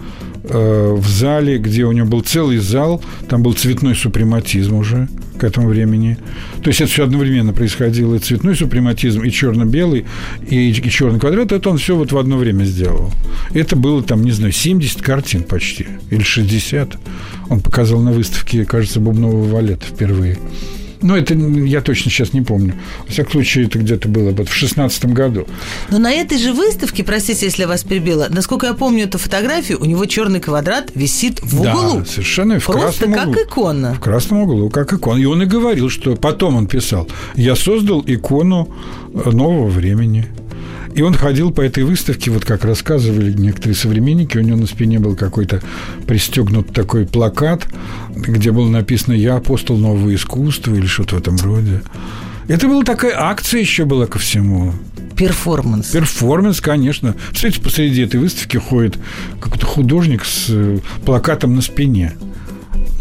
э, 0.43 0.93
в 0.97 1.07
зале, 1.07 1.57
где 1.59 1.85
у 1.85 1.91
него 1.91 2.07
был 2.07 2.21
целый 2.21 2.57
зал, 2.57 3.01
там 3.29 3.43
был 3.43 3.53
цветной 3.53 3.95
супрематизм 3.95 4.75
уже 4.75 5.07
к 5.37 5.43
этому 5.43 5.67
времени. 5.67 6.17
То 6.61 6.69
есть 6.69 6.81
это 6.81 6.91
все 6.91 7.03
одновременно 7.03 7.53
происходило, 7.53 8.15
и 8.15 8.19
цветной 8.19 8.55
супрематизм, 8.55 9.21
и 9.21 9.31
черно-белый, 9.31 10.05
и, 10.47 10.69
и 10.69 10.89
черный 10.89 11.19
квадрат, 11.19 11.51
это 11.51 11.69
он 11.69 11.77
все 11.77 11.95
вот 11.95 12.11
в 12.11 12.17
одно 12.17 12.37
время 12.37 12.63
сделал. 12.63 13.11
Это 13.53 13.75
было 13.75 14.03
там, 14.03 14.23
не 14.23 14.31
знаю, 14.31 14.53
70 14.53 15.01
картин 15.01 15.43
почти, 15.43 15.87
или 16.09 16.23
60. 16.23 16.97
Он 17.49 17.61
показал 17.61 18.01
на 18.01 18.11
выставке, 18.11 18.65
кажется, 18.65 18.99
бубнового 18.99 19.47
валета 19.47 19.85
впервые. 19.85 20.37
Ну, 21.03 21.15
это 21.15 21.33
я 21.33 21.81
точно 21.81 22.09
сейчас 22.09 22.33
не 22.33 22.41
помню. 22.41 22.73
Во 23.05 23.11
всяком 23.11 23.33
случае, 23.33 23.65
это 23.65 23.77
где-то 23.79 24.07
было 24.07 24.31
вот 24.31 24.49
в 24.49 24.53
шестнадцатом 24.53 25.13
году. 25.13 25.45
Но 25.91 25.99
на 25.99 26.11
этой 26.11 26.37
же 26.37 26.53
выставке, 26.53 27.03
простите, 27.03 27.45
если 27.45 27.63
я 27.63 27.67
вас 27.67 27.83
перебила, 27.83 28.27
насколько 28.29 28.67
я 28.67 28.73
помню 28.73 29.03
эту 29.03 29.17
фотографию, 29.17 29.79
у 29.81 29.85
него 29.85 30.05
черный 30.05 30.39
квадрат 30.39 30.91
висит 30.95 31.41
в 31.41 31.61
углу. 31.61 31.99
Да, 31.99 32.05
совершенно 32.05 32.59
в 32.59 32.65
Просто 32.65 33.05
красном 33.05 33.13
как 33.13 33.27
углу. 33.27 33.41
икона. 33.43 33.93
В 33.93 33.99
красном 33.99 34.41
углу, 34.43 34.69
как 34.69 34.93
икона. 34.93 35.19
И 35.19 35.25
он 35.25 35.43
и 35.43 35.45
говорил, 35.45 35.89
что 35.89 36.15
потом 36.15 36.55
он 36.55 36.67
писал, 36.67 37.07
я 37.35 37.55
создал 37.55 38.03
икону 38.07 38.69
э, 39.13 39.29
нового 39.29 39.67
времени. 39.67 40.27
И 40.95 41.01
он 41.01 41.13
ходил 41.15 41.51
по 41.51 41.61
этой 41.61 41.83
выставке, 41.83 42.29
вот 42.29 42.45
как 42.45 42.65
рассказывали 42.65 43.33
некоторые 43.33 43.75
современники, 43.75 44.37
у 44.37 44.41
него 44.41 44.57
на 44.57 44.67
спине 44.67 44.99
был 44.99 45.15
какой-то 45.15 45.61
пристегнут 46.05 46.71
такой 46.73 47.05
плакат, 47.05 47.67
где 48.09 48.51
было 48.51 48.69
написано 48.69 49.13
«Я 49.13 49.37
апостол 49.37 49.77
нового 49.77 50.13
искусства» 50.13 50.75
или 50.75 50.85
что-то 50.85 51.15
в 51.15 51.19
этом 51.19 51.37
роде. 51.37 51.81
Это 52.47 52.67
была 52.67 52.83
такая 52.83 53.13
акция 53.17 53.61
еще 53.61 53.85
была 53.85 54.05
ко 54.05 54.19
всему. 54.19 54.73
Перформанс. 55.15 55.87
Перформанс, 55.87 56.61
конечно. 56.61 57.15
Кстати, 57.31 57.59
посреди 57.59 58.01
этой 58.01 58.19
выставки 58.19 58.57
ходит 58.57 58.97
какой-то 59.39 59.65
художник 59.65 60.25
с 60.25 60.47
э, 60.49 60.79
плакатом 61.05 61.55
на 61.55 61.61
спине. 61.61 62.13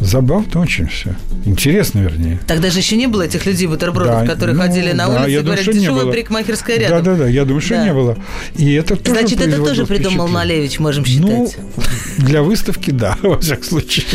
Забавно 0.04 0.60
очень 0.60 0.88
все. 0.88 1.14
Интересно, 1.44 2.00
вернее. 2.00 2.40
Тогда 2.46 2.70
же 2.70 2.78
еще 2.78 2.96
не 2.96 3.06
было 3.06 3.22
этих 3.22 3.46
людей 3.46 3.66
бутербродов, 3.68 4.20
Да, 4.20 4.26
которые 4.26 4.56
ну, 4.56 4.62
ходили 4.62 4.92
на 4.92 5.06
да, 5.06 5.14
улице 5.14 5.30
я 5.30 5.38
и 5.40 5.42
думаю, 5.42 5.62
что 5.62 5.72
не 5.72 5.78
дешевая 5.80 6.06
парикмахерская 6.06 6.76
Да, 6.76 6.82
рядом. 6.82 7.04
да, 7.04 7.14
да, 7.24 7.28
я 7.28 7.44
думаю, 7.44 7.60
что 7.60 7.74
Да. 7.74 7.84
не 7.84 7.92
было. 7.94 8.18
И 8.56 8.72
это 8.74 8.96
тоже 8.96 9.20
Значит, 9.20 9.40
это 9.40 9.56
тоже 9.58 9.86
придумал. 9.86 10.28
Малевич, 10.28 10.78
можем 10.80 11.04
Ну, 11.18 11.46
считать. 11.48 11.56
для 12.18 12.42
выставки, 12.42 12.90
да, 12.90 13.16
во 13.22 13.38
всяком 13.38 13.64
случае. 13.64 14.06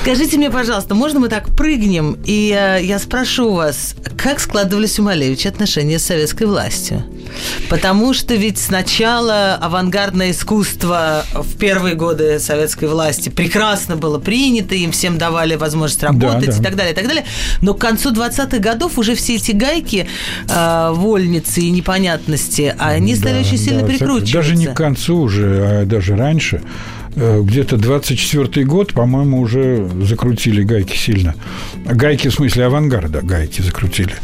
Скажите 0.00 0.36
мне, 0.38 0.50
пожалуйста, 0.50 0.94
можно 0.94 1.20
мы 1.20 1.28
так 1.28 1.48
прыгнем? 1.54 2.16
И 2.24 2.56
э, 2.58 2.82
я 2.82 2.98
спрошу 2.98 3.52
вас, 3.52 3.94
как 4.16 4.40
складывались 4.40 4.98
у 4.98 5.02
Малевича 5.02 5.48
отношения 5.50 5.98
с 5.98 6.04
советской 6.04 6.46
властью? 6.46 7.04
Потому 7.68 8.14
что 8.14 8.34
ведь 8.34 8.58
сначала 8.58 9.54
авангардное 9.54 10.30
искусство 10.30 11.24
в 11.32 11.56
первые 11.56 11.94
годы 11.94 12.38
советской 12.38 12.88
власти 12.88 13.28
прекрасно 13.28 13.96
было 13.96 14.18
принято, 14.18 14.74
им 14.74 14.92
всем 14.92 15.18
давали 15.18 15.56
возможность 15.56 16.02
работать 16.02 16.50
да. 16.50 16.56
и 16.56 16.62
так 16.62 16.76
далее, 16.76 16.92
и 16.92 16.96
так 16.96 17.06
далее. 17.06 17.24
Но 17.60 17.74
к 17.74 17.80
концу 17.80 18.12
20-х 18.12 18.58
годов 18.58 18.98
уже 18.98 19.14
все 19.14 19.36
эти 19.36 19.52
гайки, 19.52 20.06
э, 20.48 20.90
вольницы 20.92 21.60
и 21.60 21.70
непонятности, 21.70 22.74
они 22.78 23.14
стали 23.16 23.34
Да, 23.34 23.40
очень 23.40 23.58
сильно 23.58 23.80
да, 23.80 23.86
прикручиваться. 23.86 24.34
Даже 24.34 24.56
не 24.56 24.66
к 24.66 24.74
концу 24.74 25.18
уже, 25.18 25.80
а 25.82 25.84
даже 25.84 26.16
раньше. 26.16 26.62
Э, 27.16 27.40
Где-то 27.42 27.76
24-й 27.76 28.64
год, 28.64 28.92
по-моему, 28.92 29.40
уже 29.40 29.88
закрутили 30.02 30.62
гайки 30.64 30.96
сильно. 30.96 31.34
Гайки, 31.84 32.28
в 32.28 32.34
смысле, 32.34 32.64
авангарда 32.66 33.20
гайки 33.22 33.62
закрутили. 33.62 34.14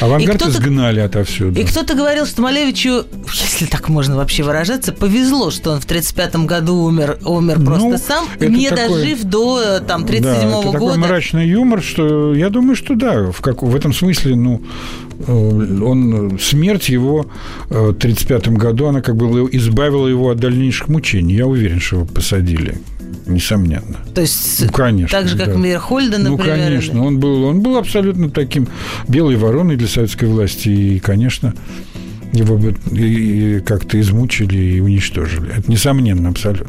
Авангард 0.00 0.46
изгнали 0.46 1.00
отовсюду. 1.00 1.60
И 1.60 1.64
кто-то 1.64 1.94
говорил, 1.94 2.24
что 2.26 2.40
Малевичу, 2.42 3.04
если 3.42 3.66
так 3.66 3.88
можно 3.90 4.16
вообще 4.16 4.42
выражаться, 4.44 4.92
повезло, 4.92 5.50
что 5.50 5.72
он 5.72 5.80
в 5.80 5.84
35 5.86 6.36
году 6.46 6.74
умер, 6.76 7.18
умер 7.24 7.56
просто 7.64 7.88
Ну, 7.88 7.98
сам, 7.98 8.28
не 8.40 8.70
такой- 8.70 8.88
дожив 8.88 9.24
до 9.24 9.80
там, 9.80 10.06
37 10.06 10.22
да, 10.50 10.58
это 10.60 10.62
такой 10.72 10.78
года. 10.80 10.98
мрачный 11.00 11.46
юмор, 11.48 11.82
что 11.82 12.34
я 12.34 12.48
думаю, 12.48 12.76
что 12.76 12.94
да, 12.94 13.30
в, 13.30 13.40
как, 13.42 13.62
в 13.62 13.74
этом 13.76 13.92
смысле, 13.92 14.36
ну, 14.36 14.62
он, 15.26 16.38
смерть 16.40 16.88
его 16.88 17.26
э, 17.70 17.90
в 17.90 17.94
35 17.94 18.48
году, 18.50 18.86
она 18.86 19.00
как 19.00 19.16
бы 19.16 19.48
избавила 19.52 20.06
его 20.06 20.30
от 20.30 20.38
дальнейших 20.38 20.88
мучений. 20.88 21.34
Я 21.36 21.46
уверен, 21.46 21.80
что 21.80 21.96
его 21.96 22.06
посадили. 22.06 22.76
Несомненно. 23.26 23.98
То 24.14 24.22
есть, 24.22 24.64
Ну, 24.64 24.70
конечно, 24.70 25.18
так 25.18 25.28
же, 25.28 25.36
как 25.36 25.48
да. 25.52 25.58
Мейерхольда, 25.58 26.18
Ну, 26.18 26.36
например. 26.36 26.56
конечно, 26.58 27.04
он 27.04 27.18
был, 27.18 27.44
он 27.44 27.60
был 27.60 27.76
абсолютно 27.76 28.30
таким 28.30 28.68
белой 29.06 29.36
вороной 29.36 29.76
для 29.76 29.88
советской 29.88 30.26
власти, 30.26 30.68
и, 30.68 30.98
конечно, 30.98 31.54
его 32.32 32.56
бы 32.56 32.74
как-то 33.66 34.00
измучили 34.00 34.56
и 34.56 34.80
уничтожили. 34.80 35.50
Это 35.56 35.70
несомненно, 35.70 36.28
абсолютно. 36.30 36.68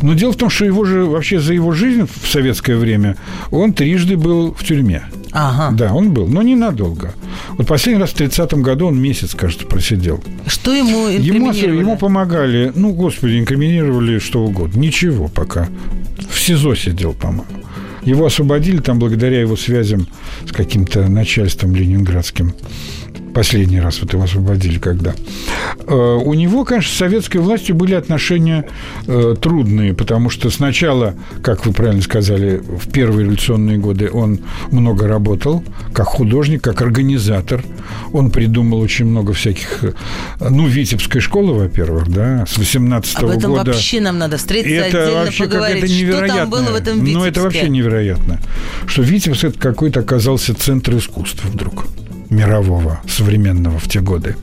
Но 0.00 0.14
дело 0.14 0.32
в 0.32 0.36
том, 0.36 0.50
что 0.50 0.64
его 0.64 0.84
же 0.84 1.04
вообще 1.04 1.40
за 1.40 1.54
его 1.54 1.72
жизнь 1.72 2.06
в 2.06 2.28
советское 2.28 2.76
время 2.76 3.16
он 3.50 3.72
трижды 3.72 4.16
был 4.16 4.54
в 4.54 4.64
тюрьме. 4.64 5.02
Ага. 5.32 5.74
Да, 5.76 5.94
он 5.94 6.12
был, 6.12 6.26
но 6.26 6.42
ненадолго. 6.42 7.14
Вот 7.56 7.66
последний 7.66 8.00
раз 8.00 8.10
в 8.10 8.20
30-м 8.20 8.62
году 8.62 8.88
он 8.88 9.00
месяц, 9.00 9.34
кажется, 9.34 9.66
просидел. 9.66 10.22
Что 10.46 10.74
ему 10.74 11.08
Ему, 11.08 11.52
ему 11.52 11.96
помогали, 11.96 12.70
ну, 12.74 12.92
господи, 12.92 13.38
инкриминировали 13.38 14.18
что 14.18 14.44
угодно. 14.44 14.78
Ничего 14.78 15.28
пока. 15.28 15.68
В 16.30 16.38
СИЗО 16.38 16.74
сидел, 16.74 17.14
по-моему. 17.14 17.46
Его 18.02 18.26
освободили 18.26 18.78
там 18.78 18.98
благодаря 18.98 19.40
его 19.40 19.56
связям 19.56 20.06
с 20.46 20.52
каким-то 20.52 21.08
начальством 21.08 21.74
ленинградским. 21.74 22.52
Последний 23.34 23.80
раз 23.80 24.00
вот 24.00 24.12
его 24.12 24.24
освободили 24.24 24.78
когда. 24.78 25.14
Э, 25.86 25.94
у 25.94 26.34
него, 26.34 26.64
конечно, 26.64 26.92
с 26.92 26.96
советской 26.96 27.38
властью 27.38 27.74
были 27.74 27.94
отношения 27.94 28.66
э, 29.06 29.34
трудные, 29.40 29.94
потому 29.94 30.28
что 30.28 30.50
сначала, 30.50 31.14
как 31.42 31.64
вы 31.64 31.72
правильно 31.72 32.02
сказали, 32.02 32.58
в 32.58 32.90
первые 32.90 33.24
революционные 33.24 33.78
годы 33.78 34.10
он 34.10 34.40
много 34.70 35.08
работал 35.08 35.64
как 35.92 36.06
художник, 36.06 36.62
как 36.62 36.82
организатор. 36.82 37.64
Он 38.12 38.30
придумал 38.30 38.80
очень 38.80 39.06
много 39.06 39.32
всяких... 39.32 39.84
Э, 39.84 39.92
ну, 40.40 40.66
Витебская 40.66 41.22
школа, 41.22 41.52
во-первых, 41.52 42.08
да, 42.08 42.44
с 42.46 42.58
18 42.58 43.16
-го 43.16 43.24
Об 43.24 43.38
этом 43.38 43.52
года. 43.52 43.72
вообще 43.72 44.00
нам 44.00 44.18
надо 44.18 44.36
встретиться 44.36 44.74
это 44.74 45.04
отдельно 45.04 45.24
вообще 45.24 45.44
поговорить. 45.44 45.84
это 45.84 45.92
невероятно. 45.92 46.26
Что 46.26 46.36
там 46.36 46.50
было 46.50 46.70
в 46.72 46.74
этом 46.74 46.94
Витебске? 47.00 47.18
Ну, 47.18 47.24
это 47.24 47.40
вообще 47.40 47.68
невероятно. 47.68 48.40
Что 48.86 49.02
Витебск 49.02 49.44
это 49.44 49.58
какой-то 49.58 50.00
оказался 50.00 50.54
центр 50.54 50.96
искусства 50.96 51.48
вдруг 51.48 51.86
мирового, 52.32 53.00
современного 53.06 53.78
в 53.78 53.88
те 53.88 54.00
годы. 54.00 54.36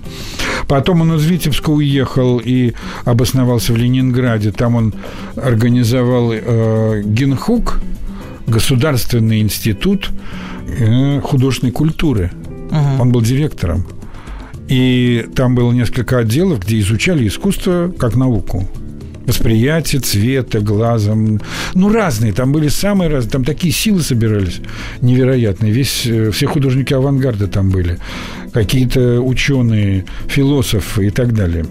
Потом 0.67 1.01
он 1.01 1.15
из 1.15 1.25
Витебска 1.25 1.71
уехал 1.71 2.39
и 2.43 2.73
обосновался 3.03 3.73
в 3.73 3.77
Ленинграде. 3.77 4.51
Там 4.51 4.75
он 4.75 4.93
организовал 5.35 6.31
э, 6.31 7.01
Генхук, 7.03 7.81
Государственный 8.47 9.41
институт 9.41 10.09
э, 10.67 11.19
художественной 11.21 11.71
культуры. 11.71 12.31
Мгм. 12.71 13.01
Он 13.01 13.11
был 13.11 13.21
директором. 13.21 13.85
И 14.67 15.27
там 15.35 15.55
было 15.55 15.71
несколько 15.71 16.19
отделов, 16.19 16.59
где 16.59 16.79
изучали 16.79 17.27
искусство 17.27 17.91
как 17.97 18.15
науку. 18.15 18.69
Восприятие 19.29 20.01
цвета, 20.01 20.59
глазом. 20.59 21.39
Ну, 21.75 21.93
разные. 21.93 22.33
Там 22.33 22.51
были 22.51 22.67
самые 22.67 23.11
разные. 23.11 23.29
Там 23.31 23.43
такие 23.45 23.71
силы 23.71 24.01
собирались 24.01 24.59
невероятные. 25.01 25.71
Весь, 25.71 26.01
э, 26.07 26.31
все 26.31 26.47
художники 26.47 26.95
авангарда 26.95 27.47
там 27.47 27.69
были. 27.69 27.99
Какие-то 28.53 29.21
ученые, 29.21 30.05
философы 30.27 31.07
и 31.07 31.09
так 31.11 31.35
далее. 31.35 31.65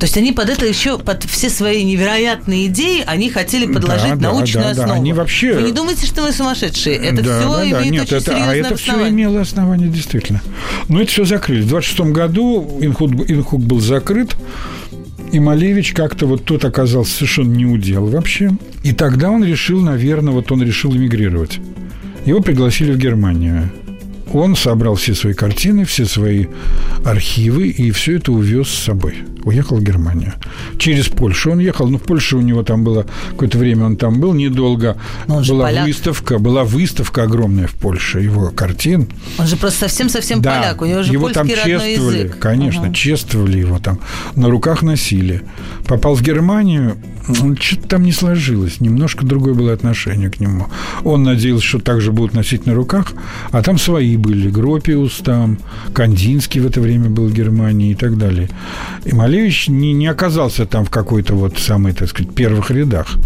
То 0.00 0.06
есть 0.06 0.16
они 0.16 0.32
под 0.32 0.48
это 0.48 0.66
еще, 0.66 0.98
под 0.98 1.22
все 1.24 1.48
свои 1.48 1.84
невероятные 1.84 2.66
идеи, 2.66 3.04
они 3.06 3.30
хотели 3.30 3.72
подложить 3.72 4.14
Да, 4.14 4.16
да, 4.16 4.32
научную 4.32 4.68
да, 4.70 4.74
да. 4.74 4.82
основу. 4.82 5.00
Они 5.00 5.12
вообще- 5.12 5.54
Вы 5.54 5.62
не 5.68 5.72
думаете, 5.72 6.06
что 6.06 6.22
мы 6.22 6.32
сумасшедшие? 6.32 6.96
Это 6.96 7.22
Да, 7.22 7.38
все 7.38 7.48
да, 7.52 7.56
да. 7.58 7.64
имеет 7.68 7.92
Нет, 7.92 8.02
очень 8.04 8.16
это, 8.16 8.30
а 8.32 8.34
серьезное 8.34 8.60
это 8.60 8.76
все 8.76 8.90
основание. 8.92 9.14
имело 9.26 9.40
основание, 9.42 9.88
действительно. 9.90 10.40
Но 10.88 11.02
это 11.02 11.10
все 11.12 11.24
закрыли. 11.24 11.60
В 11.62 11.68
26 11.68 12.00
году 12.12 12.78
Инхук, 12.80 13.12
Инхук 13.30 13.60
был 13.62 13.78
закрыт, 13.80 14.34
и 15.32 15.38
Малевич 15.38 15.92
как-то 15.92 16.26
вот 16.26 16.44
тот 16.44 16.64
оказался 16.64 17.12
совершенно 17.12 17.54
не 17.54 17.66
удел 17.66 18.06
вообще. 18.06 18.50
И 18.82 18.92
тогда 18.92 19.30
он 19.30 19.44
решил, 19.44 19.80
наверное, 19.80 20.32
вот 20.32 20.50
он 20.50 20.62
решил 20.62 20.94
эмигрировать. 20.94 21.60
Его 22.24 22.40
пригласили 22.40 22.92
в 22.92 22.98
Германию. 22.98 23.70
Он 24.32 24.54
собрал 24.56 24.94
все 24.94 25.14
свои 25.14 25.34
картины, 25.34 25.84
все 25.84 26.04
свои 26.06 26.46
архивы 27.04 27.68
и 27.68 27.90
все 27.90 28.16
это 28.16 28.32
увез 28.32 28.68
с 28.68 28.84
собой. 28.84 29.14
Уехал 29.44 29.76
в 29.78 29.82
Германию. 29.82 30.34
Через 30.78 31.08
Польшу 31.08 31.52
он 31.52 31.60
ехал. 31.60 31.88
Ну, 31.88 31.96
в 31.98 32.02
Польше 32.02 32.36
у 32.36 32.40
него 32.42 32.62
там 32.62 32.84
было 32.84 33.06
какое-то 33.30 33.56
время, 33.58 33.86
он 33.86 33.96
там 33.96 34.20
был 34.20 34.34
недолго. 34.34 34.98
Но 35.26 35.36
он 35.38 35.44
была 35.44 35.64
поляк. 35.64 35.86
выставка, 35.86 36.38
была 36.38 36.64
выставка 36.64 37.22
огромная 37.22 37.66
в 37.66 37.72
Польше 37.74 38.20
его 38.20 38.50
картин. 38.50 39.08
Он 39.38 39.46
же 39.46 39.56
просто 39.56 39.80
совсем-совсем 39.80 40.42
Да, 40.42 40.58
поляк. 40.58 40.82
У 40.82 40.84
него 40.84 41.02
же 41.02 41.12
его 41.12 41.22
польский 41.28 41.38
там 41.40 41.48
чествовали, 41.48 42.18
язык. 42.18 42.38
конечно, 42.38 42.82
Ага. 42.84 42.94
чествовали 42.94 43.58
его 43.58 43.78
там, 43.78 43.98
на 44.36 44.50
руках 44.50 44.82
носили. 44.82 45.42
Попал 45.86 46.14
в 46.14 46.22
Германию, 46.22 46.96
что-то 47.58 47.88
там 47.88 48.02
не 48.04 48.12
сложилось, 48.12 48.80
немножко 48.80 49.24
другое 49.24 49.54
было 49.54 49.72
отношение 49.72 50.30
к 50.30 50.38
нему. 50.38 50.66
Он 51.02 51.22
надеялся, 51.22 51.64
что 51.66 51.78
так 51.78 52.00
же 52.02 52.12
будут 52.12 52.34
носить 52.34 52.66
на 52.66 52.74
руках, 52.74 53.12
а 53.52 53.62
там 53.62 53.78
свои 53.78 54.16
были, 54.20 54.50
Гропиус 54.50 55.18
там, 55.24 55.58
Кандинский 55.92 56.60
в 56.60 56.66
это 56.66 56.80
время 56.80 57.10
был 57.10 57.26
в 57.26 57.32
Германии 57.32 57.92
и 57.92 57.94
так 57.94 58.18
далее. 58.18 58.48
И 59.04 59.14
Малевич 59.14 59.68
не, 59.68 59.92
не 59.92 60.06
оказался 60.06 60.66
там 60.66 60.84
в 60.84 60.90
какой-то 60.90 61.34
вот 61.34 61.58
самой, 61.58 61.92
так 61.92 62.08
сказать, 62.08 62.34
первых 62.34 62.70
рядах. 62.70 63.16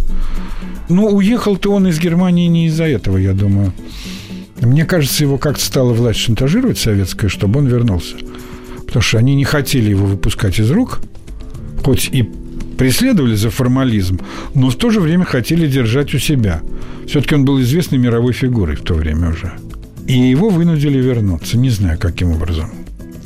Ну, 0.88 1.07
уехал-то 1.07 1.72
он 1.72 1.88
из 1.88 1.99
Германии 1.99 2.47
не 2.47 2.66
из-за 2.66 2.84
этого, 2.84 3.16
я 3.16 3.32
думаю. 3.32 3.72
Мне 4.61 4.84
кажется, 4.84 5.24
его 5.24 5.38
как-то 5.38 5.64
стала 5.64 5.92
власть 5.92 6.20
шантажировать 6.20 6.78
советская, 6.78 7.28
чтобы 7.28 7.59
он 7.59 7.66
вернулся. 7.66 8.16
Потому 8.86 9.03
что 9.03 9.18
они 9.18 9.34
не 9.34 9.45
хотели 9.45 9.90
его 9.90 10.07
выпускать 10.07 10.59
из 10.61 10.70
рук, 10.70 11.01
хоть 11.82 12.09
и 12.12 12.28
преследовали 12.78 13.34
за 13.34 13.51
формализм, 13.51 14.20
но 14.55 14.70
в 14.70 14.76
то 14.76 14.90
же 14.90 15.01
время 15.01 15.24
хотели 15.24 15.66
держать 15.66 16.14
у 16.14 16.18
себя. 16.18 16.62
Все-таки 17.07 17.34
он 17.34 17.45
был 17.45 17.61
известной 17.61 17.99
мировой 17.99 18.32
фигурой 18.32 18.76
в 18.76 18.82
то 18.82 18.95
время 18.95 19.30
уже. 19.30 19.53
И 20.07 20.12
его 20.18 20.48
вынудили 20.50 20.98
вернуться, 20.98 21.57
не 21.57 21.70
знаю, 21.70 21.98
каким 21.98 22.32
образом. 22.32 22.70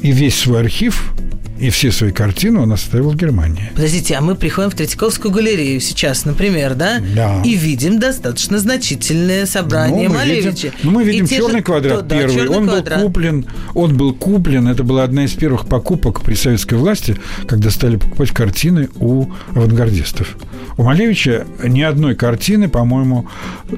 И 0.00 0.12
весь 0.12 0.36
свой 0.36 0.60
архив, 0.60 1.12
и 1.58 1.70
все 1.70 1.90
свои 1.90 2.12
картины 2.12 2.60
он 2.60 2.70
оставил 2.72 3.10
в 3.10 3.16
Германии. 3.16 3.72
Подождите, 3.74 4.14
а 4.14 4.20
мы 4.20 4.36
приходим 4.36 4.70
в 4.70 4.74
Третьяковскую 4.74 5.34
галерею 5.34 5.80
сейчас, 5.80 6.24
например, 6.24 6.76
да? 6.76 7.00
Да. 7.16 7.42
И 7.44 7.56
видим 7.56 7.98
достаточно 7.98 8.60
значительное 8.60 9.44
собрание 9.44 10.06
Ну, 10.08 10.14
мы 10.14 10.20
Малевича. 10.20 10.50
видим, 10.50 10.72
ну, 10.84 10.90
мы 10.92 11.02
И 11.02 11.06
видим 11.06 11.26
те 11.26 11.34
же- 11.38 11.42
черный 11.42 11.62
квадрат 11.62 12.06
да, 12.06 12.16
первый. 12.16 12.34
черный 12.36 12.56
он 12.56 12.68
квадрат. 12.68 12.98
был 13.00 13.06
куплен. 13.08 13.46
Он 13.74 13.96
был 13.96 14.14
куплен. 14.14 14.68
Это 14.68 14.84
была 14.84 15.02
одна 15.02 15.24
из 15.24 15.32
первых 15.32 15.66
покупок 15.66 16.20
при 16.22 16.34
советской 16.36 16.74
власти, 16.74 17.16
когда 17.48 17.70
стали 17.70 17.96
покупать 17.96 18.30
картины 18.30 18.88
у 19.00 19.26
авангардистов. 19.52 20.36
У 20.76 20.84
Малевича 20.84 21.44
ни 21.64 21.80
одной 21.80 22.14
картины, 22.14 22.68
по-моему, 22.68 23.26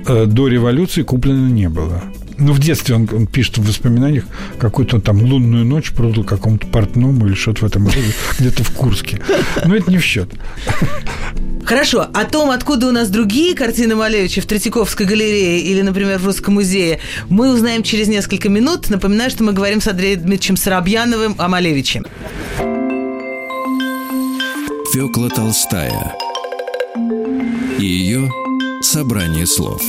э, 0.06 0.26
до 0.26 0.48
революции 0.48 1.00
куплено 1.02 1.48
не 1.48 1.70
было. 1.70 2.02
Ну, 2.40 2.54
в 2.54 2.58
детстве 2.58 2.94
он, 2.94 3.08
он 3.12 3.26
пишет 3.26 3.58
в 3.58 3.66
воспоминаниях, 3.66 4.24
какую-то 4.58 4.98
там 5.00 5.22
лунную 5.22 5.64
ночь 5.64 5.90
продал 5.92 6.24
какому-то 6.24 6.66
портному 6.66 7.26
или 7.26 7.34
что-то 7.34 7.60
в 7.60 7.64
этом 7.64 7.86
роде, 7.86 8.14
где-то 8.38 8.64
в 8.64 8.70
Курске. 8.70 9.20
Но 9.64 9.76
это 9.76 9.90
не 9.90 9.98
в 9.98 10.04
счет. 10.04 10.30
Хорошо, 11.64 12.00
о 12.00 12.24
том, 12.24 12.50
откуда 12.50 12.88
у 12.88 12.92
нас 12.92 13.10
другие 13.10 13.54
картины 13.54 13.94
Малевича 13.94 14.40
в 14.40 14.46
Третьяковской 14.46 15.06
галерее 15.06 15.60
или, 15.60 15.82
например, 15.82 16.18
в 16.18 16.26
Русском 16.26 16.54
музее, 16.54 16.98
мы 17.28 17.52
узнаем 17.52 17.82
через 17.82 18.08
несколько 18.08 18.48
минут. 18.48 18.90
Напоминаю, 18.90 19.30
что 19.30 19.44
мы 19.44 19.52
говорим 19.52 19.80
с 19.80 19.86
Андреем 19.86 20.20
Дмитриевичем 20.20 20.56
Соробьяновым 20.56 21.36
о 21.38 21.48
Малевиче. 21.48 22.02
Фёкла 24.92 25.30
Толстая 25.30 26.16
и 27.78 27.84
ее 27.84 28.28
собрание 28.82 29.46
слов. 29.46 29.82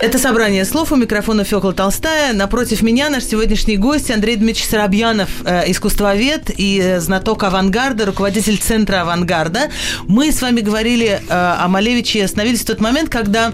Это 0.00 0.18
собрание 0.18 0.64
слов 0.64 0.92
у 0.92 0.96
микрофона 0.96 1.44
Фёкла 1.44 1.74
Толстая. 1.74 2.32
Напротив 2.32 2.80
меня 2.80 3.10
наш 3.10 3.24
сегодняшний 3.24 3.76
гость 3.76 4.10
Андрей 4.10 4.36
Дмитриевич 4.36 4.70
Соробьянов, 4.70 5.28
э, 5.44 5.70
искусствовед 5.70 6.50
и 6.56 6.80
э, 6.82 7.00
знаток 7.00 7.42
авангарда, 7.42 8.06
руководитель 8.06 8.56
Центра 8.56 9.02
авангарда. 9.02 9.68
Мы 10.08 10.32
с 10.32 10.40
вами 10.40 10.62
говорили 10.62 11.20
э, 11.20 11.20
о 11.28 11.68
Малевиче 11.68 12.20
и 12.20 12.22
остановились 12.22 12.62
в 12.62 12.64
тот 12.64 12.80
момент, 12.80 13.10
когда 13.10 13.52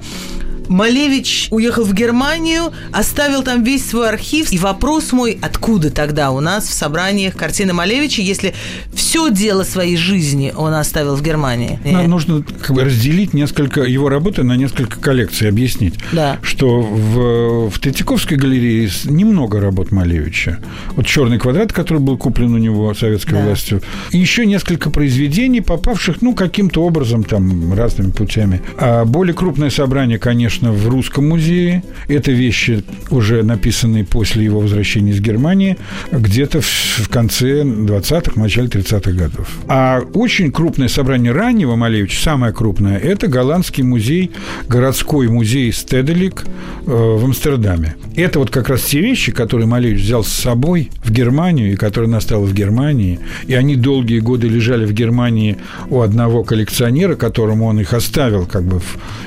Малевич 0.69 1.49
уехал 1.51 1.85
в 1.85 1.93
Германию, 1.95 2.73
оставил 2.93 3.43
там 3.43 3.63
весь 3.63 3.89
свой 3.89 4.09
архив. 4.09 4.53
И 4.53 4.59
вопрос 4.59 5.13
мой, 5.13 5.39
откуда 5.41 5.91
тогда 5.91 6.31
у 6.31 6.41
нас 6.41 6.67
в 6.69 6.73
собраниях 6.73 7.35
картины 7.37 7.73
Малевича, 7.73 8.23
если 8.23 8.55
все 8.95 9.31
дело 9.31 9.63
своей 9.65 9.97
жизни 9.97 10.53
он 10.57 10.75
оставил 10.75 11.17
в 11.17 11.23
Германии? 11.23 11.79
Нам 11.85 12.09
нужно 12.11 12.43
как 12.63 12.75
бы 12.75 12.85
разделить 12.85 13.35
несколько 13.35 13.83
его 13.83 14.09
работы 14.09 14.43
на 14.43 14.57
несколько 14.57 14.99
коллекций, 14.99 15.49
объяснить, 15.49 15.95
Да. 16.13 16.39
что 16.43 16.81
в, 16.81 17.71
в 17.71 17.79
Третьяковской 17.79 18.35
галерее 18.35 18.91
немного 19.05 19.61
работ 19.61 19.91
Малевича. 19.93 20.59
Вот 20.95 21.07
«Черный 21.07 21.39
квадрат», 21.39 21.73
который 21.73 21.99
был 21.99 22.17
куплен 22.17 22.55
у 22.55 22.59
него 22.59 22.93
советской 22.95 23.35
Да. 23.35 23.45
властью, 23.45 23.83
и 24.11 24.19
еще 24.19 24.47
несколько 24.47 24.91
произведений, 24.91 25.61
попавших, 25.61 26.23
ну, 26.23 26.35
каким-то 26.35 26.85
образом, 26.85 27.25
там, 27.25 27.73
разными 27.75 28.11
путями. 28.11 28.63
А 28.79 29.05
более 29.05 29.35
крупное 29.35 29.71
собрание, 29.71 30.19
конечно, 30.19 30.56
в 30.61 30.89
Русском 30.89 31.29
музее. 31.29 31.83
Это 32.09 32.33
вещи, 32.33 32.83
уже 33.11 33.43
написанные 33.43 34.05
после 34.05 34.45
его 34.45 34.61
возвращения 34.61 35.13
из 35.13 35.21
Германии, 35.21 35.77
где-то 36.11 36.61
в, 36.61 37.09
конце 37.09 37.63
20-х, 37.63 38.41
начале 38.41 38.69
30-х 38.69 39.13
годов. 39.13 39.49
А 39.69 40.01
очень 40.15 40.51
крупное 40.53 40.89
собрание 40.89 41.33
раннего 41.33 41.77
Малевича, 41.77 42.21
самое 42.21 42.53
крупное, 42.53 42.99
это 42.99 43.29
голландский 43.29 43.83
музей, 43.83 44.33
городской 44.69 45.29
музей 45.29 45.73
Стеделик 45.73 46.45
э, 46.87 46.91
в 46.91 47.25
Амстердаме. 47.25 47.97
Это 48.17 48.39
вот 48.39 48.51
как 48.51 48.69
раз 48.69 48.83
те 48.83 49.01
вещи, 49.01 49.33
которые 49.33 49.67
Малевич 49.67 50.03
взял 50.03 50.25
с 50.25 50.33
собой 50.33 50.91
в 51.05 51.11
Германию, 51.11 51.73
и 51.73 51.77
которые 51.77 52.15
оставил 52.17 52.45
в 52.45 52.55
Германии. 52.55 53.21
И 53.47 53.55
они 53.55 53.77
долгие 53.77 54.21
годы 54.21 54.49
лежали 54.49 54.85
в 54.85 54.93
Германии 54.93 55.59
у 55.91 56.01
одного 56.01 56.45
коллекционера, 56.45 57.15
которому 57.15 57.67
он 57.67 57.81
их 57.81 57.93
оставил, 57.93 58.47
как 58.47 58.65
бы, 58.65 58.81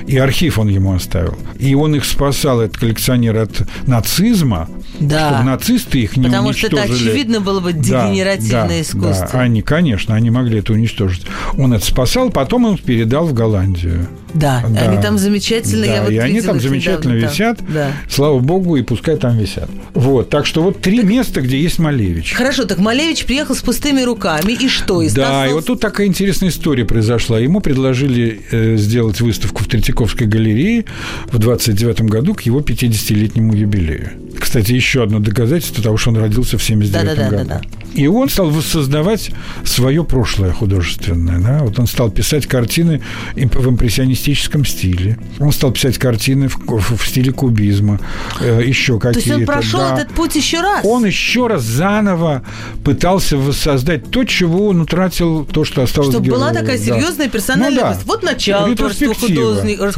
и 0.07 0.17
архив 0.17 0.59
он 0.59 0.69
ему 0.69 0.93
оставил. 0.93 1.18
И 1.57 1.75
он 1.75 1.95
их 1.95 2.05
спасал, 2.05 2.61
этот 2.61 2.77
коллекционер, 2.77 3.37
от 3.37 3.61
нацизма, 3.87 4.69
Да. 4.99 5.29
чтобы 5.29 5.43
нацисты 5.43 5.99
их 5.99 6.17
не 6.17 6.25
Потому 6.25 6.53
что 6.53 6.67
это 6.67 6.77
уничтожили. 6.77 7.09
очевидно 7.09 7.39
было 7.41 7.59
бы 7.59 7.73
Да, 7.73 7.79
дегенеративное 7.79 8.67
да, 8.67 8.81
искусство. 8.81 9.29
Да, 9.33 9.39
они, 9.41 9.61
конечно, 9.61 10.15
они 10.15 10.29
могли 10.29 10.59
это 10.59 10.73
уничтожить. 10.73 11.25
Он 11.57 11.73
это 11.73 11.85
спасал, 11.85 12.29
потом 12.29 12.65
он 12.65 12.77
передал 12.77 13.25
в 13.25 13.33
Голландию. 13.33 14.07
Да, 14.33 14.63
Да. 14.69 14.81
они 14.81 15.01
там 15.01 15.17
замечательно. 15.17 15.85
Да, 15.85 15.93
я 15.95 16.01
вот 16.03 16.11
и 16.11 16.17
они 16.17 16.41
там 16.41 16.59
замечательно 16.59 17.13
недавно 17.15 17.21
там. 17.21 17.31
висят. 17.31 17.59
Да. 17.73 17.91
Слава 18.09 18.39
богу, 18.39 18.75
и 18.77 18.81
пускай 18.83 19.15
там 19.17 19.37
висят. 19.37 19.69
Вот, 19.93 20.29
так 20.29 20.45
что 20.45 20.61
вот 20.61 20.81
три 20.81 21.01
места, 21.03 21.41
где 21.41 21.59
есть 21.59 21.79
Малевич. 21.79 22.33
Хорошо, 22.33 22.65
так 22.65 22.79
Малевич 22.79 23.25
приехал 23.25 23.55
с 23.55 23.61
пустыми 23.61 24.01
руками, 24.01 24.51
и 24.53 24.67
что? 24.67 25.01
И 25.01 25.07
Да, 25.09 25.13
стал- 25.43 25.49
и 25.49 25.53
вот 25.53 25.65
тут 25.65 25.79
такая 25.79 26.07
интересная 26.07 26.49
история 26.49 26.85
произошла. 26.85 27.39
Ему 27.39 27.59
предложили 27.59 28.41
э, 28.51 28.75
сделать 28.77 29.19
выставку 29.21 29.63
в 29.63 29.67
Третьяковской 29.67 30.27
галерее 30.27 30.85
в 31.31 31.37
29 31.39 32.01
году 32.01 32.33
к 32.35 32.41
его 32.41 32.61
50-летнему 32.61 33.53
юбилею. 33.55 34.11
Кстати, 34.39 34.71
еще 34.71 35.03
одно 35.03 35.19
доказательство 35.19 35.83
того, 35.83 35.97
что 35.97 36.09
он 36.11 36.17
родился 36.17 36.57
в 36.57 36.63
79 36.63 36.91
Да-да-да, 37.15 37.29
году. 37.37 37.49
да-да. 37.49 37.61
И 37.93 38.07
он 38.07 38.29
стал 38.29 38.49
воссоздавать 38.49 39.31
свое 39.65 40.03
прошлое 40.03 40.51
художественное. 40.51 41.39
Да? 41.39 41.59
Вот 41.63 41.79
он 41.79 41.87
стал 41.87 42.11
писать 42.11 42.45
картины 42.47 43.01
в 43.35 43.69
импрессионистическом 43.69 44.63
стиле. 44.63 45.17
Он 45.39 45.51
стал 45.51 45.71
писать 45.71 45.97
картины 45.97 46.47
в, 46.47 46.57
в- 46.57 46.97
в 46.97 47.07
стиле 47.07 47.31
кубизма. 47.31 47.99
э, 48.39 48.61
еще 48.65 48.93
То 48.93 48.99
какие-то. 48.99 49.29
есть 49.29 49.39
он 49.41 49.45
прошел 49.45 49.79
да. 49.79 49.97
этот 49.99 50.13
путь 50.13 50.35
еще 50.35 50.61
раз? 50.61 50.85
Он 50.85 51.03
еще 51.05 51.47
раз 51.47 51.63
заново 51.63 52.43
пытался 52.83 53.37
воссоздать 53.37 54.09
то, 54.11 54.23
чего 54.23 54.67
он 54.69 54.81
утратил, 54.81 55.45
то, 55.45 55.65
что 55.65 55.81
осталось 55.81 56.11
Чтобы 56.13 56.29
была 56.29 56.53
такая 56.53 56.77
да. 56.77 56.83
серьезная 56.83 57.27
персональная 57.27 57.83
Ну 57.83 57.89
да. 57.91 57.99
Вот 58.05 58.23
начало 58.23 58.73
творчества 58.75 59.13
художника. 59.15 59.91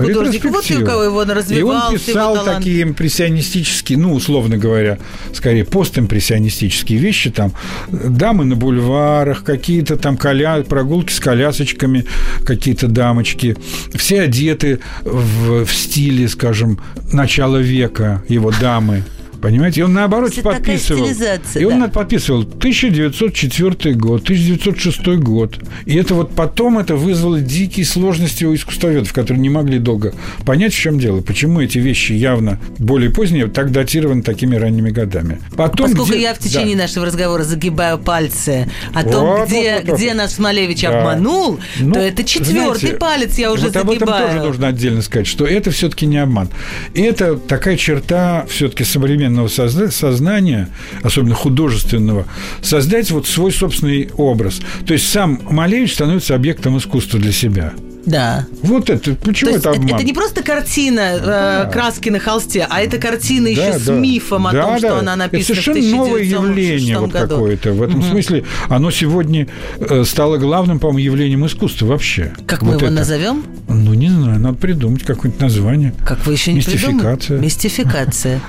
Вот 0.49 0.71
и 0.71 0.77
у 0.77 0.85
кого 0.85 1.03
его 1.03 1.17
он 1.17 1.29
И 1.29 1.33
развивался, 1.33 1.87
он 1.87 1.93
его 1.93 2.03
писал 2.05 2.43
такие 2.45 2.83
импрессионистические, 2.83 3.97
ну, 3.97 4.13
условно 4.13 4.30
говоря, 4.57 4.97
скорее 5.33 5.65
постимпрессионистические 5.65 6.99
вещи, 6.99 7.29
там, 7.31 7.53
дамы 7.89 8.45
на 8.45 8.55
бульварах, 8.55 9.43
какие-то 9.43 9.97
там 9.97 10.17
коля... 10.17 10.63
прогулки 10.63 11.11
с 11.11 11.19
колясочками, 11.19 12.05
какие-то 12.45 12.87
дамочки, 12.87 13.55
все 13.93 14.21
одеты 14.21 14.79
в, 15.03 15.65
в 15.65 15.73
стиле, 15.73 16.27
скажем, 16.27 16.79
начала 17.11 17.57
века, 17.57 18.23
его 18.27 18.51
дамы. 18.59 19.03
Понимаете? 19.41 19.81
И 19.81 19.83
он 19.83 19.93
наоборот 19.93 20.31
Это 20.31 20.41
подписывал. 20.41 21.07
И 21.55 21.65
он 21.65 21.81
да. 21.81 21.87
подписывал 21.87 22.41
1904 22.41 23.95
год, 23.95 24.23
1906 24.23 25.07
год. 25.19 25.57
И 25.85 25.95
это 25.95 26.13
вот 26.15 26.35
потом 26.35 26.77
это 26.79 26.95
вызвало 26.95 27.39
дикие 27.41 27.85
сложности 27.85 28.45
у 28.45 28.53
искусствоведов, 28.53 29.11
которые 29.13 29.41
не 29.41 29.49
могли 29.49 29.79
долго 29.79 30.13
понять, 30.45 30.73
в 30.73 30.77
чем 30.79 30.99
дело. 30.99 31.21
Почему 31.21 31.61
эти 31.61 31.77
вещи 31.79 32.13
явно 32.13 32.59
более 32.77 33.09
поздние 33.09 33.47
так 33.47 33.71
датированы 33.71 34.21
такими 34.21 34.55
ранними 34.55 34.91
годами. 34.91 35.39
Потом 35.55 35.87
Поскольку 35.87 36.11
где- 36.11 36.21
я 36.21 36.33
в 36.33 36.39
течение 36.39 36.75
Да. 36.75 36.83
нашего 36.83 37.05
разговора 37.05 37.43
загибаю 37.43 37.97
пальцы 37.97 38.69
о 38.93 39.03
том, 39.03 39.25
Вот, 39.25 39.47
где, 39.47 39.75
вот, 39.77 39.87
вот, 39.89 39.97
где 39.97 40.13
нас 40.13 40.37
Малевич 40.39 40.81
Да. 40.81 40.99
обманул, 40.99 41.59
Ну, 41.79 41.93
то 41.93 41.99
это 41.99 42.23
четвертый 42.23 42.79
знаете, 42.79 42.97
палец 42.97 43.37
я 43.37 43.51
уже 43.51 43.67
вот 43.67 43.75
об 43.77 43.89
этом 43.89 44.07
загибаю. 44.07 44.27
тоже 44.27 44.47
нужно 44.47 44.67
отдельно 44.67 45.01
сказать, 45.01 45.27
что 45.27 45.45
это 45.45 45.71
все-таки 45.71 46.05
не 46.05 46.17
обман. 46.17 46.49
И 46.93 47.01
это 47.01 47.35
такая 47.37 47.77
черта 47.77 48.45
все-таки 48.49 48.83
современного 49.31 49.47
созна- 49.47 49.91
сознания, 49.91 50.69
особенно 51.03 51.35
художественного, 51.35 52.25
создать 52.61 53.11
вот 53.11 53.27
свой 53.27 53.51
собственный 53.51 54.09
образ. 54.17 54.61
То 54.85 54.93
есть 54.93 55.09
сам 55.09 55.39
Малевич 55.49 55.93
становится 55.93 56.35
объектом 56.35 56.77
искусства 56.77 57.19
для 57.19 57.31
себя. 57.31 57.73
Да. 58.05 58.47
Вот 58.63 58.89
это, 58.89 59.13
почему 59.15 59.51
То 59.51 59.57
это 59.57 59.69
обман? 59.71 59.95
это 59.95 60.03
не 60.03 60.13
просто 60.13 60.41
картина 60.43 61.65
э, 61.67 61.71
краски 61.71 62.09
на 62.09 62.19
холсте, 62.19 62.65
а 62.69 62.81
это 62.81 62.97
картина 62.97 63.47
еще 63.47 63.73
Да, 63.73 63.79
с 63.79 63.83
да. 63.83 63.93
мифом 63.93 64.47
о 64.47 64.51
Да, 64.53 64.63
том, 64.63 64.71
да. 64.73 64.77
что 64.79 64.99
она 64.99 65.15
написана 65.15 65.53
Это 65.53 65.61
совершенно 65.61 65.87
в 65.87 65.95
новое 65.97 66.21
1906 66.23 66.31
явление 66.31 66.97
вот 66.99 67.11
году. 67.11 67.27
какое-то. 67.35 67.73
В 67.73 67.83
этом 67.83 68.01
смысле 68.03 68.43
оно 68.69 68.91
сегодня 68.91 69.47
э, 69.79 70.03
стало 70.05 70.37
главным, 70.37 70.79
по-моему, 70.79 70.99
явлением 70.99 71.45
искусства 71.45 71.85
вообще. 71.87 72.33
Как 72.47 72.61
мы 72.63 72.71
Вот 72.73 72.81
его 72.81 72.87
это. 72.87 72.95
назовем? 72.99 73.43
Ну, 73.67 73.93
не 73.93 74.09
знаю, 74.09 74.39
надо 74.39 74.55
придумать 74.57 75.03
какое-нибудь 75.03 75.41
название. 75.41 75.93
Как 76.05 76.25
вы 76.25 76.33
еще 76.33 76.53
не 76.53 76.61
придумали? 76.61 76.93
Мистификация. 77.39 77.39
Мистификация. 77.39 78.41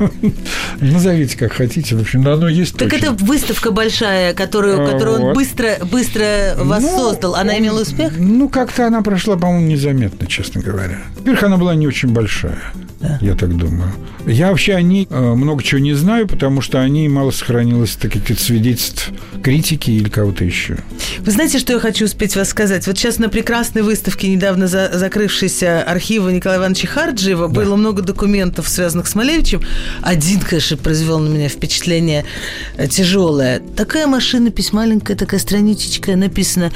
Назовите 0.80 1.36
как 1.38 1.52
хотите. 1.52 1.96
В 1.96 2.00
общем, 2.00 2.26
оно 2.26 2.48
есть 2.48 2.76
Так 2.76 2.92
это 2.92 3.12
выставка 3.12 3.70
большая, 3.70 4.34
которую, 4.34 4.80
А, 4.80 5.14
он 5.14 5.20
вот. 5.22 5.34
быстро, 5.34 5.76
быстро 5.90 6.54
воссоздал. 6.56 7.34
Она 7.36 7.52
он- 7.54 7.58
имела 7.60 7.82
успех? 7.82 8.12
Ну, 8.18 8.48
как-то 8.48 8.79
она 8.86 9.02
прошла, 9.02 9.36
по-моему, 9.36 9.66
незаметно, 9.66 10.26
честно 10.26 10.60
говоря. 10.60 10.98
Во-первых, 11.16 11.42
она 11.42 11.56
была 11.56 11.74
не 11.74 11.86
очень 11.86 12.10
большая. 12.10 12.58
Я 13.22 13.34
так 13.34 13.56
думаю. 13.56 13.90
Я 14.26 14.50
вообще 14.50 14.74
о 14.74 14.82
ней 14.82 15.08
э, 15.08 15.18
много 15.18 15.62
чего 15.62 15.80
не 15.80 15.94
знаю, 15.94 16.28
потому 16.28 16.60
что 16.60 16.80
о 16.82 16.88
ней 16.88 17.08
мало 17.08 17.30
сохранилось 17.30 17.92
таких 17.96 18.38
свидетельств 18.38 19.10
критики 19.42 19.90
или 19.90 20.10
кого-то 20.10 20.44
еще. 20.44 20.76
Вы 21.20 21.32
знаете, 21.32 21.58
что 21.58 21.72
я 21.72 21.78
хочу 21.80 22.04
успеть 22.04 22.36
вас 22.36 22.50
сказать? 22.50 22.86
Вот 22.86 22.98
сейчас 22.98 23.18
на 23.18 23.30
прекрасной 23.30 23.80
выставке, 23.80 24.28
недавно 24.28 24.66
за- 24.66 24.90
закрывшейся 24.92 25.82
архива 25.82 26.28
Николая 26.28 26.58
Ивановича 26.58 26.88
Харджиева, 26.88 27.48
было 27.48 27.74
много 27.74 28.02
документов, 28.02 28.68
связанных 28.68 29.06
с 29.06 29.14
Малевичем. 29.14 29.62
Один, 30.02 30.40
конечно, 30.40 30.76
произвел 30.76 31.20
на 31.20 31.28
меня 31.34 31.48
впечатление 31.48 32.26
э, 32.76 32.86
тяжелое. 32.86 33.62
Такая 33.76 34.06
машинопись 34.06 34.74
маленькая, 34.74 35.16
такая 35.16 35.40
страничечка, 35.40 36.16
написано 36.16 36.70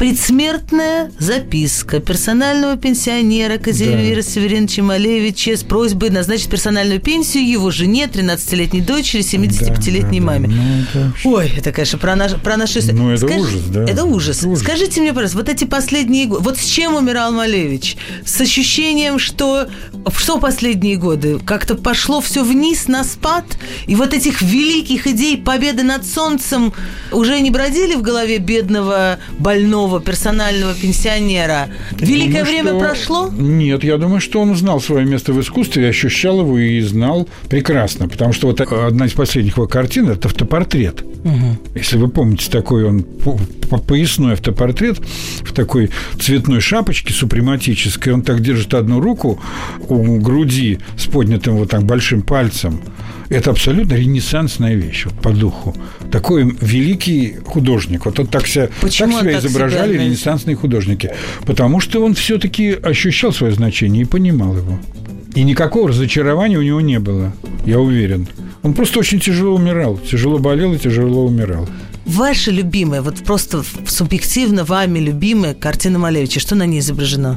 «Предсмертная 0.00 1.12
записка 1.18 2.00
персонального 2.00 2.78
пенсионера 2.78 3.58
Казимира 3.58 4.22
Севериновича 4.22 4.82
Малевича 4.82 5.58
с 5.58 5.62
просьбой 5.62 6.08
назначить 6.08 6.48
персональную 6.48 7.00
пенсию 7.00 7.46
его 7.46 7.70
жене, 7.70 8.08
13-летней 8.10 8.80
дочери, 8.80 9.20
75-летней 9.20 10.20
Да, 10.20 10.26
да, 10.26 10.32
маме». 10.32 10.48
да. 10.48 10.54
Ну, 10.54 10.80
это 10.80 11.12
Ой, 11.24 11.52
это, 11.54 11.72
конечно, 11.72 11.98
про, 11.98 12.16
наш, 12.16 12.32
про 12.36 12.56
наши... 12.56 12.80
Ну, 12.92 13.10
это 13.10 13.26
ужас, 13.26 13.62
да. 13.68 13.84
Это 13.84 14.04
ужас. 14.06 14.38
Это 14.38 14.48
ужас. 14.48 14.62
Скажите 14.62 15.02
мне, 15.02 15.12
пожалуйста, 15.12 15.36
вот 15.36 15.48
эти 15.50 15.64
последние 15.64 16.24
годы... 16.24 16.44
Вот 16.44 16.58
с 16.58 16.64
чем 16.64 16.94
умирал 16.94 17.32
Малевич? 17.32 17.98
С 18.24 18.40
ощущением, 18.40 19.18
что... 19.18 19.68
Что 20.16 20.38
последние 20.38 20.96
годы? 20.96 21.38
Как-то 21.44 21.74
пошло 21.74 22.22
все 22.22 22.42
вниз, 22.42 22.88
на 22.88 23.04
спад? 23.04 23.44
И 23.86 23.94
вот 23.94 24.14
этих 24.14 24.40
великих 24.40 25.06
идей 25.06 25.36
победы 25.36 25.82
над 25.82 26.06
солнцем 26.06 26.72
уже 27.12 27.38
не 27.40 27.50
бродили 27.50 27.96
в 27.96 28.00
голове 28.00 28.38
бедного, 28.38 29.18
больного, 29.38 29.89
персонального 29.98 30.74
пенсионера? 30.74 31.68
Великое 31.98 32.44
Думаю, 32.44 32.44
время 32.44 32.70
что- 32.70 32.78
прошло? 32.78 33.30
Нет, 33.36 33.82
я 33.82 33.96
думаю, 33.96 34.20
что 34.20 34.40
он 34.40 34.54
знал 34.54 34.80
свое 34.80 35.04
место 35.04 35.32
в 35.32 35.40
искусстве, 35.40 35.88
ощущал 35.88 36.40
его 36.40 36.58
и 36.58 36.80
знал 36.80 37.28
прекрасно. 37.48 38.08
Потому 38.08 38.32
что 38.32 38.46
вот 38.46 38.60
одна 38.60 39.06
из 39.06 39.12
последних 39.12 39.56
его 39.56 39.66
картин– 39.66 40.08
это 40.10 40.28
автопортрет. 40.28 41.02
Если 41.74 41.96
вы 41.96 42.08
помните, 42.08 42.50
такой 42.50 42.84
он 42.84 43.04
поясной 43.78 44.34
автопортрет 44.34 44.98
в 45.42 45.52
такой 45.52 45.90
цветной 46.18 46.60
шапочке 46.60 47.12
супрематической. 47.12 48.12
Он 48.12 48.22
так 48.22 48.40
держит 48.40 48.74
одну 48.74 49.00
руку 49.00 49.40
у 49.88 50.18
груди 50.18 50.78
с 50.96 51.06
поднятым 51.06 51.56
вот 51.56 51.70
так 51.70 51.84
большим 51.84 52.22
пальцем. 52.22 52.80
Это 53.28 53.50
абсолютно 53.50 53.94
ренессансная 53.94 54.74
вещь 54.74 55.04
вот, 55.04 55.14
по 55.14 55.30
духу. 55.30 55.74
Такой 56.10 56.56
великий 56.60 57.36
художник. 57.44 58.04
Вот 58.04 58.18
он 58.18 58.26
так 58.26 58.46
себя, 58.46 58.68
Почему 58.80 59.12
так 59.12 59.22
себя 59.22 59.40
так 59.40 59.44
изображали 59.44 59.92
себя- 59.94 60.04
ренессансные 60.04 60.56
художники. 60.56 61.12
Потому 61.46 61.78
что 61.78 62.04
он 62.04 62.14
все-таки 62.14 62.72
ощущал 62.72 63.32
свое 63.32 63.52
значение 63.52 64.02
и 64.02 64.04
понимал 64.04 64.56
его. 64.56 64.80
И 65.36 65.44
никакого 65.44 65.90
разочарования 65.90 66.58
у 66.58 66.62
него 66.62 66.80
не 66.80 66.98
было, 66.98 67.32
я 67.64 67.78
уверен. 67.78 68.26
Он 68.64 68.74
просто 68.74 68.98
очень 68.98 69.20
тяжело 69.20 69.54
умирал, 69.54 69.96
тяжело 69.98 70.38
болел 70.38 70.74
и 70.74 70.78
тяжело 70.78 71.24
умирал. 71.24 71.68
Ваша 72.06 72.50
любимая, 72.50 73.02
вот 73.02 73.22
просто 73.24 73.62
субъективно 73.86 74.64
вами 74.64 74.98
любимая 74.98 75.54
картина 75.54 75.98
Малевича, 75.98 76.40
что 76.40 76.54
на 76.54 76.66
ней 76.66 76.80
изображено? 76.80 77.36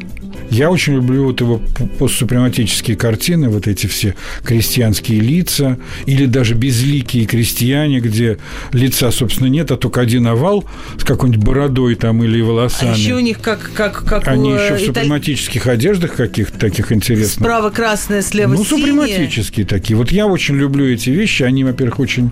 Я 0.50 0.70
очень 0.70 0.94
люблю 0.94 1.26
вот 1.26 1.42
его 1.42 1.62
постсупрематические 2.00 2.96
картины, 2.96 3.50
вот 3.50 3.68
эти 3.68 3.88
все 3.88 4.16
крестьянские 4.44 5.20
лица, 5.20 5.78
или 6.06 6.26
даже 6.26 6.54
безликие 6.54 7.26
крестьяне, 7.26 8.00
где 8.00 8.38
лица, 8.72 9.12
собственно, 9.12 9.48
нет, 9.48 9.72
а 9.72 9.78
только 9.78 10.02
один 10.02 10.28
овал 10.28 10.66
с 10.98 11.04
какой-нибудь 11.04 11.44
бородой 11.44 11.96
там 11.96 12.24
или 12.24 12.42
волосами. 12.42 12.92
А 12.94 12.96
еще 12.96 13.16
у 13.16 13.20
них 13.20 13.40
как, 13.40 13.72
как, 13.74 14.06
как 14.06 14.28
Они 14.28 14.54
у, 14.54 14.56
еще 14.56 14.76
в 14.76 14.82
э, 14.82 14.86
супрематических 14.86 15.68
одеждах 15.68 16.16
каких-то 16.16 16.58
таких 16.60 16.92
интересных. 16.92 17.46
Справа 17.46 17.70
красное, 17.70 18.22
слева 18.22 18.54
Ну, 18.54 18.64
синее. 18.64 18.88
супрематические 18.88 19.66
такие. 19.66 19.96
Вот 19.98 20.12
я 20.12 20.28
очень 20.28 20.56
люблю 20.56 20.86
эти 20.86 21.10
вещи. 21.10 21.44
Они, 21.44 21.64
во-первых, 21.64 22.00
очень 22.00 22.32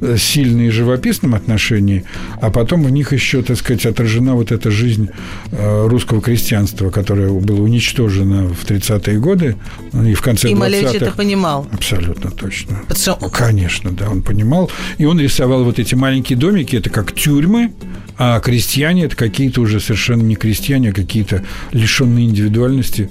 э, 0.00 0.16
сильные 0.18 0.70
в 0.70 0.74
живописном 0.74 1.34
отношении, 1.34 2.04
а 2.40 2.50
потом 2.50 2.84
в 2.84 2.90
них 2.90 3.12
еще, 3.12 3.42
так 3.42 3.56
сказать, 3.56 3.86
отражена 3.86 4.34
вот 4.34 4.52
эта 4.52 4.70
жизнь 4.70 5.10
э, 5.52 5.86
русского 5.86 6.20
крестьянства, 6.20 6.90
которая 6.90 7.28
была 7.42 7.60
уничтожена 7.60 8.48
в 8.48 8.64
30-е 8.64 9.18
годы 9.18 9.56
ну, 9.92 10.04
и 10.04 10.14
в 10.14 10.22
конце 10.22 10.48
И 10.48 10.52
20-х. 10.52 10.60
Малевич 10.60 10.94
это 10.94 11.12
понимал. 11.12 11.66
Абсолютно 11.72 12.30
точно. 12.30 12.80
Потому 12.88 13.30
Конечно, 13.30 13.90
да, 13.90 14.08
он 14.10 14.22
понимал. 14.22 14.70
И 14.98 15.04
он 15.04 15.20
рисовал 15.20 15.64
вот 15.64 15.78
эти 15.78 15.94
маленькие 15.94 16.38
домики, 16.38 16.76
это 16.76 16.90
как 16.90 17.12
тюрьмы, 17.12 17.72
а 18.18 18.40
крестьяне 18.40 19.04
это 19.04 19.16
какие-то 19.16 19.60
уже 19.60 19.80
совершенно 19.80 20.22
не 20.22 20.36
крестьяне, 20.36 20.90
а 20.90 20.92
какие-то 20.92 21.44
лишенные 21.72 22.26
индивидуальности, 22.26 23.10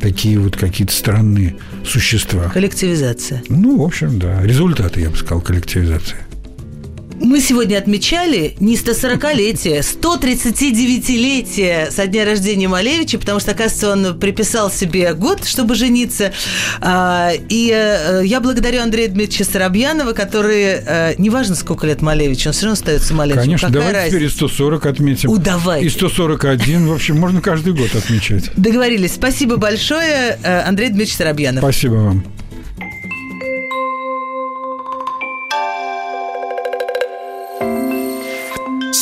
такие 0.00 0.38
вот 0.38 0.56
какие-то 0.56 0.92
странные 0.92 1.56
существа. 1.84 2.50
Коллективизация. 2.50 3.42
Ну, 3.48 3.78
в 3.78 3.82
общем, 3.82 4.18
да. 4.18 4.42
Результаты, 4.42 5.00
я 5.00 5.10
бы 5.10 5.16
сказал, 5.16 5.40
коллективизации. 5.40 6.16
Мы 7.20 7.40
сегодня 7.40 7.78
отмечали 7.78 8.54
не 8.60 8.76
140-летие, 8.76 9.80
139-летие 9.80 11.90
со 11.90 12.06
дня 12.06 12.24
рождения 12.24 12.68
Малевича, 12.68 13.18
потому 13.18 13.40
что, 13.40 13.52
оказывается, 13.52 13.92
он 13.92 14.18
приписал 14.18 14.70
себе 14.70 15.14
год, 15.14 15.44
чтобы 15.44 15.74
жениться. 15.74 16.32
А, 16.80 17.30
и 17.48 17.70
э, 17.74 18.22
я 18.24 18.40
благодарю 18.40 18.82
Андрея 18.82 19.08
Дмитриевича 19.08 19.50
Соробьянова, 19.50 20.12
который, 20.12 20.80
э, 20.84 21.14
неважно, 21.18 21.54
сколько 21.54 21.86
лет 21.86 22.02
Малевич, 22.02 22.46
он 22.46 22.52
все 22.52 22.66
равно 22.66 22.74
остается 22.74 23.14
Малевичем. 23.14 23.42
Конечно, 23.42 23.68
Какая 23.68 23.80
давайте 23.80 23.98
разница? 23.98 24.16
теперь 24.16 24.28
и 24.28 24.30
140 24.30 24.86
отметим. 24.86 25.30
У, 25.30 25.38
давайте. 25.38 25.86
И 25.86 25.90
141. 25.90 26.88
В 26.88 26.92
общем, 26.92 27.18
можно 27.18 27.40
каждый 27.40 27.72
год 27.72 27.94
отмечать. 27.94 28.50
Договорились. 28.56 29.14
Спасибо 29.14 29.56
большое, 29.56 30.38
э, 30.42 30.60
Андрей 30.62 30.88
Дмитриевич 30.88 31.16
Соробьянов. 31.16 31.62
Спасибо 31.62 31.94
вам. 31.94 32.24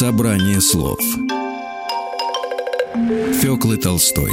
Собрание 0.01 0.63
слов. 0.63 0.99
Фёклы 3.43 3.77
Толстой. 3.77 4.33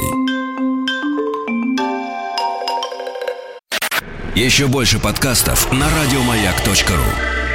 Еще 4.34 4.66
больше 4.66 4.98
подкастов 4.98 5.70
на 5.70 5.86
радиомаяк.ру 5.90 7.47